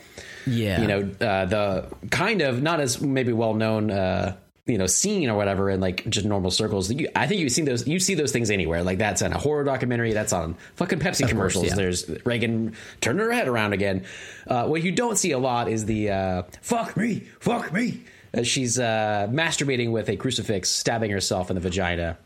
[0.45, 0.81] Yeah.
[0.81, 3.89] you know uh, the kind of not as maybe well known.
[3.91, 4.35] Uh,
[4.67, 6.91] you know, scene or whatever in like just normal circles.
[6.91, 7.87] You, I think you've seen those.
[7.87, 8.81] You see those things anywhere.
[8.81, 10.11] Like that's on a horror documentary.
[10.11, 11.65] That's on fucking Pepsi commercials.
[11.67, 11.75] yeah.
[11.75, 14.05] There's Regan turning her head around again.
[14.47, 18.01] Uh, what you don't see a lot is the uh, "fuck me, fuck me."
[18.35, 22.17] As she's uh, masturbating with a crucifix, stabbing herself in the vagina.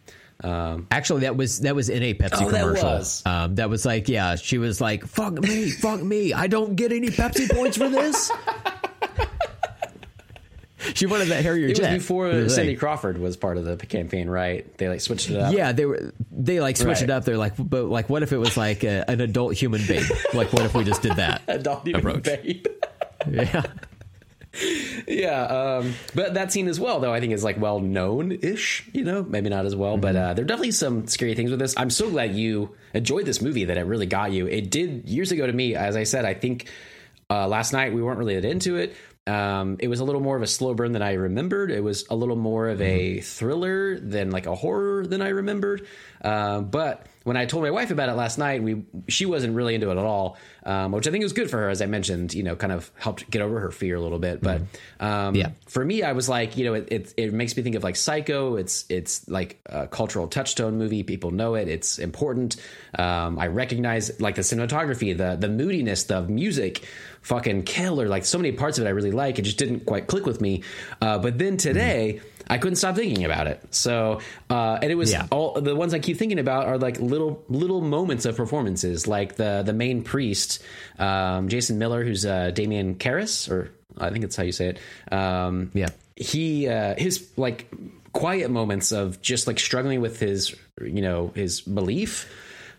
[0.44, 2.90] Um, Actually, that was that was in a Pepsi Oh, that commercial.
[2.90, 3.22] was.
[3.26, 6.92] Um, that was like, yeah, she was like, "Fuck me, fuck me, I don't get
[6.92, 8.32] any Pepsi points for this."
[10.96, 13.76] she wanted that Harrier it was before was Cindy like- Crawford was part of the
[13.78, 14.76] campaign, right?
[14.78, 15.54] They like switched it up.
[15.54, 17.10] Yeah, they were they like switched Right.
[17.10, 17.26] it up.
[17.26, 20.06] They're like, but like, what if it was like a, an adult human babe?
[20.34, 21.42] Like, what if we just did that?
[21.50, 22.24] Adult human approach.
[22.24, 22.66] babe.
[23.30, 23.64] Yeah,
[25.08, 28.88] yeah, um, but that scene as well, though, I think is like well known ish.
[28.94, 31.60] You know, maybe not as well, but uh, there are definitely some scary things with
[31.60, 31.76] this.
[31.78, 34.48] I'm so glad you enjoyed this movie that it really got you.
[34.48, 35.76] It did years ago to me.
[35.76, 36.68] As I said, I think
[37.30, 38.96] uh, last night we weren't really that into it.
[39.28, 41.70] Um, it was a little more of a slow burn than I remembered.
[41.70, 45.86] It was a little more of a thriller than like a horror than I remembered.
[46.20, 49.76] Uh, but when I told my wife about it last night, we she wasn't really
[49.76, 50.38] into it at all,
[50.70, 52.34] um, which I think was good for her, as I mentioned.
[52.34, 54.42] You know, kind of helped get over her fear a little bit.
[54.42, 54.62] But
[55.00, 55.52] um, Yeah.
[55.68, 57.96] for me, I was like, you know, it, it it makes me think of like
[57.96, 58.56] Psycho.
[58.56, 61.04] It's it's like a cultural touchstone movie.
[61.04, 61.68] People know it.
[61.68, 62.56] It's important.
[62.98, 66.86] Um, I recognize like the cinematography, the the moodiness, the music,
[67.22, 68.08] fucking killer.
[68.08, 69.40] Like so many parts of it, I really like.
[69.40, 70.64] It just didn't quite click with me.
[71.02, 72.22] Uh, but then today.
[72.50, 73.62] I couldn't stop thinking about it.
[73.72, 75.28] So, uh, and it was Yeah.
[75.30, 79.36] all the ones I keep thinking about are like little little moments of performances, like
[79.36, 80.62] the the main priest,
[80.98, 85.14] um, Jason Miller, who's uh, Damien Karras, or I think that's how you say it.
[85.14, 85.90] Um, Yeah.
[86.16, 87.70] he uh, his like
[88.14, 92.28] quiet moments of just like struggling with his you know his belief.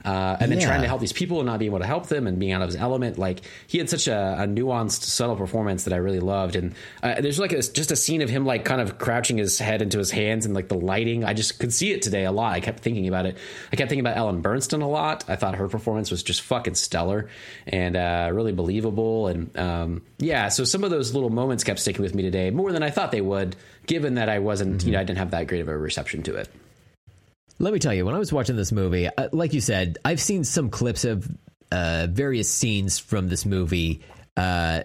[0.04, 0.66] Uh, and then Yeah.
[0.66, 2.62] trying to help these people and not being able to help them and being out
[2.62, 3.18] of his element.
[3.18, 6.56] Like he had such a, a nuanced, subtle performance that I really loved.
[6.56, 9.58] And uh, there's like a, just a scene of him like kind of crouching his
[9.58, 11.24] head into his hands and like the lighting.
[11.24, 12.52] I just could see it today a lot.
[12.54, 13.36] I kept thinking about it.
[13.72, 15.24] I kept thinking about Ellen Burstyn a lot.
[15.28, 17.28] I thought her performance was just fucking stellar
[17.66, 19.26] and uh, really believable.
[19.28, 22.72] And um, yeah, so some of those little moments kept sticking with me today more
[22.72, 23.54] than I thought they would,
[23.86, 26.36] given that I wasn't, you know, I didn't have that great of a reception to
[26.36, 26.48] it.
[27.60, 30.20] Let me tell you, when I was watching this movie, uh, like you said, I've
[30.20, 31.28] seen some clips of
[31.70, 34.00] uh, various scenes from this movie
[34.34, 34.84] uh,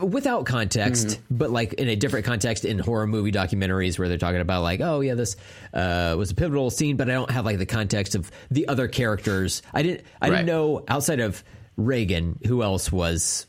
[0.00, 4.40] without context, but like in a different context in horror movie documentaries where they're talking
[4.40, 5.34] about like, oh yeah, this
[5.74, 8.86] uh, was a pivotal scene, but I don't have like the context of the other
[8.86, 9.60] characters.
[9.74, 10.36] I didn't, I Right.
[10.36, 11.42] didn't know outside of
[11.76, 13.46] Regan who else was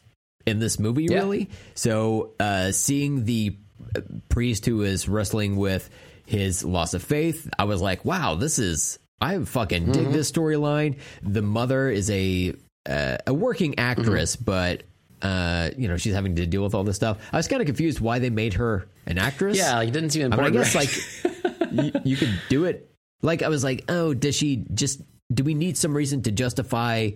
[0.47, 1.17] in this movie Yeah.
[1.19, 1.49] really.
[1.75, 3.55] So uh, seeing the
[3.95, 5.89] uh, priest who is wrestling with
[6.25, 10.97] his loss of faith, I was like, wow, this is I fucking dig this storyline.
[11.21, 12.53] The mother is a
[12.85, 14.83] uh, a working actress, but
[15.21, 17.17] uh, you know she's having to deal with all this stuff.
[17.31, 19.57] I was kind of confused why they made her an actress.
[19.57, 20.87] Yeah, like it didn't seem I mean, I guess right?
[21.23, 22.89] like you, you could do it.
[23.21, 25.01] Like I was like, oh, does she just?
[25.33, 27.11] Do we need some reason to justify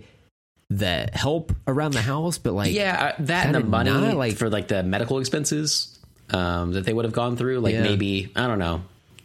[0.70, 2.38] the help around the house?
[2.38, 5.98] But like, Yeah, uh, that and the money not, like- for like the medical expenses
[6.30, 7.60] um, that they would have gone through.
[7.60, 7.82] Like Yeah.
[7.82, 8.82] maybe I don't know.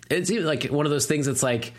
[0.10, 1.74] It's even like one of those things that's like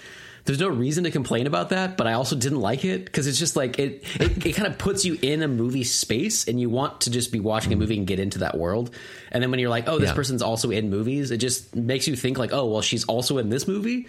[0.47, 3.39] there's no reason to complain about that, but I also didn't like it because it's
[3.39, 6.69] just like it it, it kind of puts you in a movie space and you
[6.69, 8.95] want to just be watching a movie and get into that world.
[9.33, 10.15] And then when you're like, oh, this Yeah.
[10.15, 13.49] person's also in movies, it just makes you think like, oh, well, she's also in
[13.49, 14.07] this movie.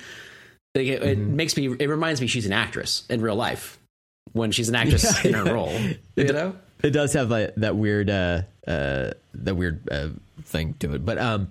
[0.75, 1.73] Like it, it makes me.
[1.79, 3.79] It reminds me she's an actress in real life
[4.33, 5.73] when she's an actress in her role.
[6.17, 6.55] You know.
[6.83, 10.09] It does have that that weird uh uh that weird uh,
[10.43, 11.05] thing to it.
[11.05, 11.47] But um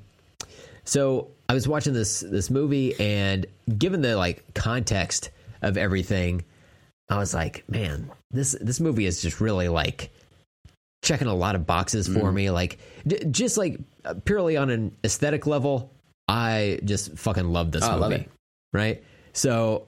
[0.85, 3.47] so I was watching this this movie and
[3.79, 5.31] given the like context
[5.63, 6.45] of everything,
[7.09, 10.11] I was like, man, this this movie is just really like
[11.03, 12.35] checking a lot of boxes for Mm.
[12.35, 15.93] me like j- just like uh, purely on an aesthetic level,
[16.29, 18.15] I just fucking love this Oh, movie.
[18.17, 18.25] love.
[18.73, 19.05] Right?
[19.35, 19.87] So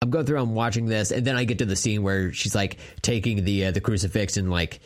[0.00, 0.40] I'm going through.
[0.40, 3.66] I'm watching this, and then I get to the scene where she's like taking the
[3.66, 4.80] uh, the crucifix and like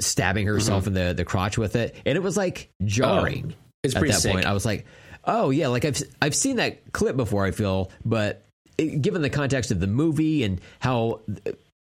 [0.00, 3.42] stabbing herself in the the crotch with it, and it was like jarring.
[3.42, 3.50] Mm-hmm.
[3.52, 4.32] Oh, it's at pretty that sick.
[4.32, 4.46] point.
[4.46, 4.86] I was like,
[5.24, 7.44] oh yeah, like I've I've seen that clip before.
[7.44, 8.44] I feel, but
[8.78, 11.20] it, given the context of the movie and how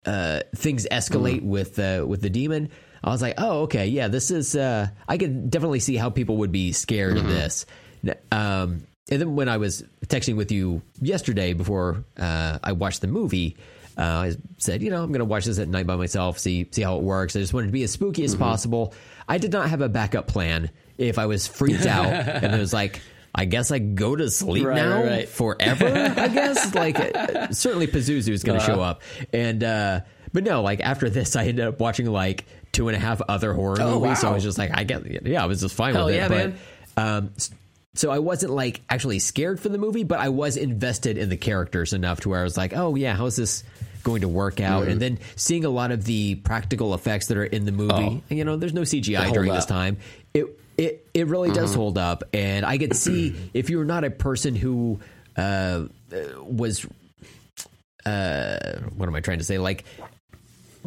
[0.06, 1.50] uh, things escalate Mm-hmm.
[1.50, 2.70] with uh, with the demon,
[3.04, 4.56] I was like, oh okay, yeah, this is.
[4.56, 7.26] Uh, I could definitely see how people would be scared Mm-hmm.
[7.28, 7.66] of this.
[8.32, 13.08] Um, and then when I was texting with you yesterday before uh, I watched the
[13.08, 13.58] movie,
[13.98, 16.68] uh, I said, you know, I'm going to watch this at night by myself, see
[16.72, 17.36] see how it works.
[17.36, 18.94] I just wanted to be as spooky as possible.
[19.28, 22.08] I did not have a backup plan if I was freaked out
[22.44, 23.02] and it was like.
[23.34, 25.30] I guess I go to sleep Right, now right, right.
[25.30, 25.88] forever.
[25.88, 28.76] I guess like uh, certainly Pazuzu is going to Uh-huh.
[28.76, 29.02] show up,
[29.34, 30.02] and uh,
[30.34, 33.54] but no, like after this, I ended up watching like two and a half other
[33.54, 34.20] horror Oh, movies.
[34.20, 36.18] So I was just like, I get, yeah, I was just fine Hell with it.
[36.18, 36.54] yeah, but.
[37.02, 37.32] Um,
[37.96, 41.38] so I wasn't like actually scared for the movie, but I was invested in the
[41.38, 43.64] characters enough to where I was like, oh yeah, how's this
[44.04, 44.84] going to work out?
[44.84, 44.92] Mm-hmm.
[44.92, 48.22] And then seeing a lot of the practical effects that are in the movie, Oh.
[48.30, 49.70] and, you know, there's no CGI during this up.
[49.70, 49.74] Mm-hmm.
[49.80, 49.98] time.
[50.36, 54.10] It it it really does hold up, and I could see if you're not a
[54.10, 55.00] person who
[55.38, 55.86] uh,
[56.42, 56.86] was
[58.06, 59.58] uh, what am I trying to say?
[59.58, 59.84] Like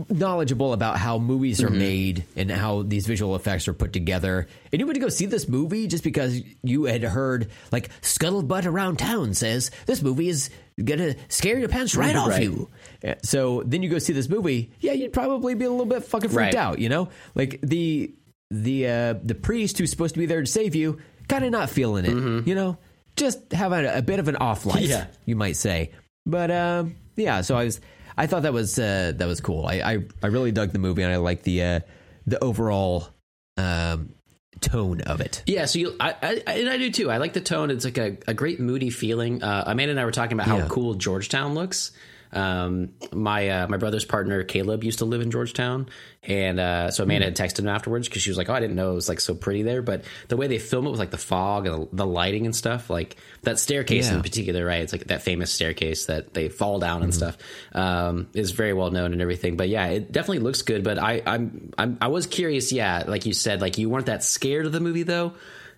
[0.08, 1.66] knowledgeable about how movies Mm-hmm.
[1.74, 4.48] are made and how these visual effects are put together.
[4.72, 8.64] And you went to go see this movie just because you had heard like scuttlebutt
[8.64, 10.48] around town says this movie is
[10.82, 12.42] gonna scare your pants right off Right.
[12.44, 12.70] you.
[13.06, 16.04] Uh, So then you go see this movie, yeah, you'd probably be a little bit
[16.04, 16.54] fucking freaked Right.
[16.54, 17.10] out, you know?
[17.34, 18.10] Like the
[18.52, 20.98] the uh the priest who's supposed to be there to save you,
[21.28, 22.76] kind of not feeling it, you know?
[23.16, 24.90] Just having a, a bit of an off life, Mm-hmm.
[24.90, 25.06] Yeah.
[25.26, 25.90] you might say.
[26.26, 27.80] But um yeah, so I was
[28.16, 29.66] I thought that was uh, that was cool.
[29.66, 31.80] I, I I really dug the movie and I like the uh,
[32.26, 33.08] the overall
[33.56, 34.14] um,
[34.60, 35.42] tone of it.
[35.46, 37.10] Yeah, so you, I, I, and I do too.
[37.10, 37.70] I like the tone.
[37.70, 39.42] It's like a, a great moody feeling.
[39.42, 40.66] Uh, Amanda and I were talking about how Yeah.
[40.68, 41.92] cool Georgetown looks.
[42.32, 45.88] Um, my uh, my brother's partner Caleb used to live in Georgetown,
[46.22, 48.76] and uh, so Amanda had texted him afterwards because she was like, "Oh, I didn't
[48.76, 51.10] know it was like so pretty there." But the way they film it with like
[51.10, 54.16] the fog and the lighting and stuff, like that staircase Yeah.
[54.16, 54.80] in particular, right?
[54.82, 57.36] It's like that famous staircase that they fall down and stuff
[57.72, 59.56] um, is very well known and everything.
[59.56, 60.84] But yeah, it definitely looks good.
[60.84, 62.72] But I I'm, I'm I was curious.
[62.72, 65.34] Yeah, like you said, like you weren't that scared of the movie though.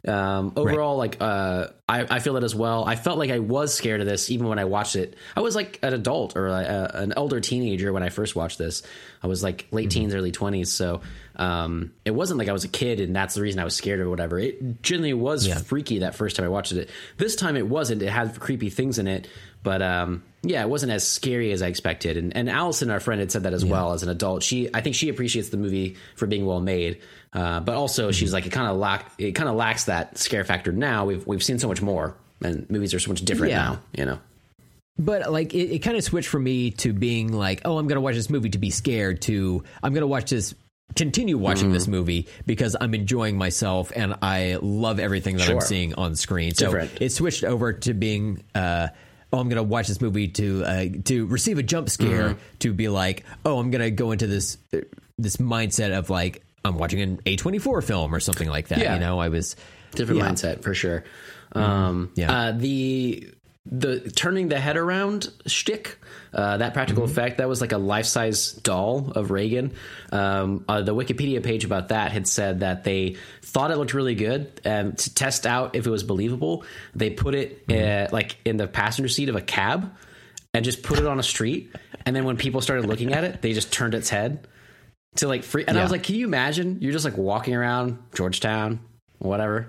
[0.07, 2.85] Um, overall, like uh, I, I feel it as well.
[2.85, 5.17] I felt like I was scared of this even when I watched it.
[5.37, 8.83] I was like an adult or uh, an older teenager when I first watched this.
[9.23, 10.71] I was like late teens, early twenties.
[10.73, 11.01] So
[11.37, 14.01] um, it wasn't like I was a kid and that's the reason I was scared
[14.01, 14.39] or whatever.
[14.39, 15.55] It generally was Yeah.
[15.59, 16.91] freaky that first time I watched it.
[17.17, 18.03] This time it wasn't.
[18.03, 19.27] It had creepy things in it,
[19.63, 22.19] but um, yeah, it wasn't as scary as I expected.
[22.19, 24.43] And, and Allison, our friend, had said that as well as an adult.
[24.43, 27.01] She, I think, she appreciates the movie for being well made,
[27.35, 30.45] uh, but also she's like it kind of lack it kind of lacks that scare
[30.45, 30.73] factor.
[30.73, 33.59] Now we've we've seen so much more, and movies are so much different Yeah.
[33.65, 33.81] now.
[33.97, 34.19] You know,
[34.99, 37.97] But like it, it kind of switched for me to being like, oh, I'm going
[37.97, 40.55] to watch this movie to be scared to I'm going to watch this
[40.97, 45.95] continue watching this movie because I'm enjoying myself and I love everything that I'm seeing
[45.95, 46.55] on screen.
[46.55, 47.01] So Different.
[47.01, 48.89] it switched over to being uh
[49.33, 52.73] oh, I'm going to watch this movie to uh, to receive a jump scare to
[52.73, 54.59] be like, oh, I'm going to go into this
[55.19, 58.95] this mindset of like I'm watching an A24 film or something like that, Yeah.
[58.95, 59.19] you know.
[59.21, 59.55] I was
[59.95, 60.31] different Yeah.
[60.31, 61.05] mindset for sure.
[61.53, 62.33] Um, Yeah.
[62.33, 63.29] uh, the
[63.67, 65.97] the turning the head around shtick,
[66.35, 69.73] uh, that practical effect, that was like a life size doll of Regan.
[70.13, 74.15] Um, uh, the Wikipedia page about that had said that they thought it looked really
[74.17, 76.63] good, and to test out if it was believable,
[76.95, 79.91] they put it uh, like in the passenger seat of a cab
[80.53, 81.73] and just put it on a street.
[82.05, 84.47] And then when people started looking at it, they just turned its head
[85.17, 85.65] to like free.
[85.67, 86.79] And I was like, can you imagine?
[86.81, 88.81] You're just like walking around Georgetown,
[89.19, 89.69] whatever,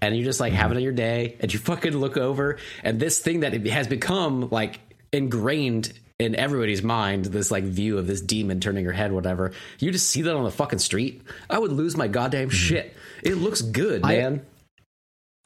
[0.00, 0.84] and you're just like having mm-hmm.
[0.84, 4.80] your day, and you fucking look over, and this thing that it has become like
[5.12, 9.52] ingrained in everybody's mind, this like view of this demon turning her head, whatever.
[9.78, 11.22] You just see that on the fucking street.
[11.50, 12.56] I would lose my goddamn mm-hmm.
[12.56, 12.96] shit.
[13.22, 14.46] It looks good, I- man.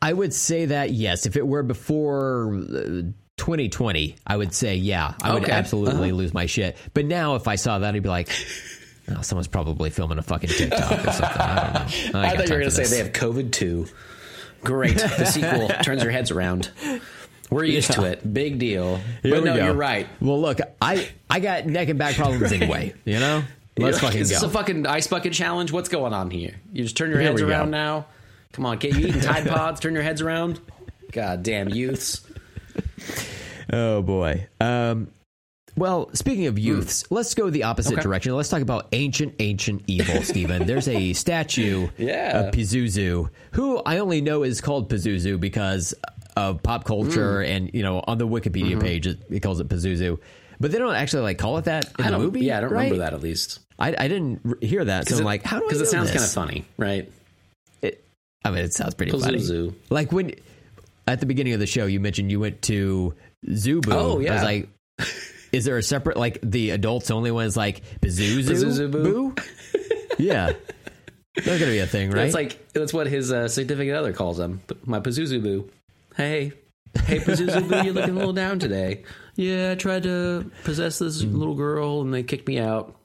[0.03, 1.25] I would say that yes.
[1.25, 3.03] If it were before uh,
[3.39, 5.15] 2020, I would say yeah.
[5.23, 5.53] I would Okay.
[5.53, 6.19] absolutely uh-huh.
[6.19, 6.77] lose my shit.
[6.93, 8.29] But now, if I saw that, I'd be like,
[9.11, 11.41] oh, someone's probably filming a fucking TikTok or something.
[11.41, 12.21] I don't know.
[12.21, 13.87] I, thought you were going to say they have COVID too.
[14.63, 14.97] Great.
[14.97, 16.71] The sequel turns your heads around.
[17.51, 18.33] We're used to it.
[18.35, 18.97] Big deal.
[19.23, 19.65] Here but no, go.
[19.65, 20.09] you're right.
[20.21, 22.95] Well, look, I I got neck and back problems anyway.
[23.05, 23.45] You know,
[23.77, 25.71] let's fucking Is this a fucking ice bucket challenge?
[25.71, 26.57] What's going on here?
[26.73, 27.53] You just turn your Here heads we go.
[27.55, 28.07] around now.
[28.53, 28.97] Come on, kid.
[28.97, 29.81] You eating Tide Pods?
[29.81, 30.61] turn your heads around.
[31.13, 32.27] God damn youths.
[33.73, 34.49] Oh boy.
[34.61, 35.09] Um,
[35.77, 38.03] well, speaking of youths, let's go the opposite Okay.
[38.03, 38.35] direction.
[38.35, 40.67] Let's talk about ancient, ancient evil, Steven.
[40.67, 42.41] There's a statue Yeah.
[42.49, 45.95] of Pazuzu, who I only know is called Pazuzu because
[46.37, 47.49] of pop culture, Mm.
[47.57, 50.19] and you know, on the Wikipedia page, it, it calls it Pazuzu.
[50.59, 52.03] But they don't actually like call it that in Mm-hmm.
[52.07, 52.41] I the movie.
[52.41, 52.85] yeah, I don't right?
[52.85, 53.61] remember that at least.
[53.79, 55.69] I, I didn't hear that, so I'm like, how do I?
[55.69, 57.13] Because it sounds kind of funny, right?
[57.83, 58.03] It,
[58.43, 59.37] I mean, it sounds pretty funny.
[59.39, 59.75] Pazuzu.
[59.91, 60.33] Like when
[61.07, 63.15] at the beginning of the show, you mentioned you went to
[63.47, 63.93] ZooBoo.
[63.93, 64.33] Oh, I yeah.
[64.35, 64.69] was like,
[65.53, 67.83] is there a separate like the adults only one is like?
[68.01, 69.35] Pazuzu Boo?
[70.19, 70.53] yeah,
[71.45, 72.23] there's gonna be a thing, right?
[72.23, 74.61] That's like that's what his uh, significant other calls him.
[74.85, 75.71] My Pazuzu boo.
[76.17, 76.53] Hey,
[77.05, 79.05] hey Pazuzu boo, you're looking a little down today.
[79.35, 81.37] Yeah, I tried to possess this mm-hmm.
[81.37, 82.97] little girl and they kicked me out.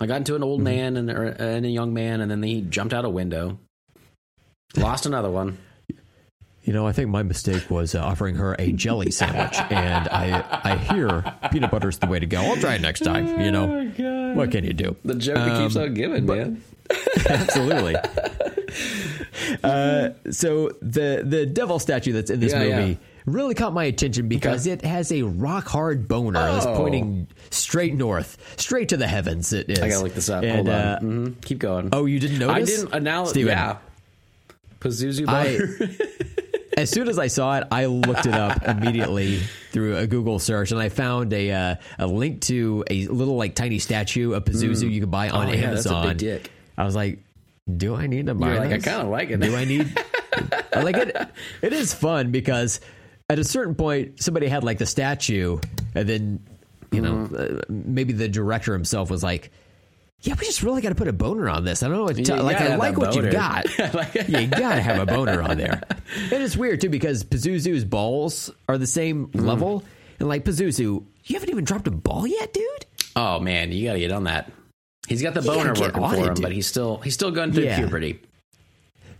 [0.00, 0.64] I got into an old mm-hmm.
[0.64, 3.58] man and, or, and a young man, and then he jumped out a window.
[4.76, 5.58] Lost another one.
[6.66, 10.44] You know, I think my mistake was uh, offering her a jelly sandwich, and I
[10.64, 12.40] I hear peanut butter's the way to go.
[12.42, 13.40] I'll try it next time.
[13.40, 14.96] You know, what can you do?
[15.04, 16.62] The joke that keeps on giving, man.
[17.28, 17.94] Absolutely.
[19.64, 22.96] uh, so the the devil statue that's in this Yeah, movie yeah.
[23.26, 26.76] really caught my attention because it has a rock hard boner that's Oh.
[26.76, 29.52] pointing straight north, straight to the heavens.
[29.52, 29.80] It is.
[29.80, 30.42] I gotta look this up.
[30.44, 30.74] And, Hold on.
[30.74, 31.88] uh, hmm Keep going.
[31.92, 32.54] Oh, you didn't notice?
[32.56, 32.94] I didn't.
[32.94, 33.76] Uh, now, Steven, yeah.
[34.80, 35.90] Pazuzu I- butter.
[36.76, 39.38] As soon as I saw it, I looked it up immediately
[39.72, 43.54] through a Google search, and I found a uh, a link to a little like
[43.54, 46.18] tiny statue of Pazuzu you could buy on Oh, yeah, Amazon.
[46.76, 47.20] I was like,
[47.74, 49.40] do I need to buy You're like, I kind of like it.
[49.40, 49.98] do I need
[50.74, 51.16] I like it.
[51.62, 52.80] It is fun because
[53.30, 55.58] at a certain point somebody had like the statue
[55.94, 56.40] and then
[56.92, 59.50] you know uh, maybe the director himself was like
[60.26, 62.16] yeah we just really got to put a boner on this i don't know what
[62.16, 63.32] to You like i like what you boner.
[63.32, 63.64] got
[64.28, 65.80] you gotta have a boner on there
[66.32, 69.46] and it's weird too because pazuzu's balls are the same Mm.
[69.46, 69.84] level
[70.18, 70.78] and like pazuzu
[71.24, 72.86] you haven't even dropped a ball yet dude
[73.18, 74.52] Oh man, you gotta get on that.
[75.08, 76.42] He's got the boner working for him, dude.
[76.42, 77.78] but he's still he's still going through Yeah.
[77.78, 78.20] puberty.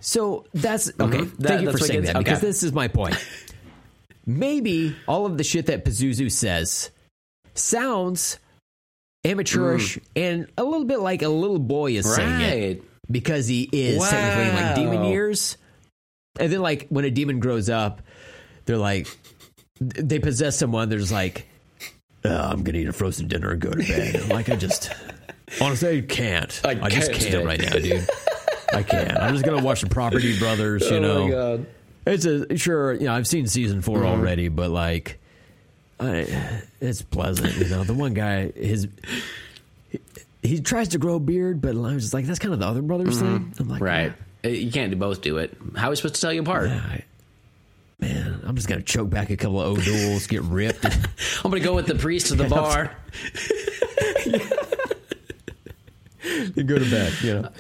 [0.01, 1.23] So that's okay.
[1.23, 3.17] That- Thank you for saying that because this is my point.
[4.27, 6.91] Maybe all of the shit that Pazuzu says
[7.55, 8.39] sounds
[9.27, 14.03] amateurish and a little bit like a little boy is saying it because he is
[14.09, 15.57] technically in like demon years.
[16.39, 18.03] And then like when a demon grows up,
[18.67, 19.07] they're like
[19.81, 20.89] they possess someone.
[20.89, 21.47] They're like,
[22.25, 24.17] "Uh, I'm gonna eat a frozen dinner and go to bed.
[24.23, 24.91] I'm like I just
[25.61, 26.61] honestly I can't.
[26.65, 27.45] I I, just can't can't today.
[27.45, 28.09] right now, dude.
[28.73, 29.19] I can't.
[29.19, 30.83] I'm just gonna watch the Property Brothers.
[30.91, 31.67] You oh know, my god.
[32.07, 32.93] it's a sure.
[32.95, 34.07] You know, I've seen season 4 Mm-hmm.
[34.07, 35.19] already, but like,
[35.99, 37.57] I, it's pleasant.
[37.57, 38.89] You know, the one guy his.
[39.89, 40.01] He,
[40.43, 42.83] he tries to grow a beard, but I'm just like that's kind of the other
[42.83, 43.53] brothers thing.
[43.59, 43.85] I'm like, Mm-hmm.
[43.85, 44.13] Right.
[44.45, 45.57] You can't do both do it.
[45.75, 46.69] How are we supposed to tell you apart?
[46.69, 47.05] "Yeah, I-
[47.99, 50.85] man, I'm just gonna choke back a couple of O'Douls, get ripped.
[51.45, 52.95] I'm gonna go with the priest to the bar.
[56.57, 57.13] and go to bed.
[57.23, 57.51] You know.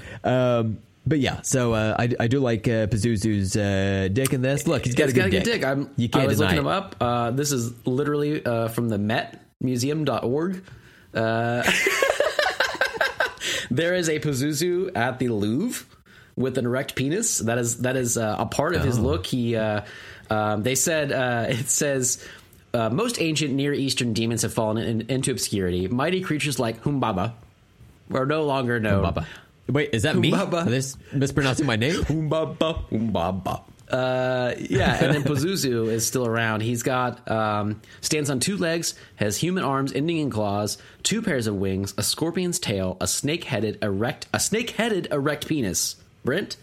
[0.61, 4.67] Um, but yeah, so uh, I, I do like uh, Pazuzu's uh, dick in this.
[4.67, 5.45] Look, he's got It's a good got a dick.
[5.45, 5.65] good dick.
[5.65, 6.61] I'm, you can't I was looking it.
[6.61, 6.97] him up.
[7.01, 10.65] Uh, this is literally uh, from the Met Museum.org.
[11.15, 11.63] Uh,
[13.71, 15.87] there is a Pazuzu at the Louvre
[16.37, 17.39] with an erect penis.
[17.39, 19.03] That is that is uh, a part of his Oh.
[19.03, 19.27] look.
[19.27, 19.83] He uh,
[20.31, 22.25] um, they said uh, it says.
[22.75, 25.89] Uh, most ancient Near Eastern demons have fallen in, into obscurity.
[25.89, 27.33] Mighty creatures like Humbaba
[28.13, 29.03] are no longer known.
[29.03, 29.27] Baba.
[29.69, 30.31] Wait, is that me?
[30.31, 30.67] Humbaba.
[30.67, 31.95] Are this mispronouncing my name?
[32.05, 33.63] Humbaba, humbaba.
[33.89, 36.61] Uh, yeah, and then Pazuzu is still around.
[36.61, 41.47] He's got um, stands on two legs, has human arms ending in claws, two pairs
[41.47, 45.95] of wings, a scorpion's tail, a snake-headed erect, a snake-headed erect penis.
[46.25, 46.57] Brent,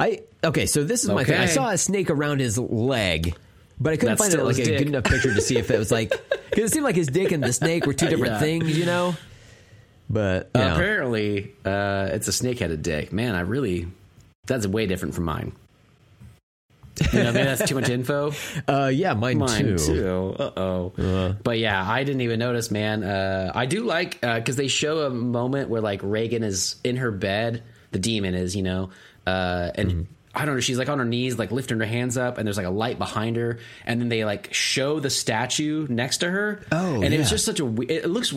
[0.00, 1.38] I okay, so this is my thing.
[1.38, 3.36] I saw a snake around his leg,
[3.78, 4.78] but I couldn't That's find still like a dick.
[4.78, 6.10] good enough picture to see if it was like
[6.48, 8.40] because it seemed like his dick and the snake were two different Yeah.
[8.40, 9.14] things, you know.
[10.08, 13.12] But apparently, uh, it's a snake-headed dick.
[13.12, 13.88] Man, I really
[14.46, 15.52] that's way different from mine.
[17.12, 18.32] You know, maybe that's too much info.
[18.68, 19.78] uh, yeah, mine, Mine too.
[19.78, 20.36] too.
[20.38, 21.36] Uh oh.
[21.42, 23.02] But yeah, I didn't even notice, man.
[23.04, 27.10] Uh, I do like because they show a moment where like Regan is in her
[27.10, 27.62] bed.
[27.90, 28.90] The demon is, you know,
[29.26, 29.90] uh, and.
[29.90, 30.12] Mm-hmm.
[30.36, 30.60] I don't know.
[30.60, 32.98] She's like on her knees, like lifting her hands up, and there's like a light
[32.98, 36.60] behind her, and then they like show the statue next to her.
[36.70, 37.22] Oh, and yeah.
[37.22, 37.64] just such a.
[37.90, 38.32] It looks.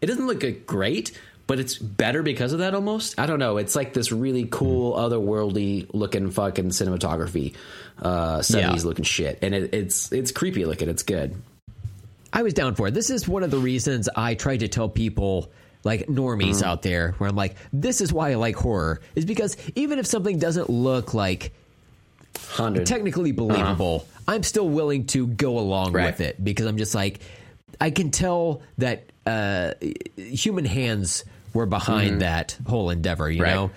[0.00, 1.16] It doesn't look great,
[1.46, 2.74] but it's better because of that.
[2.74, 3.20] Almost.
[3.20, 3.58] I don't know.
[3.58, 5.12] It's like this really cool, Mm-hmm.
[5.14, 7.54] otherworldly looking fucking cinematography,
[8.00, 10.88] uh, seventies looking shit, and it, it's it's creepy looking.
[10.88, 11.34] It's good.
[12.32, 12.94] I was down for it.
[12.94, 15.52] This is one of the reasons I tried to tell people,
[15.84, 16.64] like normies Mm-hmm.
[16.64, 20.06] out there, where I'm like, this is why I like horror, is because even if
[20.06, 21.52] something doesn't look like
[22.48, 22.86] Hundred.
[22.86, 25.98] technically believable, I'm still willing to go along Uh-huh.
[25.98, 26.06] Right.
[26.06, 27.20] with it because I'm just like,
[27.80, 29.72] I can tell that uh,
[30.16, 33.42] human hands were behind that whole endeavor, you.
[33.42, 33.54] Right.
[33.54, 33.70] know?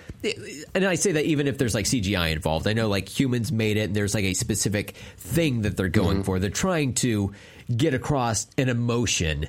[0.74, 3.76] And I say that even if there's like CGI involved, I know like humans made
[3.76, 6.38] it and there's like a specific thing that they're going for.
[6.38, 7.32] They're trying to
[7.74, 9.46] get across an emotion.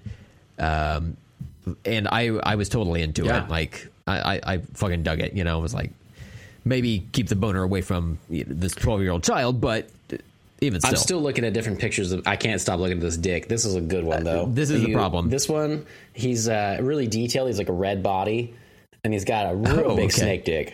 [0.59, 1.15] Um,
[1.85, 3.44] and I, I was totally into Yeah.
[3.45, 3.49] it.
[3.49, 5.60] Like, I, I, I fucking dug it, you know?
[5.60, 5.91] I was like,
[6.65, 9.89] maybe keep the boner away from this 12 year old child, but
[10.61, 10.89] even still.
[10.91, 12.27] I'm still looking at different pictures of.
[12.27, 13.48] I can't stop looking at this dick.
[13.48, 14.44] This is a good one though.
[14.44, 15.30] Uh, this is the problem.
[15.30, 17.48] This one, he's uh, really detailed.
[17.48, 18.53] He's like a red body,
[19.03, 20.10] and he's got a real Oh, big okay.
[20.10, 20.73] snake dick.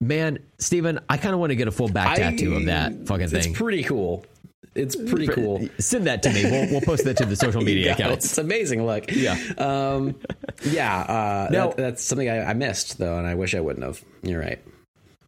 [0.00, 3.24] Man, Steven, I kind of want to get a full back tattoo of that fucking
[3.24, 3.52] It's thing.
[3.54, 4.24] pretty cool.
[4.78, 5.68] It's pretty cool.
[5.78, 6.44] Send that to me.
[6.44, 8.24] We'll, we'll post that to the social media accounts.
[8.26, 8.86] It's amazing.
[8.86, 9.10] Look.
[9.14, 9.36] Yeah.
[9.58, 10.14] Um,
[10.64, 11.00] yeah.
[11.00, 14.02] Uh, Now- that- that's something I, I missed though, and I wish I wouldn't have.
[14.22, 14.58] You're right.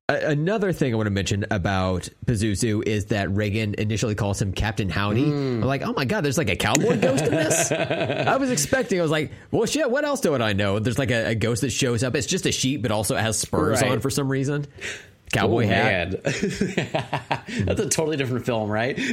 [0.08, 4.88] Another thing I want to mention about Pazuzu is that Regan initially calls him Captain
[4.88, 5.22] Howdy.
[5.24, 5.60] Hmm.
[5.62, 7.70] I'm like, oh my god, there's like a cowboy ghost in this.
[8.28, 8.98] I was expecting.
[8.98, 9.88] I was like, well, shit.
[9.88, 10.80] What else do I know?
[10.80, 12.16] There's like a, a ghost that shows up.
[12.16, 13.92] It's just a sheep, but also it has spurs Right.
[13.92, 14.66] on for some reason.
[15.32, 16.22] Cowboy Oh, hat.
[16.24, 18.98] That's a totally different film, right?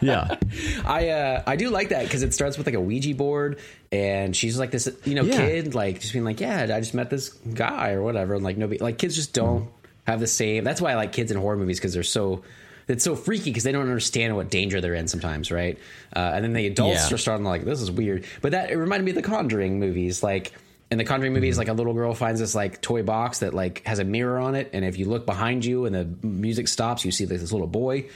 [0.00, 0.36] Yeah.
[0.84, 3.58] I uh, I do like that because it starts with like a Ouija board,
[3.90, 5.36] and she's like this, you know, Yeah.
[5.46, 8.58] kid, like just being like, yeah, I just met this guy or whatever, and like
[8.58, 9.70] nobody, like kids just don't
[10.06, 10.62] have the same.
[10.62, 12.42] That's why I like kids in horror movies because they're so.
[12.86, 15.78] It's so freaky because they don't understand what danger they're in sometimes, right?
[16.14, 17.14] Uh, and then the adults Yeah.
[17.14, 18.26] are starting to like, this is weird.
[18.42, 20.52] But that it reminded me of the Conjuring movies, like
[20.94, 23.82] in the Conjuring movies, like a little girl finds this like toy box that like
[23.84, 27.04] has a mirror on it, and if you look behind you and the music stops,
[27.04, 28.06] you see like, this little boy.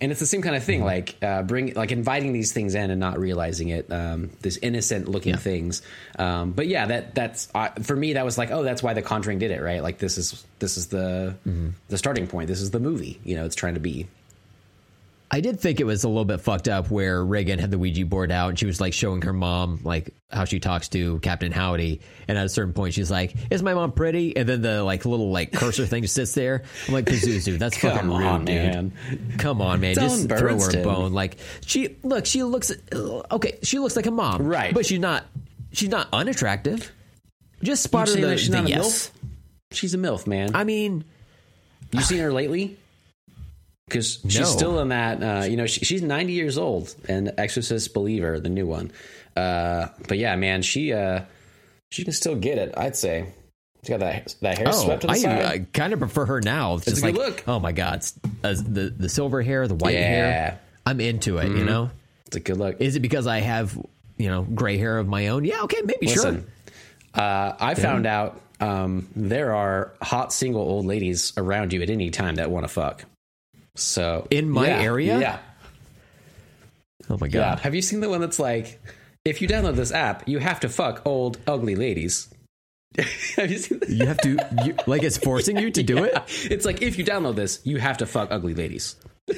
[0.00, 2.90] And it's the same kind of thing, like uh, bring like inviting these things in
[2.90, 3.90] and not realizing it.
[3.92, 5.38] Um, this innocent looking Yeah.
[5.38, 5.82] things,
[6.18, 8.14] um, but yeah, that that's uh, for me.
[8.14, 9.80] That was like, oh, that's why The Conjuring did it, right?
[9.82, 11.36] Like this is this is the
[11.88, 12.48] the starting point.
[12.48, 13.20] This is the movie.
[13.24, 14.08] You know, it's trying to be.
[15.34, 18.06] I did think it was a little bit fucked up where Regan had the Ouija
[18.06, 21.50] board out and she was like showing her mom like how she talks to Captain
[21.50, 24.84] Howdy, and at a certain point she's like, "Is my mom pretty?" And then the
[24.84, 26.62] like little like cursor thing sits there.
[26.86, 28.54] I'm like, Pazuzu, that's fucking rude, on, dude.
[28.54, 28.92] man.
[29.38, 31.12] Come on, man, It's just throw her a bone.
[31.12, 33.58] Like she look, she looks okay.
[33.64, 34.72] She looks like a mom, Right.
[34.72, 35.24] But she's not.
[35.72, 36.92] She's not unattractive.
[37.60, 39.08] Just spot her the, she's the not a yes.
[39.08, 39.10] MILF?
[39.72, 40.54] She's a MILF, man.
[40.54, 41.02] I mean,
[41.90, 42.78] you seen her lately?
[43.86, 44.44] Because she's No.
[44.46, 45.22] still in that.
[45.22, 48.90] Uh, you know, she, she's 90 years old, and Exorcist Believer, the new one.
[49.36, 51.20] Uh, but yeah, man, she uh,
[51.90, 52.72] she can still get it.
[52.76, 53.26] I'd say
[53.82, 55.44] she's got that that hair Oh, swept to the I, side.
[55.44, 56.76] I kind of prefer her now.
[56.76, 57.44] It's, just a good like, look.
[57.48, 58.04] oh my god,
[58.42, 60.00] uh, the the silver hair, the white Yeah.
[60.08, 60.60] hair.
[60.86, 61.48] I'm into it.
[61.48, 61.90] You know,
[62.26, 62.80] it's a good look.
[62.80, 63.76] is it because I have
[64.16, 65.44] you know gray hair of my own?
[65.44, 66.46] Yeah, okay, maybe Listen,
[67.14, 67.22] sure.
[67.24, 72.10] uh, I found out um, there are hot single old ladies around you at any
[72.10, 73.04] time that want to fuck.
[73.76, 75.18] So In my Yeah, area?
[75.20, 75.38] yeah,
[77.10, 77.32] Oh my yeah.
[77.32, 78.80] god, Have you seen the one that's like,
[79.24, 82.28] if you download this app, you have to fuck old ugly ladies?
[83.36, 83.88] have you seen that?
[83.88, 86.14] you have to you, like it's forcing you to do it.
[86.50, 88.96] It's like if you download this, you have to fuck ugly ladies.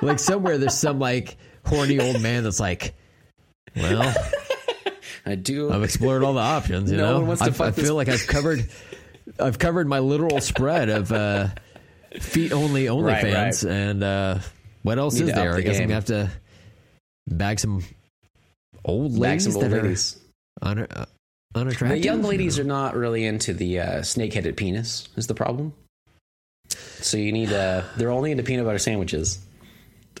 [0.00, 2.92] Like somewhere there's some like horny old man that's like,
[3.76, 4.12] well,
[5.24, 5.70] I do.
[5.70, 6.90] I've explored all the options.
[6.90, 8.68] You No know, one wants to I fuck this- feel like I've covered,
[9.38, 11.50] I've covered my literal spread of uh,
[12.20, 13.72] feet only OnlyFans, right.
[13.72, 14.38] and uh,
[14.82, 15.54] what else Need is there?
[15.54, 16.30] I guess I'm gonna have to
[17.28, 17.82] bag some
[18.84, 20.18] old Bag ladies some old that ladies.
[20.62, 21.04] are un- uh,
[21.54, 25.08] The young ladies are not really into the uh, snake-headed penis.
[25.16, 25.72] Is the problem?
[26.68, 27.52] So you need.
[27.52, 29.38] Uh, they're only into peanut butter sandwiches.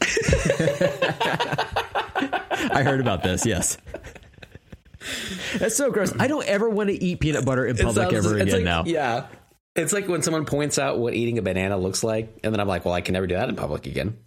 [2.74, 3.44] I heard about this.
[3.46, 3.76] Yes.
[5.58, 6.12] That's so gross.
[6.18, 8.84] I don't ever want to eat peanut butter in public sounds- ever again like- now.
[8.86, 9.26] Yeah.
[9.74, 12.68] It's like when someone points out what eating a banana looks like, and then I'm
[12.68, 14.18] like, well, I can never do that in public again.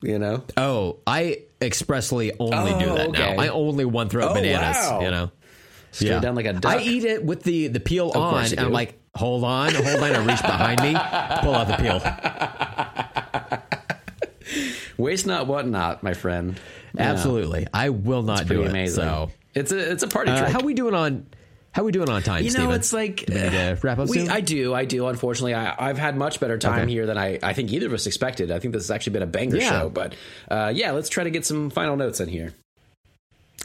[0.00, 0.44] You know?
[0.56, 3.36] Oh, I expressly only do Oh, that okay.
[3.36, 3.42] now.
[3.42, 4.76] I only one throw Oh, bananas.
[4.78, 5.00] wow.
[5.02, 5.30] You know.
[5.90, 6.72] Straight down like a duck.
[6.72, 10.02] I eat it with the the peel on, and I'm like, hold on, hold on.
[10.02, 10.92] I reach behind me,
[11.42, 12.00] pull out the peel.
[14.98, 16.58] Waste not, what not, my friend.
[16.94, 17.10] Yeah.
[17.12, 18.68] Absolutely, I will not do it.
[18.70, 19.02] amazing.
[19.02, 20.52] So, it's a it's a party uh, trick.
[20.52, 21.26] how we doing on?
[21.78, 22.42] How are we doing on time?
[22.42, 22.74] You know, Steven?
[22.74, 24.30] it's like to wrap up we, soon?
[24.30, 25.06] I do, I do.
[25.06, 26.90] Unfortunately, I, I've had much better time Okay.
[26.90, 28.50] here than I, I think either of us expected.
[28.50, 29.68] I think this has actually been a banger Yeah.
[29.70, 29.88] show.
[29.88, 30.16] But
[30.50, 32.52] uh, yeah, let's try to get some final notes in here.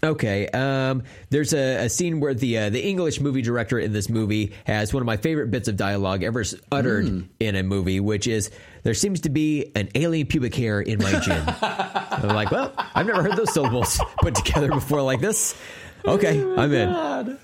[0.04, 0.48] Okay.
[0.50, 4.54] Um, there's a, a scene where the uh, the English movie director in this movie
[4.68, 7.22] has one of my favorite bits of dialogue ever uttered Hmm.
[7.40, 8.52] in a movie, which is
[8.84, 11.44] there seems to be an alien pubic hair in my gin.
[11.64, 15.56] I'm like, well, I've never heard those syllables put together before like this.
[16.06, 17.40] Okay, I'm in.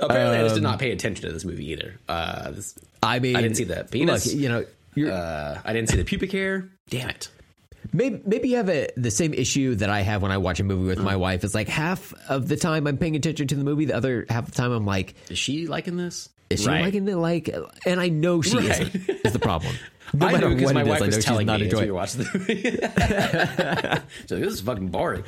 [0.00, 1.94] Apparently, I just did Um, not pay attention to this movie either.
[2.08, 4.26] Uh, this, I mean, I didn't see the penis.
[4.26, 6.68] Look, you know, uh, I didn't see the pubic hair.
[6.90, 7.28] Damn it!
[7.92, 10.64] maybe maybe you have a, the same issue that I have when I watch a
[10.64, 11.04] movie with Mm.
[11.04, 11.44] my wife.
[11.44, 14.44] It's like half of the time I'm paying attention to the movie, the other half
[14.48, 16.28] of the time I'm like, Is she liking this?
[16.50, 16.82] Is she Right.
[16.82, 17.16] liking it?
[17.16, 17.48] Like,
[17.86, 18.80] and I know she Right.
[18.82, 19.08] isn't.
[19.24, 19.74] Is the problem?
[20.14, 21.58] No I matter knew because what my it is, wife I know she's telling not
[21.60, 22.06] me as we enjoying.
[22.06, 22.78] the movie.
[24.28, 25.24] Like, this is fucking boring.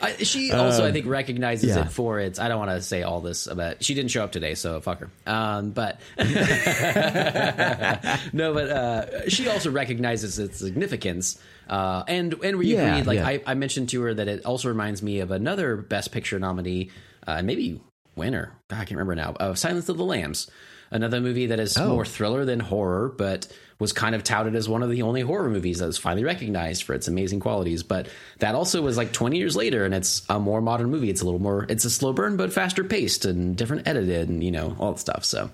[0.00, 1.84] I, she also, I think, recognizes yeah.
[1.86, 2.38] it for its.
[2.38, 3.82] I don't want to say all this about.
[3.82, 5.10] She didn't show up today, so fuck her.
[5.26, 6.24] Um, but no,
[8.54, 11.38] but uh, she also recognizes its significance.
[11.68, 13.06] Uh, and and we Yeah, agreed.
[13.06, 13.26] Like yeah.
[13.28, 16.90] I, I mentioned to her that it also reminds me of another Best Picture nominee,
[17.26, 17.80] uh, and maybe
[18.16, 18.52] winner.
[18.68, 19.32] God, I can't remember now.
[19.34, 20.50] Of Silence of the Lambs,
[20.90, 21.88] another movie that is Oh.
[21.88, 23.46] more thriller than horror, but
[23.78, 26.82] was kind of touted as one of the only horror movies that was finally recognized
[26.82, 27.82] for its amazing qualities.
[27.84, 28.08] But
[28.40, 31.10] that also was like 20 years later, and it's a more modern movie.
[31.10, 34.42] It's a little more, it's a slow burn, but faster paced and different edited, and
[34.42, 35.24] you know all that stuff.
[35.24, 35.50] So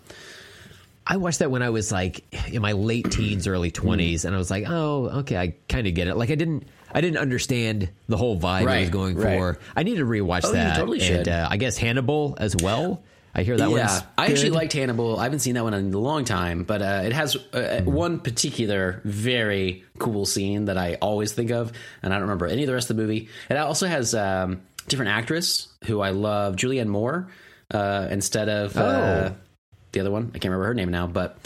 [1.06, 4.38] I watched that when I was like in my late teens, early twenties, and I
[4.38, 6.16] was like, oh, okay, I kind of get it.
[6.16, 9.36] Like, I didn't, I didn't understand the whole vibe I was going right.
[9.38, 9.58] for.
[9.76, 11.28] I need to rewatch Oh, you that, totally and should.
[11.28, 13.02] uh, I guess Hannibal as well.
[13.34, 13.78] I hear that one.
[13.78, 14.02] yeah, one's.
[14.16, 14.56] I actually good.
[14.56, 15.18] liked Hannibal.
[15.18, 18.20] I haven't seen that one in a long time, but uh, it has uh, one
[18.20, 22.68] particular very cool scene that I always think of, and I don't remember any of
[22.68, 23.28] the rest of the movie.
[23.50, 27.28] It also has um, different actress who I love, Julianne Moore,
[27.72, 29.36] uh, instead of uh, Oh.
[29.92, 30.26] the other one.
[30.28, 31.38] I can't remember her name now, but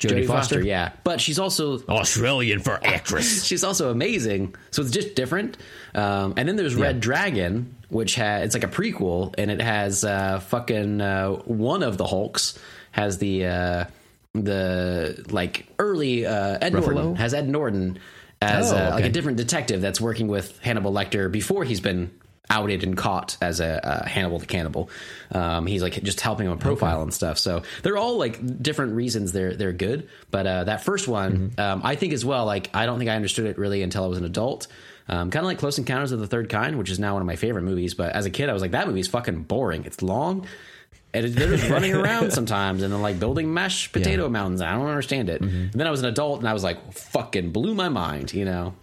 [0.00, 0.60] Jodie Jodie Foster?
[0.62, 3.44] Yeah, but she's also Australian for actress.
[3.46, 4.54] she's also amazing.
[4.70, 5.56] So it's just different.
[5.94, 10.04] Um, and then there's Red Dragon, which has it's like a prequel, and it has
[10.04, 12.58] uh, fucking uh, one of the Hulks
[12.92, 13.84] has the uh,
[14.34, 16.94] the like early uh, Ed Ruffalo?
[16.94, 17.98] Norton has Ed Norton
[18.40, 22.10] as Oh, uh, like a different detective that's working with Hannibal Lecter before he's been
[22.48, 24.88] outed and caught as a uh, Hannibal the cannibal.
[25.32, 27.38] Um, he's like just helping him a profile and stuff.
[27.38, 30.08] So they're all like different reasons they're they're good.
[30.30, 32.44] But uh, that first one, um, I think as well.
[32.44, 34.68] Like I don't think I understood it really until I was an adult.
[35.08, 37.26] Um, kind of like Close Encounters of the Third Kind, which is now one of
[37.26, 37.94] my favorite movies.
[37.94, 39.84] But as a kid, I was like, that movie's fucking boring.
[39.84, 40.46] It's long.
[41.14, 44.28] And they're just running around sometimes and then like building mashed potato Yeah.
[44.30, 44.60] mountains.
[44.60, 45.40] I don't understand it.
[45.40, 48.44] And then I was an adult and I was like, fucking blew my mind, you
[48.44, 48.74] know?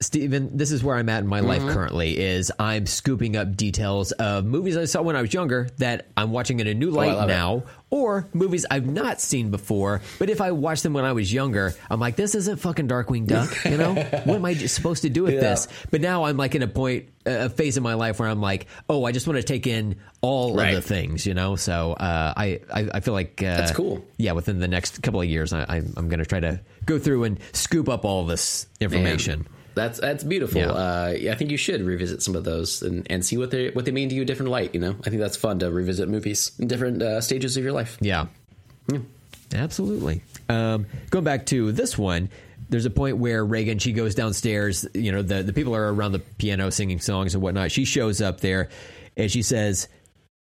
[0.00, 1.48] Steven, this is where I'm at in my Mm-hmm.
[1.48, 5.68] life currently is I'm scooping up details of movies I saw when I was younger
[5.78, 7.32] that I'm watching in a new light Oh, love it.
[7.32, 11.32] now or movies I've not seen before but if I watched them when I was
[11.32, 13.94] younger I'm like this isn't fucking Darkwing Duck you know
[14.24, 15.40] what am I supposed to do with Yeah.
[15.40, 18.40] this but now I'm like in a point a phase in my life where I'm
[18.40, 20.74] like oh I just want to take in all Right.
[20.74, 24.04] of the things you know so uh, I, I I feel like uh, That's cool.
[24.16, 27.24] yeah within the next couple of years I, I'm going to try to go through
[27.24, 29.48] and scoop up all this information Man,
[29.78, 30.60] that's that's beautiful.
[30.60, 30.70] Yeah.
[30.70, 33.70] Uh, yeah, I think you should revisit some of those and, and see what they
[33.70, 34.74] what they mean to you in a different light.
[34.74, 37.72] You know, I think that's fun to revisit movies in different uh, stages of your
[37.72, 37.96] life.
[38.00, 38.26] Yeah.
[39.54, 40.22] Absolutely.
[40.48, 42.28] Um, going back to this one,
[42.68, 44.86] there's a point where Regan, she goes downstairs.
[44.94, 47.72] You know, the, the people are around the piano singing songs and whatnot.
[47.72, 48.68] She shows up there
[49.16, 49.88] and she says,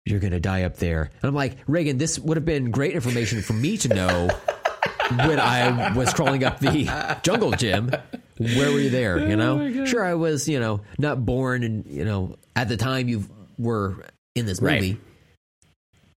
[0.05, 1.11] You're going to die up there.
[1.23, 4.29] And I'm like, Regan, this would have been great information for me to know
[5.11, 7.93] when I was crawling up the jungle gym.
[8.39, 9.19] Where were you there?
[9.21, 9.85] Oh you know?
[9.87, 13.25] sure, I was, you know, not born and, you know, at the time you
[13.59, 14.05] were
[14.35, 14.81] in this Right.
[14.81, 15.01] movie.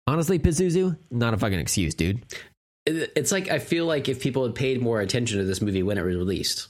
[0.07, 2.23] Honestly, Pazuzu, not a fucking excuse, dude.
[2.85, 5.97] It's like I feel like if people had paid more attention to this movie when
[5.97, 6.67] it was released,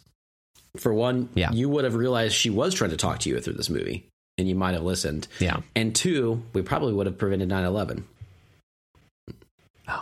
[0.78, 1.52] for one, Yeah.
[1.54, 4.06] you would have realized she was trying to talk to you through this movie,
[4.38, 5.28] and you might have listened.
[5.40, 5.62] Yeah.
[5.76, 8.04] And two, we probably would have prevented 9-11.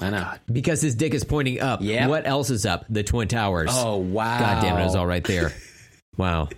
[0.01, 0.31] I know.
[0.51, 1.81] Because his dick is pointing up.
[1.81, 2.09] Yep.
[2.09, 2.85] What else is up?
[2.89, 3.69] The Twin Towers.
[3.71, 4.39] Oh wow!
[4.39, 5.53] God damn it, it was all right there.
[6.17, 6.49] wow.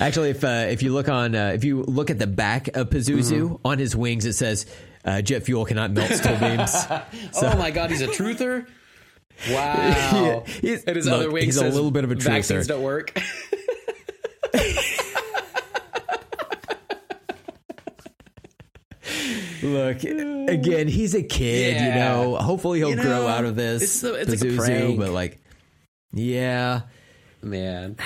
[0.00, 2.90] Actually, if uh, if you look on uh, if you look at the back of
[2.90, 3.66] Pazuzu Mm-hmm.
[3.66, 4.66] on his wings, it says
[5.04, 6.74] uh, jet fuel cannot melt steel beams.
[7.42, 8.66] oh my god, he's a truther.
[9.50, 10.44] Wow.
[10.46, 12.68] He's- and his look, other wing he's a little bit of a vaccines truther.
[12.68, 13.18] don't work.
[19.62, 21.80] Look, again, he's a kid.
[21.80, 23.82] You know, hopefully he'll You know, grow out of this.
[23.82, 24.98] it's a- it's like a prank.
[24.98, 25.40] but like,
[26.12, 26.82] yeah.
[27.42, 27.96] Man.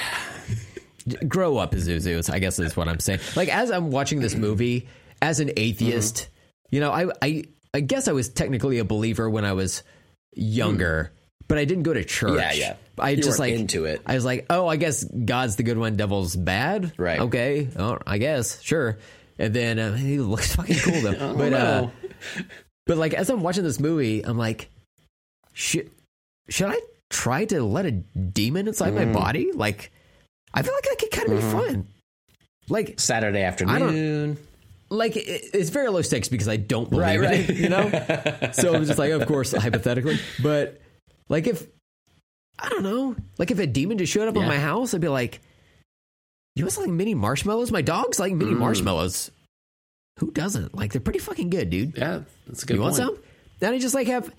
[1.28, 2.32] grow up, Pazuzu.
[2.32, 3.20] I guess is what I'm saying.
[3.34, 4.88] Like as I'm watching this movie,
[5.22, 6.74] as an atheist, mm-hmm.
[6.74, 9.82] you know, I, I I guess I was technically a believer when I was
[10.34, 11.44] younger, mm.
[11.48, 12.38] but I didn't go to church.
[12.38, 12.76] Yeah, yeah.
[12.98, 14.00] I You just like into it.
[14.06, 16.92] I was like, oh, I guess God's the good one, devil's bad.
[16.96, 17.20] Right.
[17.20, 17.68] Okay.
[17.76, 18.98] Oh, I guess sure.
[19.38, 21.16] And then uh, he looks fucking cool though.
[21.20, 21.88] Oh, but uh,
[22.86, 24.68] but like as I'm watching this movie, I'm like,
[25.52, 25.90] should
[26.48, 26.78] should I
[27.10, 29.06] try to let a demon inside Mm.
[29.06, 29.50] my body?
[29.52, 29.90] Like,
[30.54, 31.58] I feel like that could kind of Mm-hmm.
[31.58, 31.86] be fun.
[32.68, 34.38] Like, Saturday afternoon.
[34.90, 37.50] like it, it's very low stakes because I don't believe Right, right.
[37.50, 37.90] it, you know.
[38.52, 40.80] so I'm just like, of course, hypothetically, but
[41.28, 41.66] like if
[42.58, 44.42] I don't know, like if a demon just showed up Yeah.
[44.42, 45.40] on my house, I'd be like,
[46.56, 47.70] you some like mini marshmallows?
[47.70, 48.58] My dog's like mini Mm.
[48.58, 49.30] marshmallows.
[50.18, 50.74] Who doesn't?
[50.74, 51.96] Like they're pretty fucking good, dude.
[51.96, 52.78] Yeah, that's a good one.
[52.78, 53.18] you want some?
[53.60, 54.32] Then I just like have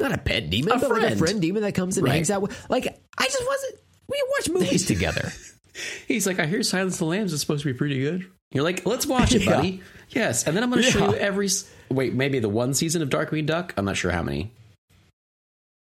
[0.00, 1.18] not a pet demon, A but like a friend.
[1.18, 2.14] friend demon that comes and Right.
[2.14, 2.68] hangs out with.
[2.70, 2.86] Like
[3.18, 3.74] I just wasn't.
[4.08, 5.32] We watch movies together.
[6.08, 8.26] He's like, I hear Silence of the Lambs is supposed to be pretty good.
[8.52, 9.56] You're like, let's watch it, Yeah.
[9.56, 9.80] buddy.
[10.10, 11.48] Yes, and then I'm going to show you every.
[11.88, 13.72] Wait, maybe the one season of Darkwing Duck.
[13.78, 14.50] I'm not sure how many.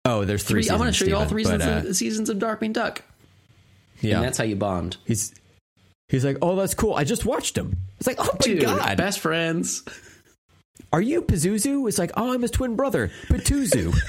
[0.06, 0.64] Oh, there's three.
[0.64, 0.72] Three.
[0.72, 2.73] I'm going to show seasons, you all three but, seasons, uh, of, seasons of Darkwing
[2.73, 3.03] Duck,
[4.02, 4.98] yeah, and that's how you bond.
[5.06, 5.34] he's
[6.09, 6.93] he's like, oh, that's cool.
[6.95, 7.77] I just watched him.
[7.97, 9.84] It's like, oh my Dude, god, best friends.
[10.93, 11.88] are you Pazuzu?
[11.88, 13.95] It's like, oh, I'm his twin brother, Patuzu.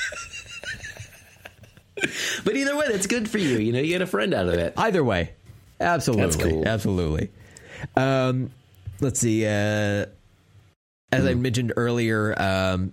[2.44, 3.58] But either way, that's good for you.
[3.58, 4.72] You know, you get a friend out of it.
[4.76, 5.32] Either way,
[5.80, 6.68] absolutely, That's cool.
[6.68, 7.30] absolutely.
[7.96, 8.50] Um,
[9.00, 9.44] let's see.
[9.44, 10.06] Uh,
[11.10, 12.92] as I mentioned earlier, um,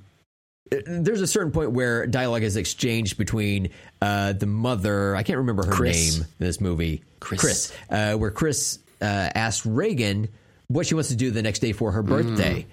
[0.87, 3.69] there's a certain point where dialogue is exchanged between
[4.01, 5.15] uh, the mother.
[5.15, 6.17] I can't remember her Chris.
[6.17, 7.03] name in this movie.
[7.19, 7.71] Chris.
[7.91, 10.29] uh, where Chris uh, asked Regan
[10.67, 12.65] what she wants to do the next day for her birthday.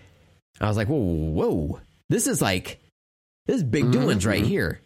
[0.60, 2.78] I was like, whoa, whoa, this is like
[3.46, 4.48] this is big mm-hmm, doings right mm-hmm.
[4.48, 4.80] here.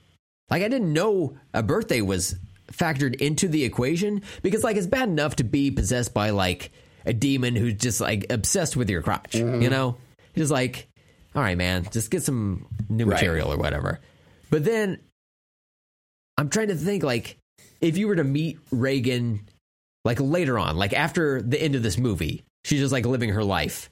[0.51, 2.37] Like I didn't know a birthday was
[2.73, 6.73] factored into the equation because like it's bad enough to be possessed by like
[7.05, 9.71] a demon who's just like obsessed with your crotch, you mm-hmm.
[9.71, 9.97] know?
[10.37, 10.89] Just like,
[11.35, 13.15] all right, man, just get some new Right.
[13.15, 14.01] material or whatever.
[14.51, 14.99] But then
[16.37, 17.39] I'm trying to think like
[17.81, 19.49] if you were to meet Regan
[20.07, 23.45] like later on, like after the end of this movie, she's just like living her
[23.45, 23.91] life.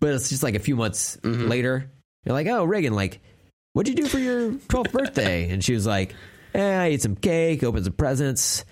[0.00, 1.90] But it's just like a few months later,
[2.24, 3.20] you're like, oh, Regan, like,
[3.74, 5.50] what'd you do for your 12th birthday?
[5.50, 6.14] And she was like,
[6.54, 8.64] eh, I ate some cake, opened some presents,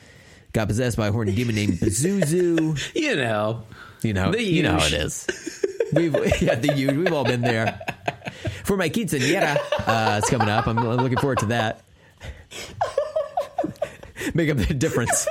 [0.53, 2.79] got possessed by a horny demon named Pazuzu.
[2.95, 3.63] You know,
[4.03, 4.93] You know, The you know how it
[5.93, 6.97] We've yeah, the huge.
[6.97, 7.79] We've all been there.
[8.65, 10.67] For my quinceanera, uh, it's coming up.
[10.67, 11.83] I'm, I'm looking forward to that.
[14.35, 15.27] Make up the difference.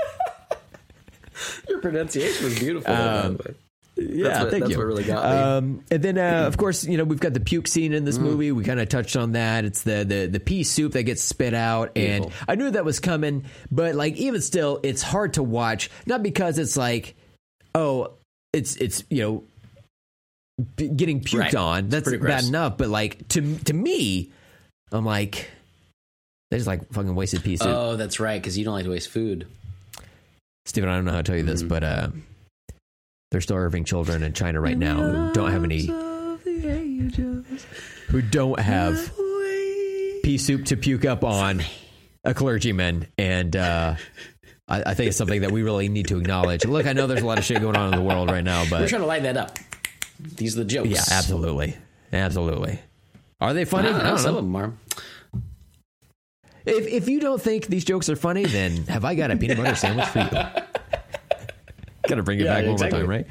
[1.81, 2.93] Pronunciation was beautiful.
[2.93, 3.39] Um,
[3.97, 4.77] Yeah, what- thank that's you.
[4.77, 5.37] what really got me.
[5.37, 8.17] Um, and then, uh, of course, you know we've got the puke scene in this
[8.17, 8.21] Mm.
[8.23, 8.51] movie.
[8.51, 9.65] We kind of touched on that.
[9.65, 12.99] It's the the the pea soup that gets spit out, and I knew that was
[12.99, 13.43] coming.
[13.69, 15.91] But like, even still, it's hard to watch.
[16.05, 17.15] Not because it's like,
[17.75, 18.11] oh,
[18.53, 19.43] it's it's you know
[20.77, 21.55] getting puked Right.
[21.55, 21.89] on.
[21.89, 22.47] That's bad gross.
[22.47, 22.77] enough.
[22.77, 24.31] But like to to me,
[24.91, 25.49] I'm like,
[26.49, 27.67] they just like fucking wasted pea soup.
[27.67, 29.47] Oh, that's right, because you don't like to waste food.
[30.65, 31.67] Steven, I don't know how to tell you this, Mhm.
[31.69, 32.09] but uh,
[33.31, 35.87] they're starving children in China right now who don't have any,
[38.07, 39.11] who don't have
[40.23, 41.63] pea soup to puke up on
[42.23, 43.95] a clergyman, and uh,
[44.67, 46.65] I, I think it's something that we really need to acknowledge.
[46.65, 48.63] Look, I know there's a lot of shit going on in the world right now,
[48.69, 48.81] but.
[48.81, 49.57] We're trying to lighten that up.
[50.19, 50.89] These are the jokes.
[50.89, 51.75] yeah, absolutely,
[52.13, 52.79] absolutely.
[53.39, 53.87] Are they funny?
[53.89, 54.71] I don't I don't some of them are.
[56.65, 59.57] If if you don't think these jokes are funny, then have I got a peanut
[59.57, 60.29] butter sandwich for you?
[62.07, 63.25] Got to bring it Yeah, back one more time, right?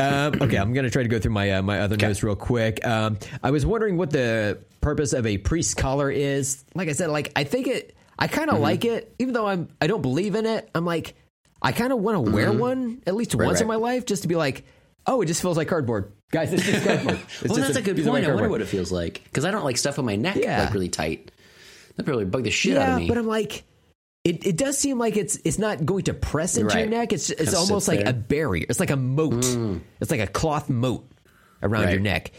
[0.00, 2.36] Um, okay, I'm going to try to go through my uh, my other notes real
[2.36, 2.84] quick.
[2.86, 6.64] Um, I was wondering what the purpose of a priest collar is.
[6.74, 7.94] Like I said, like I think it.
[8.18, 8.62] I kind of Mm-hmm.
[8.64, 10.68] like it, even though I'm I don't believe in it.
[10.74, 11.14] I'm like
[11.62, 13.68] I kind of want to wear one at least once in Mm-hmm.
[13.68, 14.64] my life, just to be like,
[15.06, 16.52] oh, it just feels like cardboard, guys.
[16.52, 17.18] It's just cardboard.
[17.40, 18.24] It's Well, just that's a good point.
[18.26, 20.64] I wonder what it feels like because I don't like stuff on my neck Yeah.
[20.64, 21.30] like really tight.
[21.98, 23.08] That probably bug the shit out Yeah, of me.
[23.08, 23.64] but I'm like,
[24.24, 27.12] it, it does seem like it's it's not going to press into your neck.
[27.12, 28.10] It's it's Kinda almost like there.
[28.10, 28.66] a barrier.
[28.68, 29.32] It's like a moat.
[29.44, 29.80] Mm.
[30.00, 31.10] It's like a cloth moat
[31.62, 31.92] around Right.
[31.92, 32.30] your neck.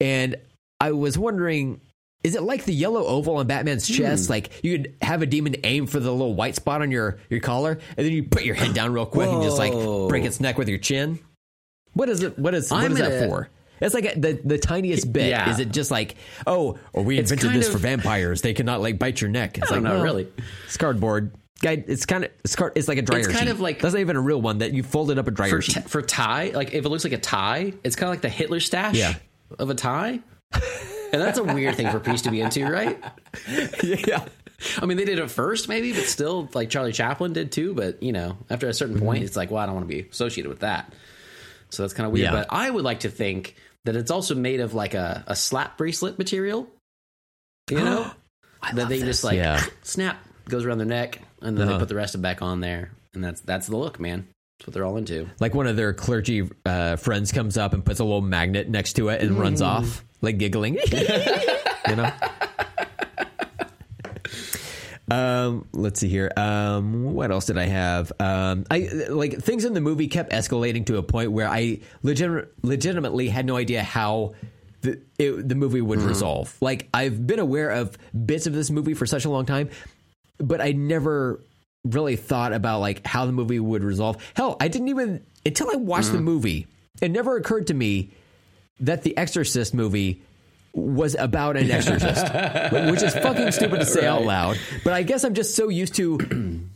[0.00, 0.36] And
[0.80, 1.80] I was wondering,
[2.22, 3.94] is it like the yellow oval on Batman's hmm.
[3.94, 4.30] chest?
[4.30, 7.40] Like you could have a demon aim for the little white spot on your your
[7.40, 9.72] collar, and then you put your head down real quick and just like
[10.08, 11.18] break its neck with your chin.
[11.94, 12.38] What is it?
[12.38, 13.48] What is what I'm that gonna- for?
[13.80, 15.30] It's like the the tiniest bit.
[15.30, 15.50] Yeah.
[15.50, 18.42] Is it just like, oh, or we It's invented this of- for vampires?
[18.42, 19.58] They cannot like bite your neck.
[19.58, 20.28] It's I don't like, know, well, really.
[20.66, 21.32] It's cardboard.
[21.60, 23.18] Guy, it's kind of it's, card, it's like a dryer.
[23.20, 23.50] It's kind sheet.
[23.50, 24.58] of like- that's not even a real one.
[24.58, 25.74] That you folded up a dryer for, sheet.
[25.74, 28.28] t- for tie, like if it looks like a tie, it's kind of like the
[28.28, 29.14] Hitler stash Yeah.
[29.58, 30.20] of a tie.
[31.12, 33.02] And that's a weird thing for priests to be into, right?
[33.82, 34.24] yeah,
[34.80, 37.74] I mean, they did it first, maybe, but still, like Charlie Chaplin did too.
[37.74, 39.06] But you know, after a certain mm-hmm.
[39.06, 40.92] point, it's like, well, I don't want to be associated with that.
[41.70, 42.24] So that's kind of weird.
[42.24, 42.32] Yeah.
[42.32, 45.78] But I would like to think that it's also made of like a, a slap
[45.78, 46.68] bracelet material.
[47.70, 48.10] You know,
[48.74, 49.62] that they just like Yeah.
[49.82, 50.18] snap
[50.48, 51.76] goes around their neck, and then Uh-huh.
[51.76, 54.26] they put the rest of it back on there, and that's that's the look, man.
[54.58, 55.28] That's what they're all into.
[55.38, 58.94] like one of their clergy uh, friends comes up and puts a little magnet next
[58.94, 60.74] to it and runs off, like giggling.
[60.92, 62.10] you know.
[65.10, 66.30] Um, let's see here.
[66.36, 68.12] Um, what else did I have?
[68.20, 72.52] Um, I like things in the movie kept escalating to a point where I legit-
[72.62, 74.34] legitimately had no idea how
[74.82, 76.56] the it, the movie would resolve.
[76.60, 79.70] Like I've been aware of bits of this movie for such a long time,
[80.38, 81.40] but I never
[81.84, 84.22] really thought about like how the movie would resolve.
[84.34, 86.66] Hell, I didn't even until I watched the movie.
[87.00, 88.10] It never occurred to me
[88.80, 90.22] that the Exorcist movie
[90.78, 92.32] was about an exorcist,
[92.90, 94.58] which is fucking stupid to say out loud.
[94.84, 96.18] But I guess I'm just so used to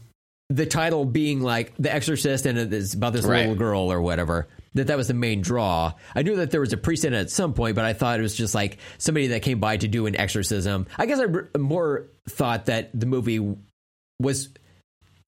[0.50, 3.40] the title being like The Exorcist and it's about this Right.
[3.40, 4.48] little girl or whatever.
[4.74, 5.92] That that was the main draw.
[6.14, 8.18] I knew that there was a priest in it at some point, but I thought
[8.18, 10.86] it was just like somebody that came by to do an exorcism.
[10.96, 13.54] I guess I more thought that the movie
[14.18, 14.48] was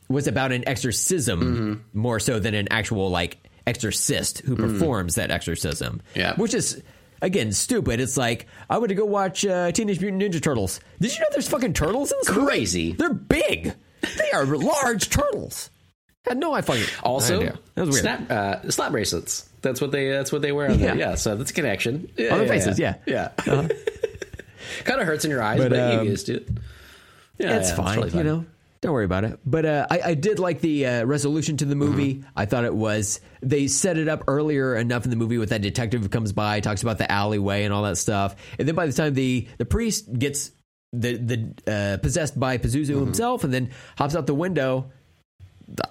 [0.09, 1.99] was about an exorcism mm-hmm.
[1.99, 4.73] more so than an actual like exorcist who mm-hmm.
[4.73, 6.03] performs that exorcism.
[6.15, 6.35] Yeah.
[6.37, 6.83] which is
[7.25, 7.99] again stupid.
[8.01, 10.81] It's like I went to go watch uh, Teenage Mutant Ninja Turtles.
[11.01, 12.47] Did you know there's fucking turtles in this movie?
[12.47, 12.93] Crazy.
[12.93, 13.75] They're big.
[14.19, 15.71] They are large turtles.
[16.27, 17.59] Had no I fucking Also, idea.
[17.75, 18.03] That was weird.
[18.03, 19.49] snap uh, slap bracelets.
[19.63, 20.11] That's what they.
[20.11, 20.97] That's what they wear on there.
[20.97, 21.11] Yeah.
[21.11, 22.11] Yeah, so that's a connection.
[22.17, 22.97] Yeah, On their faces, yeah.
[23.07, 23.33] yeah.
[23.39, 23.69] Uh-huh.
[24.85, 26.49] kind of hurts in your eyes, But, but, um, you used to it.
[27.39, 28.45] Yeah, it's yeah, fine, totally you know.
[28.85, 29.41] Don't worry about it.
[29.47, 32.17] But uh, I, I did like the uh, resolution to the movie.
[32.17, 32.29] Mm-hmm.
[32.37, 35.63] I thought it was they set it up earlier enough in the movie with that
[35.63, 38.85] detective who comes by, talks about the alleyway and all that stuff, and then by
[38.85, 40.53] the time the the priest gets
[40.93, 43.05] the the uh, possessed by Pazuzu Mm-hmm.
[43.07, 44.93] himself, and then hops out the window.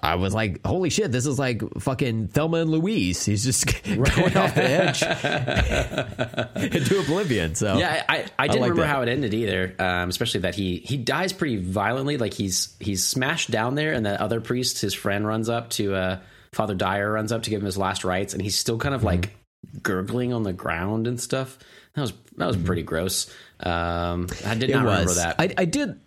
[0.02, 1.10] I was like, "Holy shit!
[1.12, 5.02] This is like fucking Thelma and Louise." He's just going off the edge
[6.74, 7.54] into oblivion.
[7.54, 8.88] So Yeah, I, I, I didn't like remember that.
[8.88, 9.74] how it ended either.
[9.78, 12.16] Um, especially that he he dies pretty violently.
[12.18, 15.94] Like he's he's smashed down there, and the other priest, his friend, runs up to
[15.94, 16.20] uh,
[16.52, 19.02] Father Dyer runs up to give him his last rites, and he's still kind of
[19.04, 19.30] like
[19.64, 19.78] Mm-hmm.
[19.82, 21.58] gurgling on the ground and stuff.
[21.94, 23.30] That was that was pretty gross.
[23.60, 25.36] Um, I did not remember that.
[25.38, 25.98] I, I did.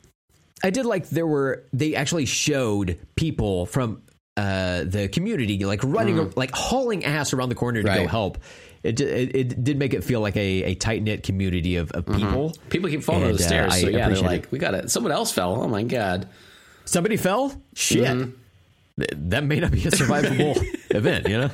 [0.63, 4.01] I did like there were they actually showed people from
[4.35, 8.07] uh, the community, like running, like hauling ass around the corner to go Mm.
[8.07, 8.37] Help.
[8.83, 12.05] It, it, it did make it feel like a, a tight knit community of, of
[12.05, 12.53] people.
[12.69, 13.73] People keep falling And, the uh, stairs.
[13.73, 14.51] I so yeah, they're like, it.
[14.51, 14.91] we got it.
[14.91, 15.61] Someone else fell.
[15.63, 16.29] Oh my god.
[16.85, 17.59] Somebody fell.
[17.73, 19.29] Shit, Mm-hmm.
[19.29, 20.57] That may not be a survivable
[20.89, 21.51] event, you know.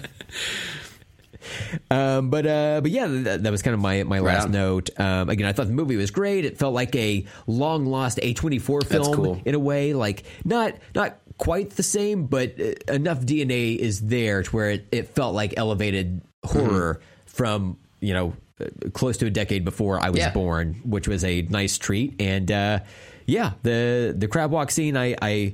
[1.92, 4.90] Um, but uh, but yeah, that, that was kind of my my last note.
[5.00, 6.46] Um, again, I thought the movie was great.
[6.46, 9.42] It felt like a long lost A twenty four film cool.
[9.46, 14.44] in a way, like not not quite the same, but uh, enough DNA is there
[14.44, 18.34] to where it, it felt like elevated horror from you know
[18.94, 20.32] close to a decade before I was Yeah.
[20.32, 22.22] born, which was a nice treat.
[22.22, 22.80] And uh,
[23.26, 25.54] yeah, the the crab walk scene, I I,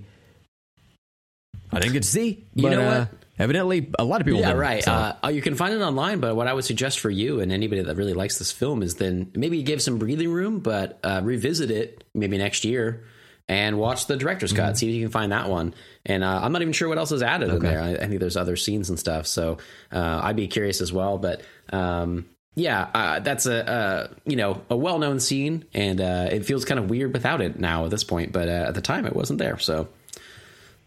[1.71, 2.45] I didn't get to see.
[2.53, 3.18] You but, know uh, what?
[3.39, 4.41] Evidently, a lot of people.
[4.41, 4.83] Yeah, didn't, right.
[4.83, 4.91] so.
[4.91, 7.51] Uh, uh, you can find it online, but what I would suggest for you and
[7.53, 11.21] anybody that really likes this film is then maybe give some breathing room, but uh,
[11.23, 13.05] revisit it maybe next year
[13.47, 14.61] and watch the director's Mm-hmm.
[14.65, 14.77] cut.
[14.77, 15.73] See if you can find that one.
[16.05, 17.81] And uh, I'm not even sure what else is added in there.
[17.81, 19.25] I, I think there's other scenes and stuff.
[19.25, 19.57] So
[19.91, 21.17] uh, I'd be curious as well.
[21.17, 21.41] But
[21.71, 22.25] um,
[22.55, 26.65] yeah, uh, that's a uh, you know a well known scene, and uh, it feels
[26.65, 28.33] kind of weird without it now at this point.
[28.33, 29.57] But uh, at the time, it wasn't there.
[29.59, 29.87] So.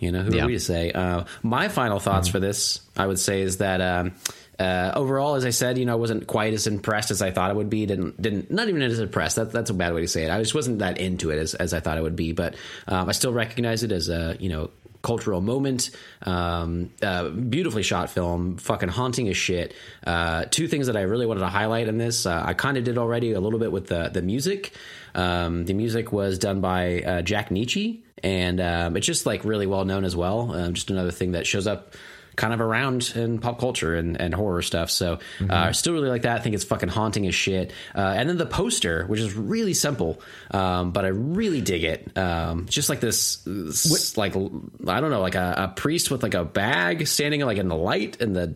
[0.02, 0.42] You know, who Yeah.
[0.44, 0.90] are we to say?
[0.92, 4.12] Uh, my final thoughts for this, I would say, is that um,
[4.58, 7.50] uh, overall, as I said, you know, I wasn't quite as impressed as I thought
[7.50, 7.86] it would be.
[7.86, 9.36] Didn't didn't not even as impressed.
[9.36, 10.30] That, that's a bad way to say it.
[10.30, 12.32] I just wasn't that into it as, as I thought it would be.
[12.32, 12.56] But
[12.88, 14.70] um, I still recognize it as a you know
[15.02, 15.90] cultural moment.
[16.22, 19.74] Um, uh, beautifully shot film, fucking haunting as shit.
[20.06, 22.84] Uh, two things that I really wanted to highlight in this, uh, I kind of
[22.84, 24.72] did already a little bit with the the music.
[25.14, 29.66] Um, the music was done by uh, Jack Nitzsche, and um, it's just like really
[29.66, 30.52] well known as well.
[30.52, 31.94] Um, just another thing that shows up
[32.36, 34.90] kind of around in pop culture and, and horror stuff.
[34.90, 35.18] So
[35.48, 36.38] uh, still really like that.
[36.38, 37.72] I think it's fucking haunting as shit.
[37.94, 40.20] Uh, and then the poster, which is really simple,
[40.50, 42.16] um, but I really dig it.
[42.16, 46.34] Um, just like this, this like I don't know, like a, a priest with like
[46.34, 48.54] a bag standing like in the light in the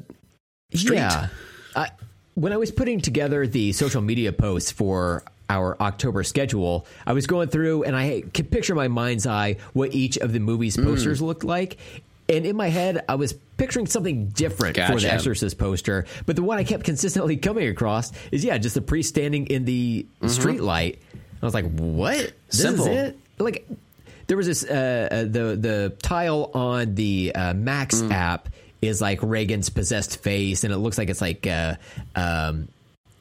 [0.74, 0.96] street.
[0.96, 1.28] Yeah.
[1.74, 1.90] I,
[2.34, 7.26] when I was putting together the social media posts for our October schedule, I was
[7.26, 10.76] going through and I could picture in my mind's eye what each of the movie's
[10.76, 10.84] Mm.
[10.84, 11.76] posters looked like.
[12.28, 16.06] And in my head, I was picturing something different for the Exorcist poster.
[16.26, 19.64] But the one I kept consistently coming across is, yeah, just the priest standing in
[19.64, 20.98] the street light.
[21.40, 22.16] I was like, what?
[22.16, 22.32] This
[22.64, 22.76] Mm-hmm.
[22.76, 22.86] Simple.
[22.88, 23.18] is it?
[23.38, 23.68] Like,
[24.26, 28.10] there was this, uh, uh, the, the tile on the uh, Max Mm.
[28.10, 28.48] app
[28.82, 31.76] is like Regan's possessed face, and it looks like it's like uh,
[32.16, 32.66] um,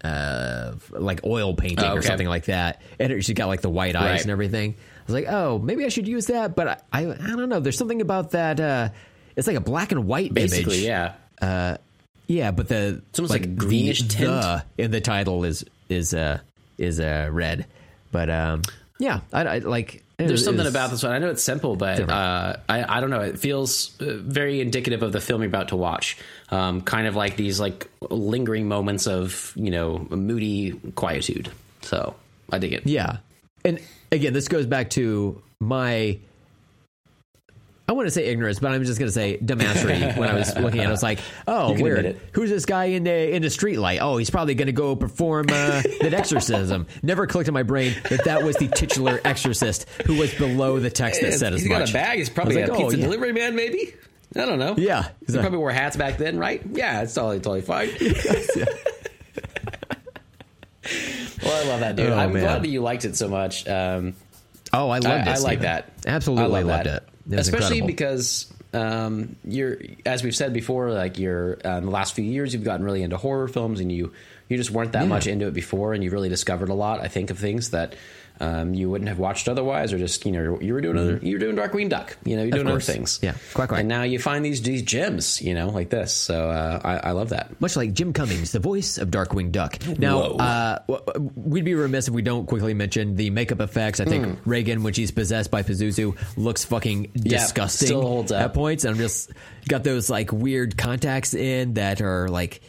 [0.06, 2.82] uh, like oil painting Oh, or something like that.
[2.99, 4.22] And she's got like the white eyes Right.
[4.22, 4.76] and everything.
[4.77, 7.60] I was like, oh, maybe I should use that, but I, I, I don't know.
[7.60, 8.60] There's something about that.
[8.60, 8.90] Uh,
[9.36, 11.15] it's like a black and white Basically, image.
[11.41, 11.77] yeah.
[12.27, 12.52] yeah.
[12.52, 14.27] But the It's almost like a greenish the, tint.
[14.32, 16.40] the in the title is is uh
[16.77, 17.65] is uh red.
[18.11, 18.61] But um,
[18.99, 20.03] yeah, I, I like.
[20.18, 21.11] There's was- something was- about this one.
[21.11, 23.19] I know it's simple, but uh, I, I don't know.
[23.22, 26.18] It feels uh, very indicative of the film you're about to watch.
[26.49, 31.51] Um, kind of like these like lingering moments of you know moody quietude.
[31.81, 32.15] So
[32.51, 32.85] I dig it.
[32.85, 33.17] Yeah.
[33.63, 33.80] And
[34.11, 36.19] again, this goes back to my
[37.88, 40.17] I want to say ignorance, but I'm just going to say dumbassery.
[40.17, 42.19] when I was looking at it, I was like, "Oh, weird.
[42.31, 43.99] Who's this guy in the in the street light?
[44.01, 47.95] Oh, he's probably going to go perform uh, that exorcism." Never clicked in my brain
[48.09, 51.69] that that was the titular exorcist who was below the text that said as He's
[51.69, 51.80] much.
[51.80, 52.17] got a bag.
[52.17, 53.05] He's probably was a like, oh, pizza yeah.
[53.05, 53.93] delivery man, maybe.
[54.35, 54.75] I don't know.
[54.77, 56.61] Yeah, They probably wore hats back then, right?
[56.71, 57.89] Yeah, it's totally totally fine.
[61.43, 62.09] well, I love that dude.
[62.09, 62.43] Oh, I'm man.
[62.43, 63.67] glad that you liked it so much.
[63.67, 64.15] Um,
[64.73, 65.29] Oh, I I, loved it.
[65.29, 65.89] I like that.
[66.05, 67.03] Absolutely, I love loved that.
[67.03, 67.09] it.
[67.33, 67.87] It Especially incredible.
[67.87, 72.53] because um, you're, as we've said before, like you're uh, in the last few years,
[72.53, 74.11] you've gotten really into horror films, and you
[74.49, 76.99] you just weren't that much into it before, and you really discovered a lot.
[76.99, 77.95] I think of things that.
[78.39, 81.33] Um, you wouldn't have watched otherwise, or just you know you were doing other you
[81.35, 82.91] were doing Darkwing Duck, you know you're doing other Mm-hmm.
[82.91, 83.33] things, Yeah.
[83.53, 83.79] Quack, quack.
[83.79, 86.11] And now you find these these gems, you know, like this.
[86.13, 87.59] So uh, I, I love that.
[87.61, 89.77] much like Jim Cummings, the voice of Darkwing Duck.
[89.97, 90.79] Now, uh,
[91.35, 93.99] we'd be remiss if we don't quickly mention the makeup effects.
[93.99, 94.49] I think Hmm.
[94.49, 98.41] Regan, when she's possessed by Pazuzu, looks fucking disgusting still holds up.
[98.41, 98.83] at points.
[98.85, 99.31] And I'm just
[99.67, 102.61] got those like weird contacts in that are like.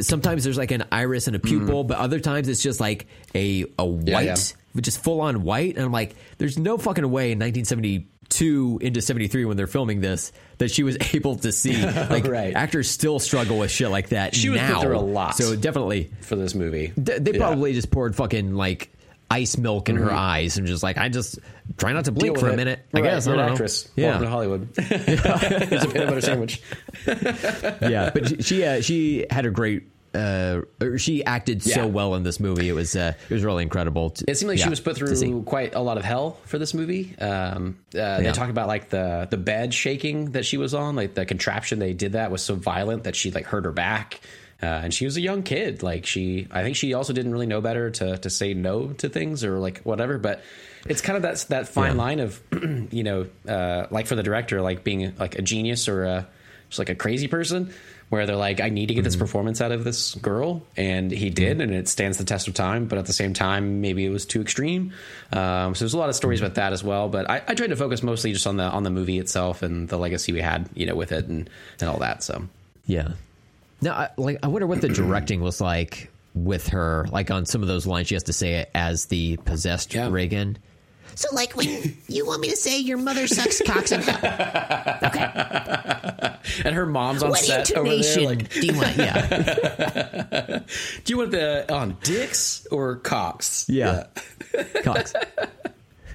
[0.00, 3.64] Sometimes there's like an iris and a pupil, but other times it's just like a
[3.78, 4.56] a white, Hmm.
[4.76, 4.80] yeah.
[4.80, 5.76] just full on white.
[5.76, 10.32] And I'm like, there's no fucking way in 1972 into 73 when they're filming this
[10.58, 11.74] that she was able to see.
[12.10, 12.54] Like Right.
[12.54, 14.34] actors still struggle with shit like that.
[14.34, 14.80] She was put now.
[14.80, 15.36] through a lot.
[15.36, 16.92] So definitely, for this movie.
[17.02, 17.38] th- they Yeah.
[17.38, 18.90] probably just poured fucking like
[19.30, 21.38] ice milk in her eyes and just like I just
[21.76, 22.56] try not to blink for a it.
[22.56, 22.80] minute.
[22.94, 23.52] I guess you're I an don't know.
[23.54, 23.88] actress.
[23.96, 24.68] Welcome to Yeah, Hollywood.
[24.76, 26.62] Here's a peanut butter sandwich.
[27.06, 28.10] yeah.
[28.12, 29.84] But she she, uh, she had a great
[30.14, 30.60] uh,
[30.96, 32.68] she acted so well in this movie.
[32.68, 34.10] It was uh, it was really incredible.
[34.10, 36.58] To, It seemed like yeah, she was put through quite a lot of hell for
[36.58, 37.16] this movie.
[37.18, 38.32] Um, uh, They Yeah.
[38.32, 41.94] talk about like the the bed shaking that she was on, like the contraption they
[41.94, 44.20] did that was so violent that she like hurt her back.
[44.64, 45.82] Uh, and she was a young kid.
[45.82, 49.08] Like she, I think she also didn't really know better to to say no to
[49.08, 50.18] things or like whatever.
[50.18, 50.42] But
[50.88, 52.02] it's kind of that that fine Yeah.
[52.02, 52.40] line of
[52.90, 56.26] you know, uh, like for the director, like being like a genius or a,
[56.70, 57.72] just like a crazy person.
[58.10, 59.04] Where they're like, I need to get Mm-hmm.
[59.06, 62.54] this performance out of this girl, and he did, and it stands the test of
[62.54, 62.86] time.
[62.86, 64.92] But at the same time, maybe it was too extreme.
[65.32, 66.46] Um, so there's a lot of stories Mm-hmm.
[66.46, 67.08] about that as well.
[67.08, 69.88] But I, I tried to focus mostly just on the on the movie itself and
[69.88, 71.48] the legacy we had, you know, with it and
[71.80, 72.22] and all that.
[72.22, 72.46] So
[72.86, 73.12] Yeah.
[73.84, 77.06] Now, I, like, I wonder what the directing was like with her.
[77.12, 80.08] Like on some of those lines, she has to say it as the possessed Yeah.
[80.10, 80.56] Regan.
[81.16, 84.18] So, like, when you want me to say your mother sucks cocks in hell,
[86.64, 87.98] and her mom's on what set over there.
[87.98, 88.96] intonation Like, do you want?
[88.96, 90.60] Yeah.
[91.04, 93.66] do you want the on dicks or cocks?
[93.68, 94.06] Yeah.
[94.82, 95.14] Cox.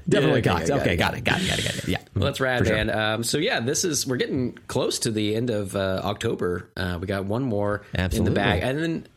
[0.09, 0.81] Definitely Yeah, okay, Cox.
[0.81, 0.97] Okay, it.
[0.97, 1.23] got it.
[1.23, 1.47] Got it.
[1.47, 1.65] Got it.
[1.65, 1.87] Got it.
[1.87, 1.99] Yeah.
[2.15, 2.75] Well, that's rad, sure.
[2.75, 2.89] man.
[2.89, 6.69] Um, so yeah, this is we're getting close to the end of uh, October.
[6.75, 9.07] Uh, we got one more in the bag, and then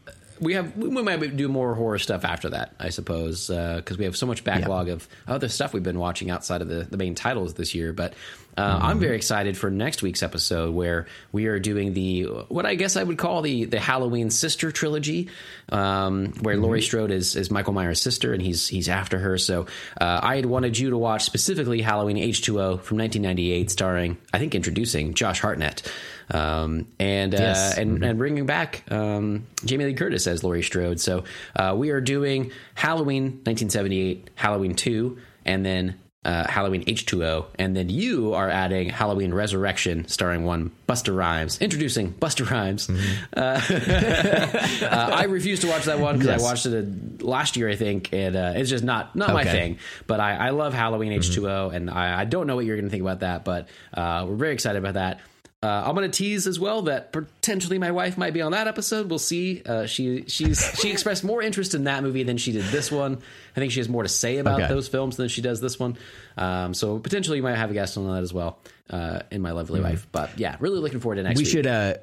[0.42, 4.16] we have we might do more horror stuff after that, I suppose, because we have
[4.16, 7.54] so much backlog of other stuff we've been watching outside of the, the main titles
[7.54, 7.92] this year.
[7.92, 8.14] But
[8.56, 12.74] uh, I'm very excited for next week's episode where we are doing the what I
[12.74, 15.28] guess I would call the the Halloween sister trilogy,
[15.70, 19.38] um, where Laurie Strode is is Michael Myers' sister, and he's he's after her.
[19.38, 19.66] So
[20.00, 24.54] uh, I had wanted you to watch specifically Halloween H2O from 1998, starring I think
[24.54, 25.90] introducing Josh Hartnett.
[26.30, 27.78] Um, and uh, Yes.
[27.78, 31.00] and and bringing back um, Jamie Lee Curtis as Laurie Strode.
[31.00, 31.24] So
[31.56, 37.88] uh, we are doing Halloween 1978, Halloween 2, and then uh, Halloween H2O, and then
[37.88, 42.88] you are adding Halloween Resurrection, starring one Busta Rhymes, introducing Busta Rhymes.
[43.36, 43.60] Uh,
[44.86, 46.40] uh, I refuse to watch that one because Yes.
[46.40, 49.44] I watched it uh, last year, I think, and uh, it's just not not my
[49.44, 49.78] thing.
[50.06, 52.90] But I, I love Halloween H2O, and I, I don't know what you're going to
[52.90, 55.20] think about that, but uh, we're very excited about that.
[55.62, 58.66] Uh, I'm going to tease as well that potentially my wife might be on that
[58.66, 59.08] episode.
[59.08, 59.62] We'll see.
[59.64, 63.18] Uh, she she's she expressed more interest in that movie than she did this one.
[63.56, 64.68] I think she has more to say about Okay.
[64.72, 65.96] those films than she does this one.
[66.36, 68.58] Um, so potentially you might have a guest on that as well
[68.90, 70.08] uh, in my lovely wife.
[70.10, 71.52] But yeah, really looking forward to next we week.
[71.52, 71.94] should uh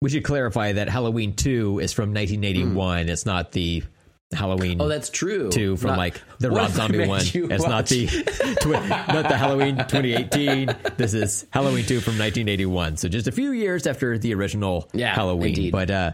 [0.00, 3.08] we should clarify that Halloween 2 is from 1981.
[3.08, 3.82] It's not the
[4.32, 5.50] Halloween oh, that's true.
[5.50, 7.22] 2 from Not- like the Rob Zombie one.
[7.24, 8.06] It's not the
[8.60, 10.74] twi- not the Halloween 2018.
[10.98, 12.98] This is Halloween 2 from 1981.
[12.98, 15.48] So just a few years after the original Yeah, Halloween.
[15.48, 15.72] indeed.
[15.72, 16.12] But uh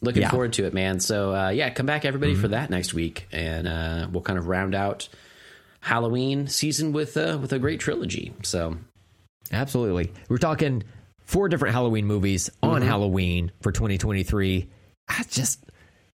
[0.00, 0.30] looking Yeah.
[0.30, 1.00] forward to it, man.
[1.00, 4.48] So uh, yeah, come back everybody for that next week, and uh, we'll kind of
[4.48, 5.08] round out
[5.80, 8.32] Halloween season with uh, with a great trilogy.
[8.42, 8.76] So
[9.52, 10.12] Absolutely.
[10.30, 10.82] We're talking
[11.20, 12.88] four different Halloween movies on Mm-hmm.
[12.88, 14.68] Halloween for 2023.
[15.08, 15.60] I just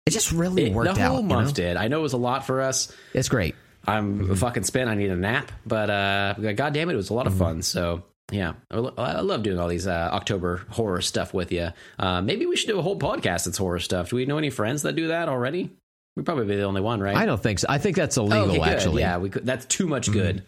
[0.06, 1.22] it just really it- worked the whole out.
[1.23, 1.53] you month know?
[1.53, 1.77] did.
[1.77, 2.94] I know it was a lot for us.
[3.14, 3.56] It's great.
[3.88, 4.90] I'm fucking spent.
[4.90, 7.41] I need a nap, but uh, god damn it, it was a lot of Mm-hmm.
[7.44, 7.61] fun.
[7.61, 11.69] So yeah, I love doing all these uh, October horror stuff with you.
[11.99, 14.10] Uh, maybe we should do a whole podcast that's horror stuff.
[14.10, 15.69] Do we know any friends that do that already?
[16.15, 17.15] We probably be the only one, right?
[17.15, 17.68] I don't think so.
[17.69, 19.02] I think that's illegal Oh, okay, actually.
[19.03, 20.44] Yeah, we could, that's too much good.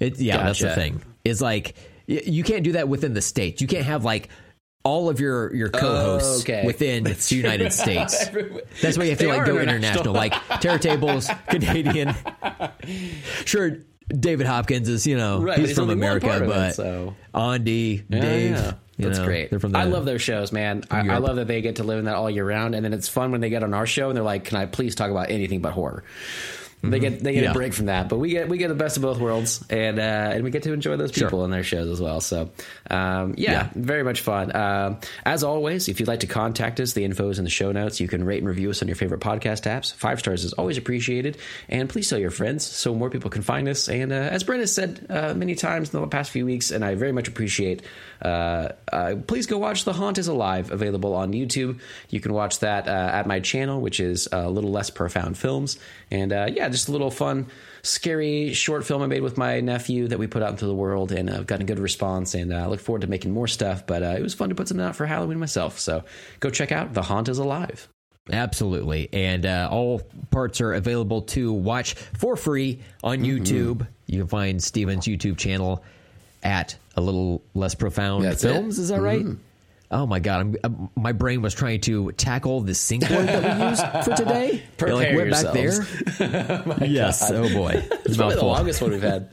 [0.00, 1.02] It, yeah, that's the thing.
[1.24, 1.74] Is like
[2.06, 3.60] you can't do that within the state.
[3.60, 4.28] You can't have like
[4.82, 6.62] all of your your co-hosts Oh, okay.
[6.64, 8.28] within the United States.
[8.80, 10.14] That's why you have to like go international.
[10.14, 10.14] international.
[10.14, 12.14] like Terror Tables, Canadian.
[13.44, 13.78] Sure,
[14.08, 17.14] David Hopkins is you know Right, he's from America, of it, but so.
[17.34, 18.72] Andy, Yeah, Dave, yeah.
[18.98, 19.48] That's know, great.
[19.50, 20.84] They're from the, I love their shows, man.
[20.90, 22.92] I, I love that they get to live in that all year round, and then
[22.92, 25.10] it's fun when they get on our show and they're like, "Can I please talk
[25.10, 26.04] about anything but horror?"
[26.82, 27.50] They get they get Yeah.
[27.50, 29.98] a break from that, but we get we get the best of both worlds, and
[29.98, 30.02] uh,
[30.32, 31.28] and we get to enjoy those Sure.
[31.28, 32.22] people in their shows as well.
[32.22, 32.50] So,
[32.90, 33.68] um, yeah, Yeah.
[33.74, 34.56] very much fun.
[34.56, 37.70] Um, as always, if you'd like to contact us, the info is in the show
[37.70, 38.00] notes.
[38.00, 39.92] You can rate and review us on your favorite podcast apps.
[39.94, 41.36] Five stars is always appreciated,
[41.68, 43.88] and please tell your friends so more people can find us.
[43.90, 46.82] And uh, as Brent has said uh, many times in the past few weeks, and
[46.82, 47.82] I very much appreciate.
[48.22, 51.78] Uh, uh, please go watch The Haunt is Alive, available on YouTube.
[52.10, 55.36] You can watch that uh, at my channel, which is uh, a little less profound
[55.38, 55.78] films.
[56.10, 57.46] And uh, yeah, just a little fun,
[57.82, 61.12] scary short film I made with my nephew that we put out into the world,
[61.12, 62.34] and I've gotten a good response.
[62.34, 63.86] And uh, I look forward to making more stuff.
[63.86, 65.78] But uh, it was fun to put something out for Halloween myself.
[65.78, 66.04] So
[66.40, 67.88] go check out The Haunt is Alive.
[68.32, 69.08] Absolutely.
[69.12, 73.42] And uh, all parts are available to watch for free on Mm-hmm.
[73.42, 73.86] YouTube.
[74.06, 75.82] You can find Steven's YouTube channel
[76.42, 78.78] at a little less profound That's films.
[78.78, 78.82] it.
[78.82, 79.24] Is that right?
[79.92, 80.40] Oh my god!
[80.40, 84.16] I'm, uh, my brain was trying to tackle the sync word that we used for
[84.16, 84.62] today.
[84.80, 86.18] It, like Prepare went back yourselves.
[86.18, 86.88] there.
[86.88, 87.30] yes.
[87.30, 87.82] Oh boy.
[88.04, 89.30] It's probably the longest one we've had.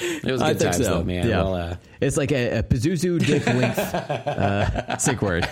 [0.00, 0.84] It was I good times so.
[0.84, 1.28] though, man.
[1.28, 1.42] Yeah.
[1.42, 5.48] Well, uh, it's like a, a Pazuzu dick length uh, sync word.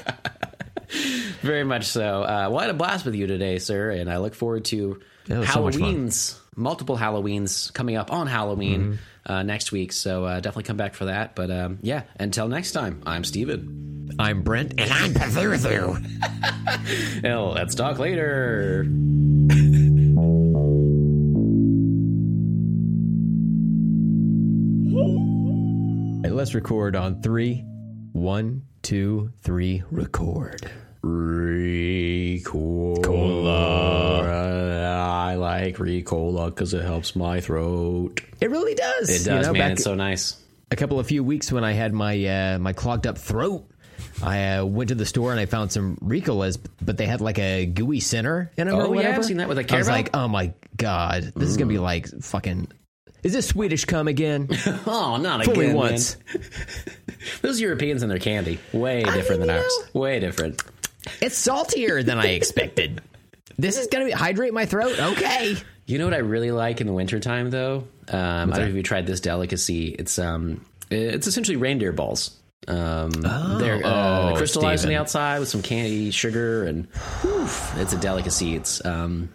[1.42, 2.22] Very much so.
[2.22, 5.00] Uh, well, I had a blast with you today, sir, and I look forward to
[5.28, 5.54] was so.
[5.54, 8.94] Halloween's, multiple Halloweens coming up on Halloween Mm-hmm.
[9.28, 9.92] Uh, next week.
[9.92, 11.34] So uh, definitely come back for that.
[11.34, 14.10] But um, yeah, until next time, I'm Steven.
[14.18, 16.02] I'm Brent, and And I'm Pathurthu.
[17.24, 18.84] Hell, let's talk later.
[26.24, 27.64] Hey, let's record on three.
[28.12, 29.82] One, two, three.
[29.90, 30.70] Record.
[31.02, 32.58] Ricola.
[35.68, 38.20] I like Ricola because it helps my throat.
[38.40, 39.10] It really does.
[39.10, 39.72] It does, You know, man.
[39.72, 40.36] It's so nice.
[40.70, 43.68] a couple of few weeks when I had my uh, my clogged up throat,
[44.22, 47.38] I uh, went to the store and I found some Ricolas, but they had like
[47.38, 49.14] a gooey center in them Oh, or yeah.
[49.14, 51.78] I've seen that with a I was like, oh my god, this is gonna be
[51.78, 52.68] like fucking.
[53.22, 54.48] Is this Swedish cum again?
[54.86, 56.16] Oh, not me again, once.
[57.42, 59.88] Those Europeans and their candy, way different mean, than ours.
[59.92, 60.62] Way different.
[61.20, 63.02] It's saltier than I expected.
[63.58, 64.98] This is gonna be hydrate my throat.
[64.98, 65.56] Okay.
[65.86, 67.84] You know what I really like in the wintertime, though?
[68.08, 69.88] Um, I don't know if you tried this delicacy.
[69.88, 72.36] It's um, it's essentially reindeer balls.
[72.66, 76.86] Um, they're uh, oh, crystallized on the outside with some candy, sugar, and
[77.22, 78.54] whew, it's a delicacy.
[78.54, 79.30] It's um,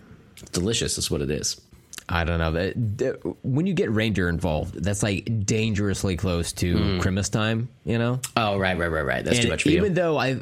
[0.51, 0.97] delicious.
[0.97, 1.59] Is what it is.
[2.07, 7.29] I don't know that when you get reindeer involved, that's like dangerously close to Christmas
[7.29, 7.69] time.
[7.85, 9.25] You know, Oh, right, right, right, right.
[9.25, 9.77] That's too much for you.
[9.77, 9.95] even you.
[9.95, 10.35] though I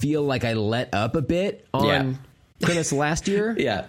[0.00, 2.14] feel like I let up a bit on Yeah.
[2.62, 3.88] Christmas last year, Yeah,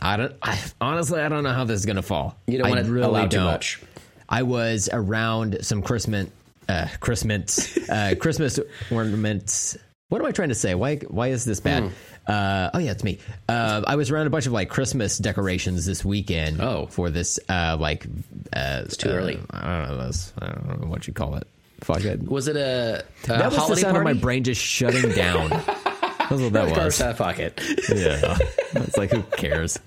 [0.00, 0.34] I don't.
[0.42, 2.36] I, honestly, I don't know how this is gonna fall.
[2.46, 3.80] you don't want to really allow too much.
[4.28, 6.28] I was around some Christmas,
[6.68, 8.60] uh, Christmas, uh, Christmas
[8.90, 9.76] ornaments.
[10.08, 10.74] What am I trying to say?
[10.74, 10.96] Why?
[10.96, 11.84] Why is this bad?
[11.84, 11.88] Hmm.
[12.26, 13.18] Uh, oh yeah, it's me.
[13.48, 16.60] Uh, I was around a bunch of like Christmas decorations this weekend.
[16.60, 16.86] Oh.
[16.86, 18.06] for this uh, like
[18.52, 19.40] uh, it's too early.
[19.50, 20.32] I don't know this.
[20.38, 21.46] I don't know what you call it.
[21.80, 22.22] Fuck it.
[22.22, 24.10] Was it a, a that was the sound party?
[24.10, 25.50] of my brain just shutting down.
[26.30, 27.00] That's what that Of was.
[27.00, 27.60] uh, fuck it.
[27.90, 28.38] Yeah,
[28.82, 29.78] it's like who cares?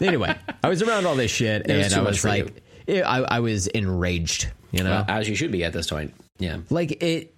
[0.00, 3.36] Anyway, I was around all this shit, It was and I was like, yeah, I,
[3.36, 4.48] I was enraged.
[4.72, 6.14] You know, As you should be at this point.
[6.38, 6.58] Yeah.
[6.70, 7.34] like it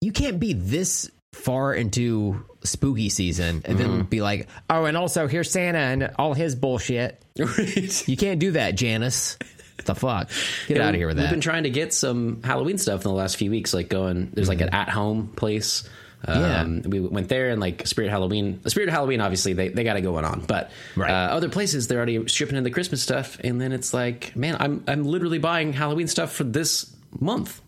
[0.00, 3.96] you can't be this far into spooky season and Mm-hmm.
[3.96, 8.08] then be like oh and also here's santa and all his bullshit Right.
[8.08, 9.38] you can't do that janice
[9.84, 10.30] the fuck
[10.66, 11.22] get out of here with that.
[11.24, 14.30] We've been trying to get some Halloween stuff in the last few weeks, like going.
[14.32, 15.88] There's like an at home place.
[16.26, 18.60] Um, We went there and like Spirit Halloween.
[18.66, 21.10] Spirit Halloween, obviously, they, they got it going on, but Right.
[21.10, 24.56] uh, other places they're already stripping in the Christmas stuff, and then it's like, man,
[24.60, 26.90] I'm I'm literally buying Halloween stuff for this
[27.20, 27.60] month.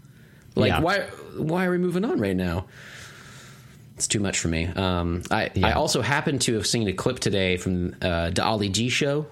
[0.54, 0.80] Like, Yeah.
[0.80, 1.00] why
[1.36, 2.66] why are we moving on right now?
[3.96, 4.66] It's too much for me.
[4.66, 8.68] Um, I I also happened to have seen a clip today from uh, the Ali
[8.68, 9.26] G show,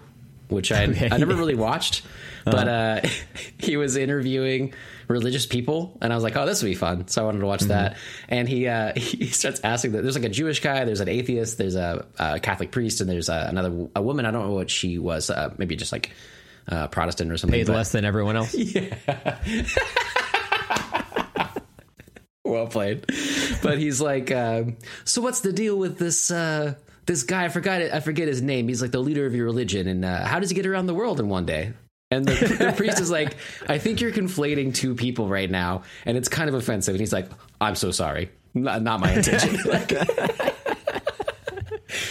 [0.48, 1.09] which I Okay.
[1.12, 2.02] I never really watched,
[2.46, 3.01] but uh,
[3.59, 4.72] he was interviewing
[5.09, 7.09] religious people, and I was like, oh, this would be fun.
[7.09, 7.97] So I wanted to watch that.
[8.28, 11.59] And he uh, he starts asking that there's like a Jewish guy, there's an atheist,
[11.59, 14.26] there's a, a Catholic priest, and there's a, another a woman.
[14.26, 16.10] I don't know what she was, uh, maybe just like
[16.68, 17.59] uh, Protestant or something.
[17.59, 18.94] paid but- less than everyone else Yeah.
[22.44, 23.05] well played.
[23.62, 26.31] But he's like, um, so what's the deal with this?
[26.31, 26.74] Uh,
[27.06, 27.93] this guy, I forgot it.
[27.93, 28.68] I forget his name.
[28.68, 30.94] He's like the leader of your religion, and uh, how does he get around the
[30.94, 31.74] world in one day?
[32.10, 32.32] And the,
[32.66, 33.36] the priest is like,
[33.68, 36.94] I think you're conflating two people right now, and it's kind of offensive.
[36.94, 37.28] And he's like,
[37.60, 39.59] I'm so sorry, not, not my intention.
[39.66, 39.93] Like-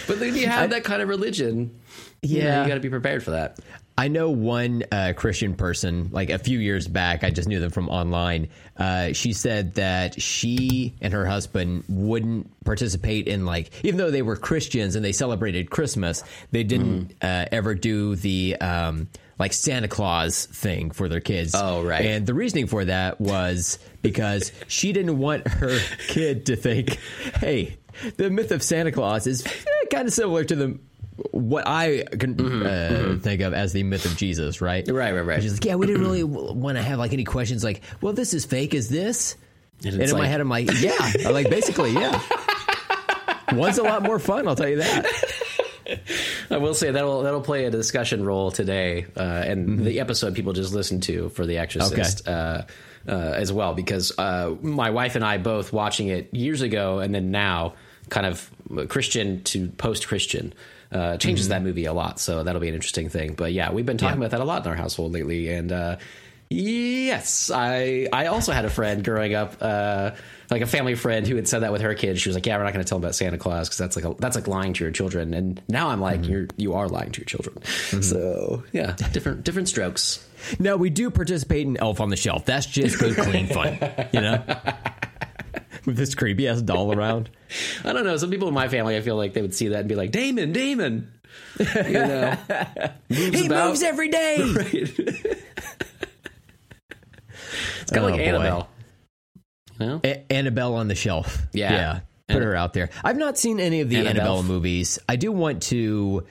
[0.08, 1.80] but then you have that kind of religion.
[2.22, 2.62] you know, Yeah.
[2.64, 3.60] you got to be prepared for that.
[3.98, 7.70] I know one uh, Christian person, like a few years back, I just knew them
[7.70, 8.50] from online.
[8.78, 14.22] Uh, she said that she and her husband wouldn't participate in, like, even though they
[14.24, 17.18] were Christians and they celebrated Christmas, they didn't Mm-hmm.
[17.22, 19.10] uh, ever do the, um,
[19.44, 21.54] like, Santa Claus thing for their kids.
[21.56, 22.06] Oh, right.
[22.06, 26.98] And the reasoning for that was because she didn't want her kid to think,
[27.36, 27.78] hey,
[28.18, 29.46] the myth of Santa Claus is
[29.92, 30.80] kind of similar to the
[31.32, 34.84] what I can uh, think of as the myth of Jesus, right?
[34.84, 35.42] Mm-hmm, Right, right, right.
[35.44, 38.34] She's like, yeah, we didn't really want to have like any questions, like, well, this
[38.34, 39.38] is fake, is this?
[39.86, 40.96] And And, in my head, I'm like, yeah,
[41.26, 42.20] I'm like basically, yeah.
[43.52, 45.06] One's a lot more fun, I'll tell you that.
[46.54, 50.54] I will say that'll that'll play a discussion role today, uh, and the episode people
[50.54, 52.64] just listened to for The Exorcist uh,
[53.08, 57.14] uh, as well, because uh, my wife and I both watching it years ago, and
[57.14, 57.74] then now
[58.10, 58.50] kind of
[58.90, 60.54] Christian to post Christian.
[60.92, 63.34] Uh, changes that movie a lot, so that'll be an interesting thing.
[63.34, 64.28] But yeah, we've been talking Yeah.
[64.28, 65.96] about that a lot in our household lately, and uh,
[66.54, 70.12] yes, I I also had a friend growing up, uh,
[70.50, 72.22] like a family friend who had said that with her kids.
[72.22, 73.96] She was like, "Yeah, we're not going to tell them about Santa Claus because that's
[73.96, 76.88] like a, that's like lying to your children." And now I'm like, "You're you are
[76.88, 77.64] lying to your children."
[78.04, 80.26] So yeah, different different strokes.
[80.60, 82.46] No, we do participate in Elf on the Shelf.
[82.46, 83.80] That's just good, clean fun,
[84.12, 84.44] you know?
[85.86, 87.30] with this creepy ass doll around.
[87.86, 88.18] I don't know.
[88.18, 90.12] Some people in my family, I feel like they would see that and be like,
[90.12, 91.12] Damon, Damon.
[91.60, 92.38] You know,
[93.10, 93.70] moves He about.
[93.70, 94.38] moves every day.
[94.56, 95.38] Right.
[97.84, 98.26] It's kind of Oh, like.
[98.28, 98.70] Annabelle.
[99.80, 100.02] You know?
[100.04, 101.38] A- Annabelle on the shelf.
[101.54, 101.72] Yeah.
[101.72, 102.00] yeah.
[102.28, 102.90] Put her out there.
[103.04, 104.16] I've not seen any of the Annabelle.
[104.38, 104.98] Annabelle movies.
[105.08, 106.26] I do want to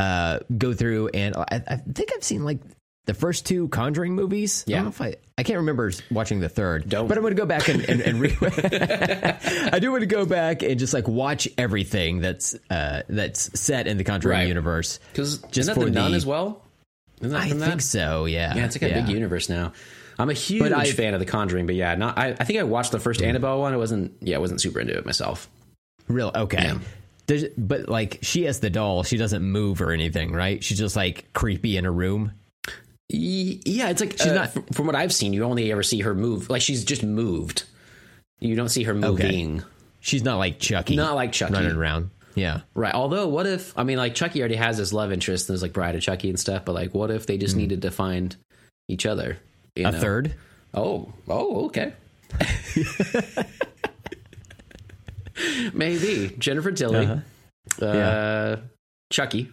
[0.00, 2.60] uh, go through and I, I think I've seen like
[3.06, 4.64] the first two Conjuring movies.
[4.68, 4.88] I Yeah.
[4.88, 6.88] if I I can't remember watching the third.
[6.88, 7.08] Don't.
[7.08, 8.36] But I'm going to go back and and, and re-
[9.72, 13.86] I do want to go back and just like watch everything that's uh, that's set
[13.88, 14.48] in the Conjuring Right.
[14.48, 15.00] universe.
[15.12, 16.62] Because Just isn't that for the nun as well?
[17.20, 18.26] Isn't that I think so.
[18.26, 18.54] Yeah.
[18.54, 19.72] Yeah, it's like a big universe now.
[20.18, 22.18] I'm a huge fan of The Conjuring, but yeah, not.
[22.18, 23.26] I, I think I watched the first mm.
[23.26, 23.72] Annabelle one.
[23.72, 24.12] I wasn't.
[24.20, 25.48] Yeah, I wasn't super into it myself.
[26.08, 26.62] Real okay.
[26.62, 26.78] Yeah.
[27.26, 30.62] There's, but like she has the doll, she doesn't move or anything, right?
[30.62, 32.32] She's just like creepy in a room.
[33.08, 34.74] Yeah, it's like she's Uh, uh not.
[34.74, 36.50] From what I've seen, you only ever see her move.
[36.50, 37.64] Like she's just moved.
[38.40, 39.62] You don't see her moving.
[40.00, 41.52] She's not like Chucky, Not like Chucky.
[41.52, 42.10] running around.
[42.34, 42.92] Yeah, Right.
[42.92, 43.78] Although, what if?
[43.78, 46.28] I mean, like Chucky already has his love interest, and there's like Bride of Chucky
[46.28, 46.64] and stuff.
[46.64, 47.58] But like, what if they just mm.
[47.58, 48.34] needed to find
[48.88, 49.38] each other?
[49.76, 50.00] You a know?
[50.00, 50.34] third.
[50.74, 51.12] Oh.
[51.28, 51.66] Oh.
[51.66, 51.92] Okay.
[55.72, 57.84] Maybe Jennifer Tilly, Uh-huh.
[57.86, 58.56] uh, Yeah.
[59.10, 59.50] Chucky,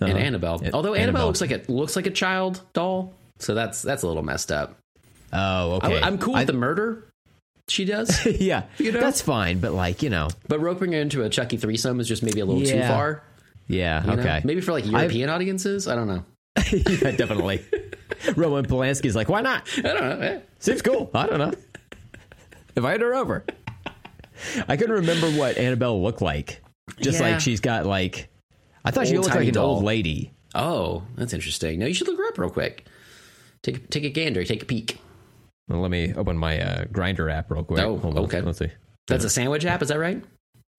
[0.00, 0.10] Uh-huh.
[0.10, 0.60] and Annabelle.
[0.62, 1.26] An- Although Annabelle Annabelle.
[1.26, 4.76] looks like it looks like a child doll, so that's that's a little messed up.
[5.32, 6.00] Oh, okay.
[6.00, 7.04] I, am cool I- with the murder
[7.68, 9.00] she does, yeah, You know?
[9.00, 9.58] that's fine.
[9.60, 12.46] But like you know, but roping her into a Chucky threesome is just maybe a
[12.46, 13.22] little too far.
[13.66, 14.22] yeah, you know?
[14.22, 15.86] okay, Maybe for like European audiences.
[15.88, 16.24] I don't know.
[16.72, 17.64] yeah, definitely.
[18.36, 19.68] Roman Polanski's like, why not?
[19.78, 20.42] I don't know.
[20.58, 21.10] Seems cool.
[21.14, 21.52] I don't know.
[22.76, 23.44] Invite her over.
[24.68, 26.60] I couldn't remember what Annabelle looked like.
[27.00, 27.30] Just Yeah.
[27.30, 28.28] like she's got like,
[28.84, 29.76] I thought she looked like an doll.
[29.76, 30.32] old lady.
[30.54, 31.78] Oh, that's interesting.
[31.78, 32.86] Now you should look her up real quick.
[33.62, 34.44] Take take a gander.
[34.44, 34.98] Take a peek.
[35.68, 37.80] Well, let me open my uh, Grinder app real quick.
[37.82, 38.24] Oh, Hold on.
[38.24, 38.40] okay.
[38.40, 38.70] Let's see.
[39.06, 39.82] That's a sandwich app.
[39.82, 40.22] Is that right?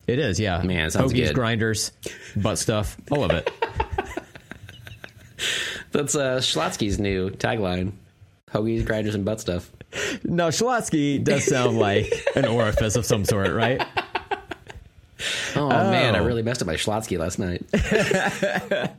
[0.08, 0.62] It is, yeah.
[0.64, 1.36] Man, it sounds Hoagies, good.
[1.36, 1.92] grinders,
[2.36, 3.52] butt stuff, all of it.
[5.92, 7.92] That's uh, Schlotzsky's new tagline:
[8.52, 9.70] hoagies, grinders, and butt stuff.
[10.24, 13.82] No, Schlotzsky does sound like an orifice of some sort, right?
[15.56, 17.66] Oh, man, I really messed up my Schlotzsky last night.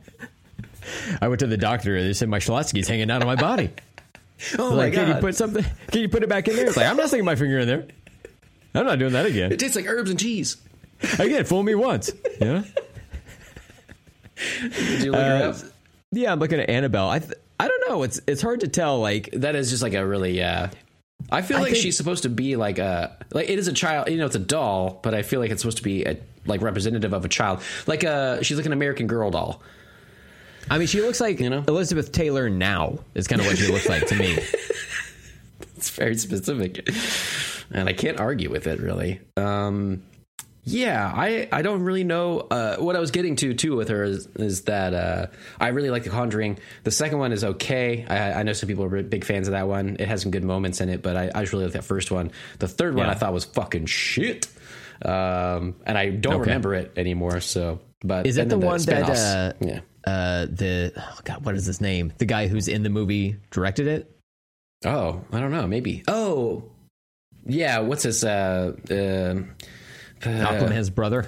[1.21, 3.69] I went to the doctor and they said my Schlotzsky's hanging out of my body.
[4.59, 5.05] Oh like, god!
[5.05, 5.63] can you put something?
[5.91, 6.65] Can you put it back in there?
[6.67, 7.87] It's like I'm not sticking my finger in there.
[8.73, 9.51] I'm not doing that again.
[9.51, 10.57] it tastes like herbs and cheese.
[11.19, 12.11] Again, fool me once.
[12.39, 12.63] Yeah.
[14.61, 15.55] Did you look her Uh, up?
[16.11, 17.09] Yeah, I'm looking at Annabelle.
[17.09, 18.03] I th- I don't know.
[18.03, 18.99] It's it's hard to tell.
[18.99, 20.41] Like That is just like a really.
[20.43, 20.67] Uh,
[21.31, 23.73] I feel I like think- she's supposed to be like a like it is a
[23.73, 24.09] child.
[24.09, 26.61] You know, it's a doll, but I feel like it's supposed to be a like
[26.61, 27.61] representative of a child.
[27.87, 29.61] Like uh she's like an American Girl doll.
[30.69, 31.63] I mean, she looks like You know?
[31.67, 32.99] Elizabeth Taylor now.
[33.15, 34.37] Is kind of what she looks like to me.
[35.77, 36.87] It's very specific,
[37.71, 39.19] and I can't argue with it really.
[39.35, 40.03] Um,
[40.63, 44.03] yeah, I I don't really know uh, what I was getting to too with her
[44.03, 45.27] is, is that uh,
[45.59, 46.59] I really like The Conjuring.
[46.83, 48.05] The second one is okay.
[48.07, 49.97] I, I know some people are big fans of that one.
[49.99, 52.11] It has some good moments in it, but I, I just really like that first
[52.11, 52.31] one.
[52.59, 54.47] The third one I thought was fucking shit,
[55.03, 56.41] um, and I don't Okay.
[56.41, 57.39] remember it anymore.
[57.41, 59.19] So, but Is that and the one that, spin-offs.
[59.19, 59.79] uh, yeah.
[60.05, 62.11] Uh, the oh god, what is his name?
[62.17, 64.15] The guy who's in the movie directed it.
[64.85, 65.67] Oh, I don't know.
[65.67, 66.03] Maybe.
[66.07, 66.63] Oh,
[67.45, 67.79] yeah.
[67.79, 68.23] What's his?
[70.23, 71.27] Uh, Aquaman's brother,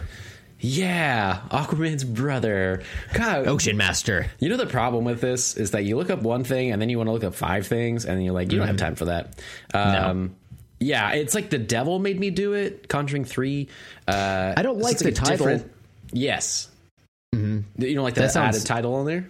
[0.59, 2.83] Yeah, Aquaman's brother.
[3.13, 4.27] God, Ocean Master.
[4.39, 6.89] you know the problem with this is that you look up one thing and then
[6.89, 8.95] you want to look up five things and then you're like, you don't have time
[8.95, 9.37] for that.
[9.73, 10.35] Um,
[10.79, 12.87] Yeah, it's like the devil made me do it.
[12.89, 13.69] Conjuring three.
[14.07, 15.63] Uh, I don't like the a title.
[16.11, 16.69] Yes.
[17.31, 19.29] You don't like That that, sounds- added title on there?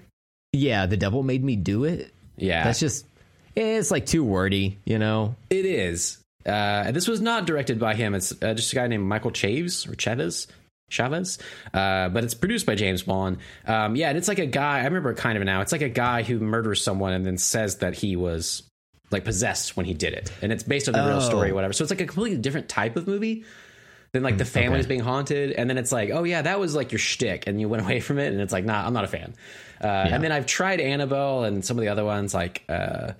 [0.51, 2.11] Yeah, the devil made me do it.
[2.37, 3.05] Yeah, That's just
[3.55, 5.35] it's like too wordy, you know.
[5.49, 6.17] It is.
[6.45, 6.49] Uh,
[6.87, 8.15] and this was not directed by him.
[8.15, 10.47] It's uh, just a guy named Michael Chaves or Chavez.
[10.89, 11.39] Chavez,
[11.73, 13.39] uh, but it's produced by James Wan.
[13.65, 14.81] Um, yeah, and it's like a guy.
[14.81, 15.61] I remember it kind of now.
[15.61, 18.61] It's like a guy who murders someone and then says that he was
[19.09, 21.19] like possessed when he did it, and it's based on the real Oh.
[21.21, 21.73] story, or whatever.
[21.73, 23.43] So it's like a completely different type of movie
[24.11, 24.89] than like the family's okay.
[24.89, 27.67] being haunted, and then it's like, oh yeah, that was like your shtick, and you
[27.69, 29.33] went away from it, and it's like, nah, I'm not a fan.
[29.81, 33.13] Uh, And then I've tried Annabelle and some of the other ones, like uh,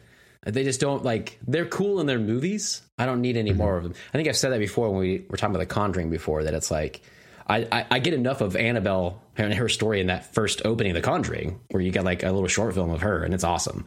[0.45, 2.81] they just don't like they're cool in their movies.
[2.97, 3.57] I don't need any Mm-hmm.
[3.59, 3.93] more of them.
[4.13, 6.43] I think I've said that before when we were talking about the Conjuring before.
[6.43, 7.01] That it's like
[7.47, 10.95] I, I, I get enough of Annabelle and her story in that first opening of
[10.95, 13.85] the Conjuring, where you get like a little short film of her, and it's awesome.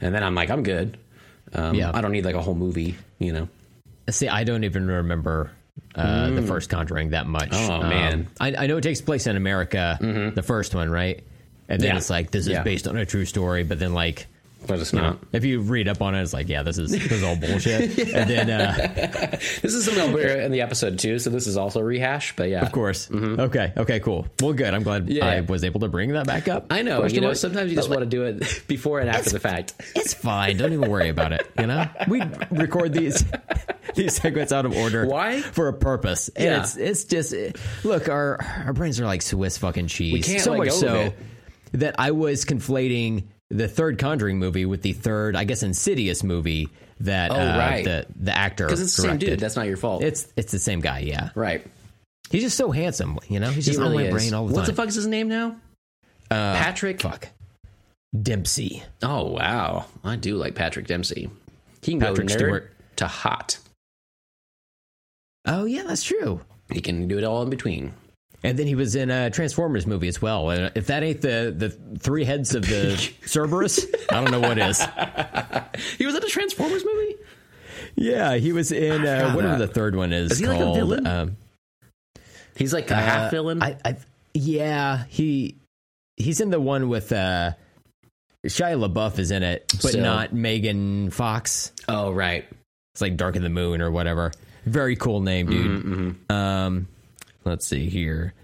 [0.00, 0.98] And then I'm like, I'm good.
[1.52, 1.90] Um, Yeah.
[1.94, 3.48] I don't need like a whole movie, you know.
[4.10, 5.50] See, I don't even remember
[5.94, 7.50] uh, the first Conjuring that much.
[7.50, 7.68] Mm.
[7.70, 8.26] Oh, Um, man.
[8.40, 9.98] I, I know it takes place in America,
[10.34, 11.22] the first one, right?
[11.68, 11.96] And then Yeah.
[11.96, 12.62] it's like this is Yeah.
[12.62, 14.26] based on a true story, but then like
[14.66, 15.18] but it's not.
[15.32, 17.98] If you read up on it, it's like, yeah, this is this is all bullshit.
[18.14, 21.80] And then, uh, This is something we're in the episode too, so this is also
[21.80, 22.34] a rehash.
[22.36, 24.26] But yeah, of course, okay, okay, cool.
[24.40, 24.72] Well, good.
[24.74, 25.26] I'm glad Yeah.
[25.26, 26.66] I was able to bring that back up.
[26.70, 27.04] I know.
[27.06, 29.74] You know, sometimes you just want to do it before and after the fact.
[29.94, 30.56] It's fine.
[30.56, 31.46] Don't even worry about it.
[31.58, 33.24] You know, we record these
[33.94, 35.06] these segments out of order.
[35.06, 35.40] Why?
[35.40, 36.28] For a purpose.
[36.34, 36.60] And Yeah.
[36.62, 37.34] it's it's just
[37.84, 40.12] look, our our brains are like Swiss fucking cheese.
[40.12, 41.12] We can't so much so
[41.72, 46.68] that I was conflating the third Conjuring movie with the third, I guess, Insidious movie
[47.00, 47.84] that Oh, uh, right.
[47.84, 49.38] the the actor Because it's the same dude.
[49.40, 50.02] That's not your fault.
[50.02, 51.00] It's it's the same guy.
[51.00, 51.64] Yeah, right.
[52.30, 53.18] he's just so handsome.
[53.28, 54.12] You know, he's He just really on my is.
[54.14, 54.62] brain all the what time.
[54.62, 55.56] What the fuck is his name now?
[56.30, 57.00] Patrick.
[57.02, 57.28] Fuck.
[58.20, 58.82] Dempsey.
[59.02, 61.30] Oh wow, I do like Patrick Dempsey.
[61.82, 62.72] He can Patrick go nerd Stewart.
[62.96, 63.58] to hot.
[65.44, 66.40] Oh yeah, that's true.
[66.72, 67.92] He can do it all in between.
[68.44, 70.50] And then he was in a Transformers movie as well.
[70.50, 72.96] And if that ain't the, the three heads of the
[73.26, 74.80] Cerberus, I don't know what is.
[75.98, 77.16] He was in a Transformers movie.
[77.96, 79.66] Yeah, he was in uh, whatever that.
[79.68, 80.76] the third one is, Is he like a called.
[80.76, 81.06] villain?
[81.06, 81.36] Um,
[82.56, 83.62] He's like a half villain.
[83.62, 83.96] I, I,
[84.32, 85.56] yeah, he
[86.16, 87.52] he's in the one with uh,
[88.46, 91.72] Shia LaBeouf is in it, but So- not Megan Fox.
[91.88, 92.46] oh right.
[92.94, 94.32] It's like Dark of the Moon or whatever.
[94.64, 95.84] Very cool name, dude.
[95.84, 96.88] Mm-hmm, Um,
[97.46, 98.34] let's see here.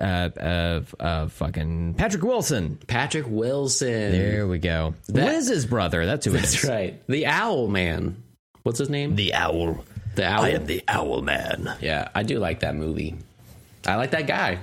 [0.00, 2.78] Uh, uh, uh, fucking Patrick Wilson.
[2.86, 4.12] Patrick Wilson.
[4.12, 4.94] There we go.
[5.08, 6.04] That- Liz's brother.
[6.06, 7.00] That's who it That's right.
[7.08, 8.22] The Owl Man.
[8.64, 9.14] What's his name?
[9.14, 9.84] The owl.
[10.14, 10.42] The Owl.
[10.44, 11.74] I am the owl man.
[11.80, 13.14] yeah, I do like that movie.
[13.86, 14.58] I like that guy.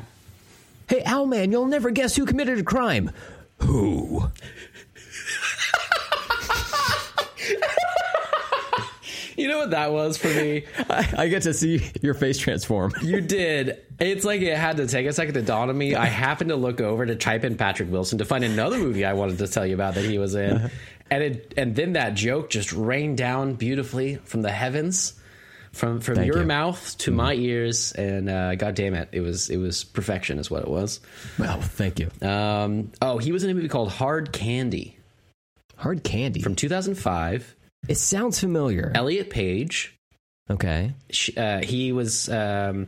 [0.87, 3.11] Hey, owl man, you'll never guess who committed a crime.
[3.59, 4.23] Who?
[9.41, 10.63] You know what that was for me?
[10.89, 12.93] I, I get to see your face transform.
[13.01, 13.81] You did.
[13.99, 15.95] It's like it had to take a second to dawn on me.
[15.95, 19.13] I happened to look over to type in Patrick Wilson to find another movie I
[19.13, 20.69] wanted to tell you about that he was in,
[21.09, 25.19] and it and then that joke just rained down beautifully from the heavens,
[25.71, 26.45] from from Thank your you.
[26.47, 30.49] mouth to my ears, and uh, God damn it, it was it was perfection, is
[30.51, 30.99] what it was.
[31.39, 32.09] Well, thank you.
[32.21, 34.97] Um, oh, he was in a movie called Hard Candy
[35.77, 36.41] Hard candy.
[36.41, 37.55] from 2005.
[37.87, 38.91] It sounds familiar.
[38.95, 39.97] Elliot Page,
[40.49, 40.93] okay.
[41.09, 42.87] sh- uh, he was um,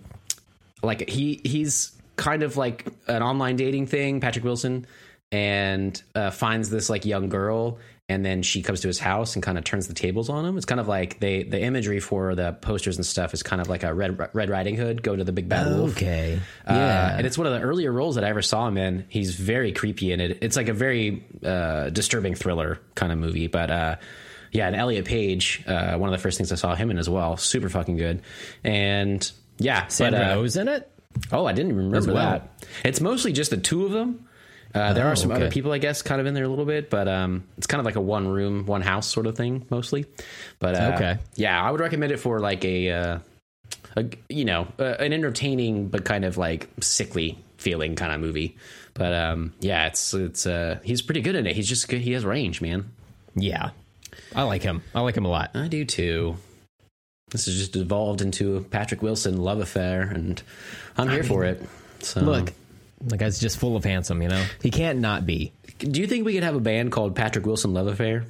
[0.81, 4.85] like he he's kind of like an online dating thing patrick wilson
[5.31, 9.41] and uh, finds this like young girl and then she comes to his house and
[9.41, 12.35] kind of turns the tables on him it's kind of like they the imagery for
[12.35, 15.23] the posters and stuff is kind of like a red red riding hood go to
[15.23, 16.39] the big bad wolf Okay.
[16.67, 17.17] uh, Yeah.
[17.17, 19.05] and it's one of the earlier roles that I ever saw him in.
[19.09, 20.37] He's very creepy in it.
[20.41, 23.47] It's like a very uh, disturbing thriller kind of movie.
[23.47, 23.95] But uh,
[24.53, 27.09] yeah, and Elliot Page, uh, one of the first things I saw him in as
[27.09, 27.35] well.
[27.35, 28.21] Super fucking good.
[28.63, 30.89] And yeah, Sandra but, uh, Oh's in it?
[31.31, 32.29] Oh, I didn't even remember well.
[32.31, 32.65] that.
[32.85, 34.27] It's mostly just the two of them.
[34.73, 35.41] Uh, there Oh, are some okay.
[35.41, 37.79] other people, I guess, kind of in there a little bit, but um, it's kind
[37.79, 40.05] of like a one room, one house sort of thing, mostly.
[40.57, 41.17] But uh, Okay.
[41.35, 43.19] yeah, I would recommend it for like a, uh,
[43.95, 48.57] a you know, uh, an entertaining but kind of like sickly feeling kind of movie.
[48.95, 51.55] But um, yeah, it's it's uh, he's pretty good in it.
[51.55, 52.01] He's just good.
[52.01, 52.89] He has range, man.
[53.35, 53.69] Yeah.
[54.35, 54.81] I like him.
[54.93, 55.51] I like him a lot.
[55.55, 56.37] I do too.
[57.31, 60.41] This has just evolved into a Patrick Wilson love affair, and
[60.97, 61.61] I'm here for it.
[61.99, 62.53] So Look,
[63.01, 64.45] the guy's just full of handsome, you know?
[64.61, 65.51] He can't not be.
[65.79, 68.25] Do you think we could have a band called Patrick Wilson Love Affair?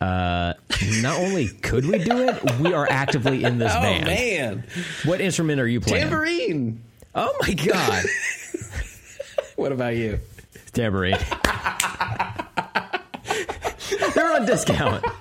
[0.00, 0.54] Uh,
[1.00, 4.04] not only could we do it, we are actively in this band.
[4.04, 4.64] Oh, man,
[5.04, 6.02] What instrument are you playing?
[6.08, 6.82] tambourine.
[7.14, 8.04] Oh my god.
[9.56, 10.18] What about you?
[10.72, 11.16] Tambourine.
[14.24, 15.04] They're on discount.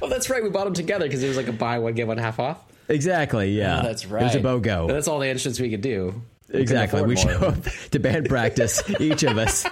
[0.00, 0.42] Oh, that's right.
[0.42, 2.58] We bought them together because it was like a buy one get one half off.
[2.88, 3.78] Exactly, yeah.
[3.78, 4.20] Oh, that's right.
[4.22, 4.88] There's a BOGO.
[4.88, 6.20] That's all the instruments we could do.
[6.52, 7.02] We Exactly.
[7.02, 7.54] We show up
[7.92, 9.64] to band practice, each of us.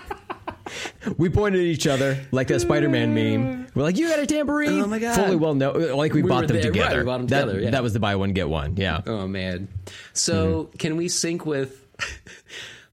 [1.19, 3.67] We pointed at each other like that Spider-Man meme.
[3.75, 5.17] We're like, "You got a tambourine?" Oh my God.
[5.17, 6.99] Fully well, no, like we, We bought them there, right, together.
[7.01, 7.71] we bought them that, together, yeah.
[7.71, 8.77] that was the buy one get one.
[8.77, 9.01] Yeah.
[9.07, 9.67] Oh man.
[10.13, 10.77] So Mm-hmm.
[10.79, 11.85] can we sync with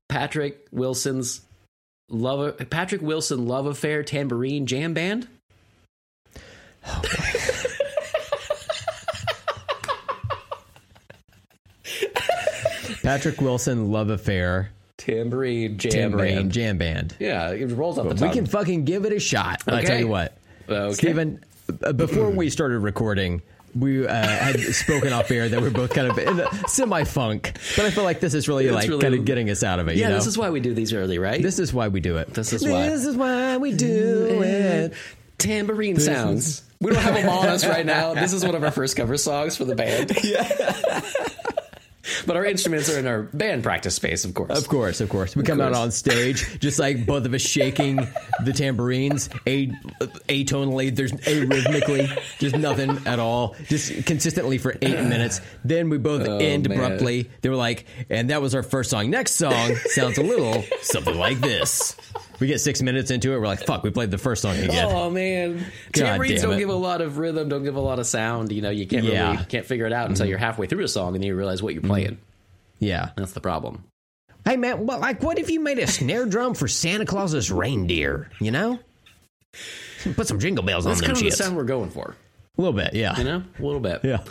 [0.08, 1.42] Patrick Wilson's
[2.10, 2.58] love?
[2.70, 5.28] Patrick Wilson Love Affair Tambourine Jam Band.
[13.04, 16.52] Patrick Wilson, Love Affair, Tambourine Jam tambourine Band.
[16.52, 17.16] jam band.
[17.20, 19.62] Yeah, it rolls off the We can fucking give it a shot.
[19.68, 19.86] I Okay.
[19.86, 20.38] tell you what,
[20.70, 20.94] Okay.
[20.94, 21.44] Steven.
[21.84, 23.42] uh, Before we started recording,
[23.80, 27.54] we uh, had spoken off air that we're both kind of in a semi funk,
[27.76, 29.88] but I feel like this is really like really- kind of getting us out of
[29.88, 29.96] it.
[29.96, 30.16] yeah, you know?
[30.16, 31.42] this is why we do these early, right?
[31.42, 32.34] This is why we do it.
[32.34, 32.90] This is why.
[32.90, 34.94] This is why we do it.
[35.38, 36.64] tambourine sounds.
[36.80, 38.14] We don't have them on us right now.
[38.14, 40.12] This is one of our first cover songs for the band.
[42.26, 44.58] but our instruments are in our band practice space, of course.
[44.58, 45.36] Of course, of course.
[45.36, 48.08] We come out on stage, just like both of us shaking
[48.44, 49.68] the tambourines, a
[50.30, 52.10] atonally, there's arrhythmically,
[52.40, 55.42] just nothing at all, just consistently for eight minutes.
[55.64, 56.78] Then we both oh, end man.
[56.78, 57.30] abruptly.
[57.42, 59.10] They were like, and that was our first song.
[59.10, 61.96] Next song sounds a little something like this.
[62.40, 64.86] We get six minutes into it, we're like, fuck, we played the first song again.
[64.92, 66.60] Oh man, tambourines don't it.
[66.60, 68.52] give a lot of rhythm, don't give a lot of sound.
[68.52, 69.32] You know, you can't Yeah.
[69.32, 70.32] really can't figure it out until mm-hmm.
[70.32, 71.92] you're halfway through a song and then you realize what you're mm-hmm.
[71.92, 72.18] playing.
[72.80, 73.10] Yeah.
[73.16, 73.84] That's the problem.
[74.46, 78.30] Hey man, well, like, what if you made a snare drum for Santa Claus's reindeer?
[78.40, 78.80] You know,
[80.16, 82.16] put some jingle bells That's on kind them of the sound we're going for.
[82.58, 84.02] A little bit, yeah, You know, a little bit.
[84.04, 84.24] yeah.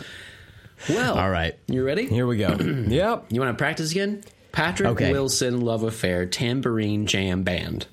[0.89, 2.07] Well, All right, you ready?
[2.07, 2.49] here we go.
[2.87, 3.25] yep.
[3.29, 4.23] You want to practice again?
[4.51, 5.11] Patrick Okay.
[5.11, 7.85] Wilson Love Affair Tambourine Jam Band.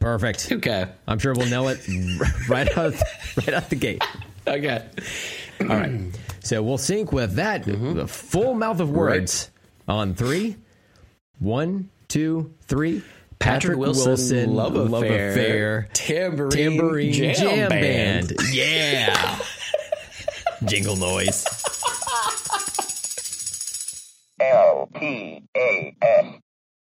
[0.00, 0.50] Perfect.
[0.50, 0.88] Okay.
[1.06, 1.86] I'm sure we'll know it
[2.48, 2.94] right out
[3.36, 4.02] right out the gate.
[4.46, 4.84] Okay.
[5.60, 6.00] All right.
[6.40, 8.06] So we'll sync with that mm-hmm.
[8.06, 9.50] full mouth of words
[9.86, 9.94] right.
[9.94, 10.56] on three,
[11.38, 13.02] one, two, three.
[13.38, 18.28] Patrick, Patrick Wilson, Wilson, love, affair, love affair tambourine, tambourine jam, jam band.
[18.28, 18.52] band.
[18.52, 19.38] Yeah.
[20.64, 21.46] Jingle noise.
[24.40, 26.34] L T A S.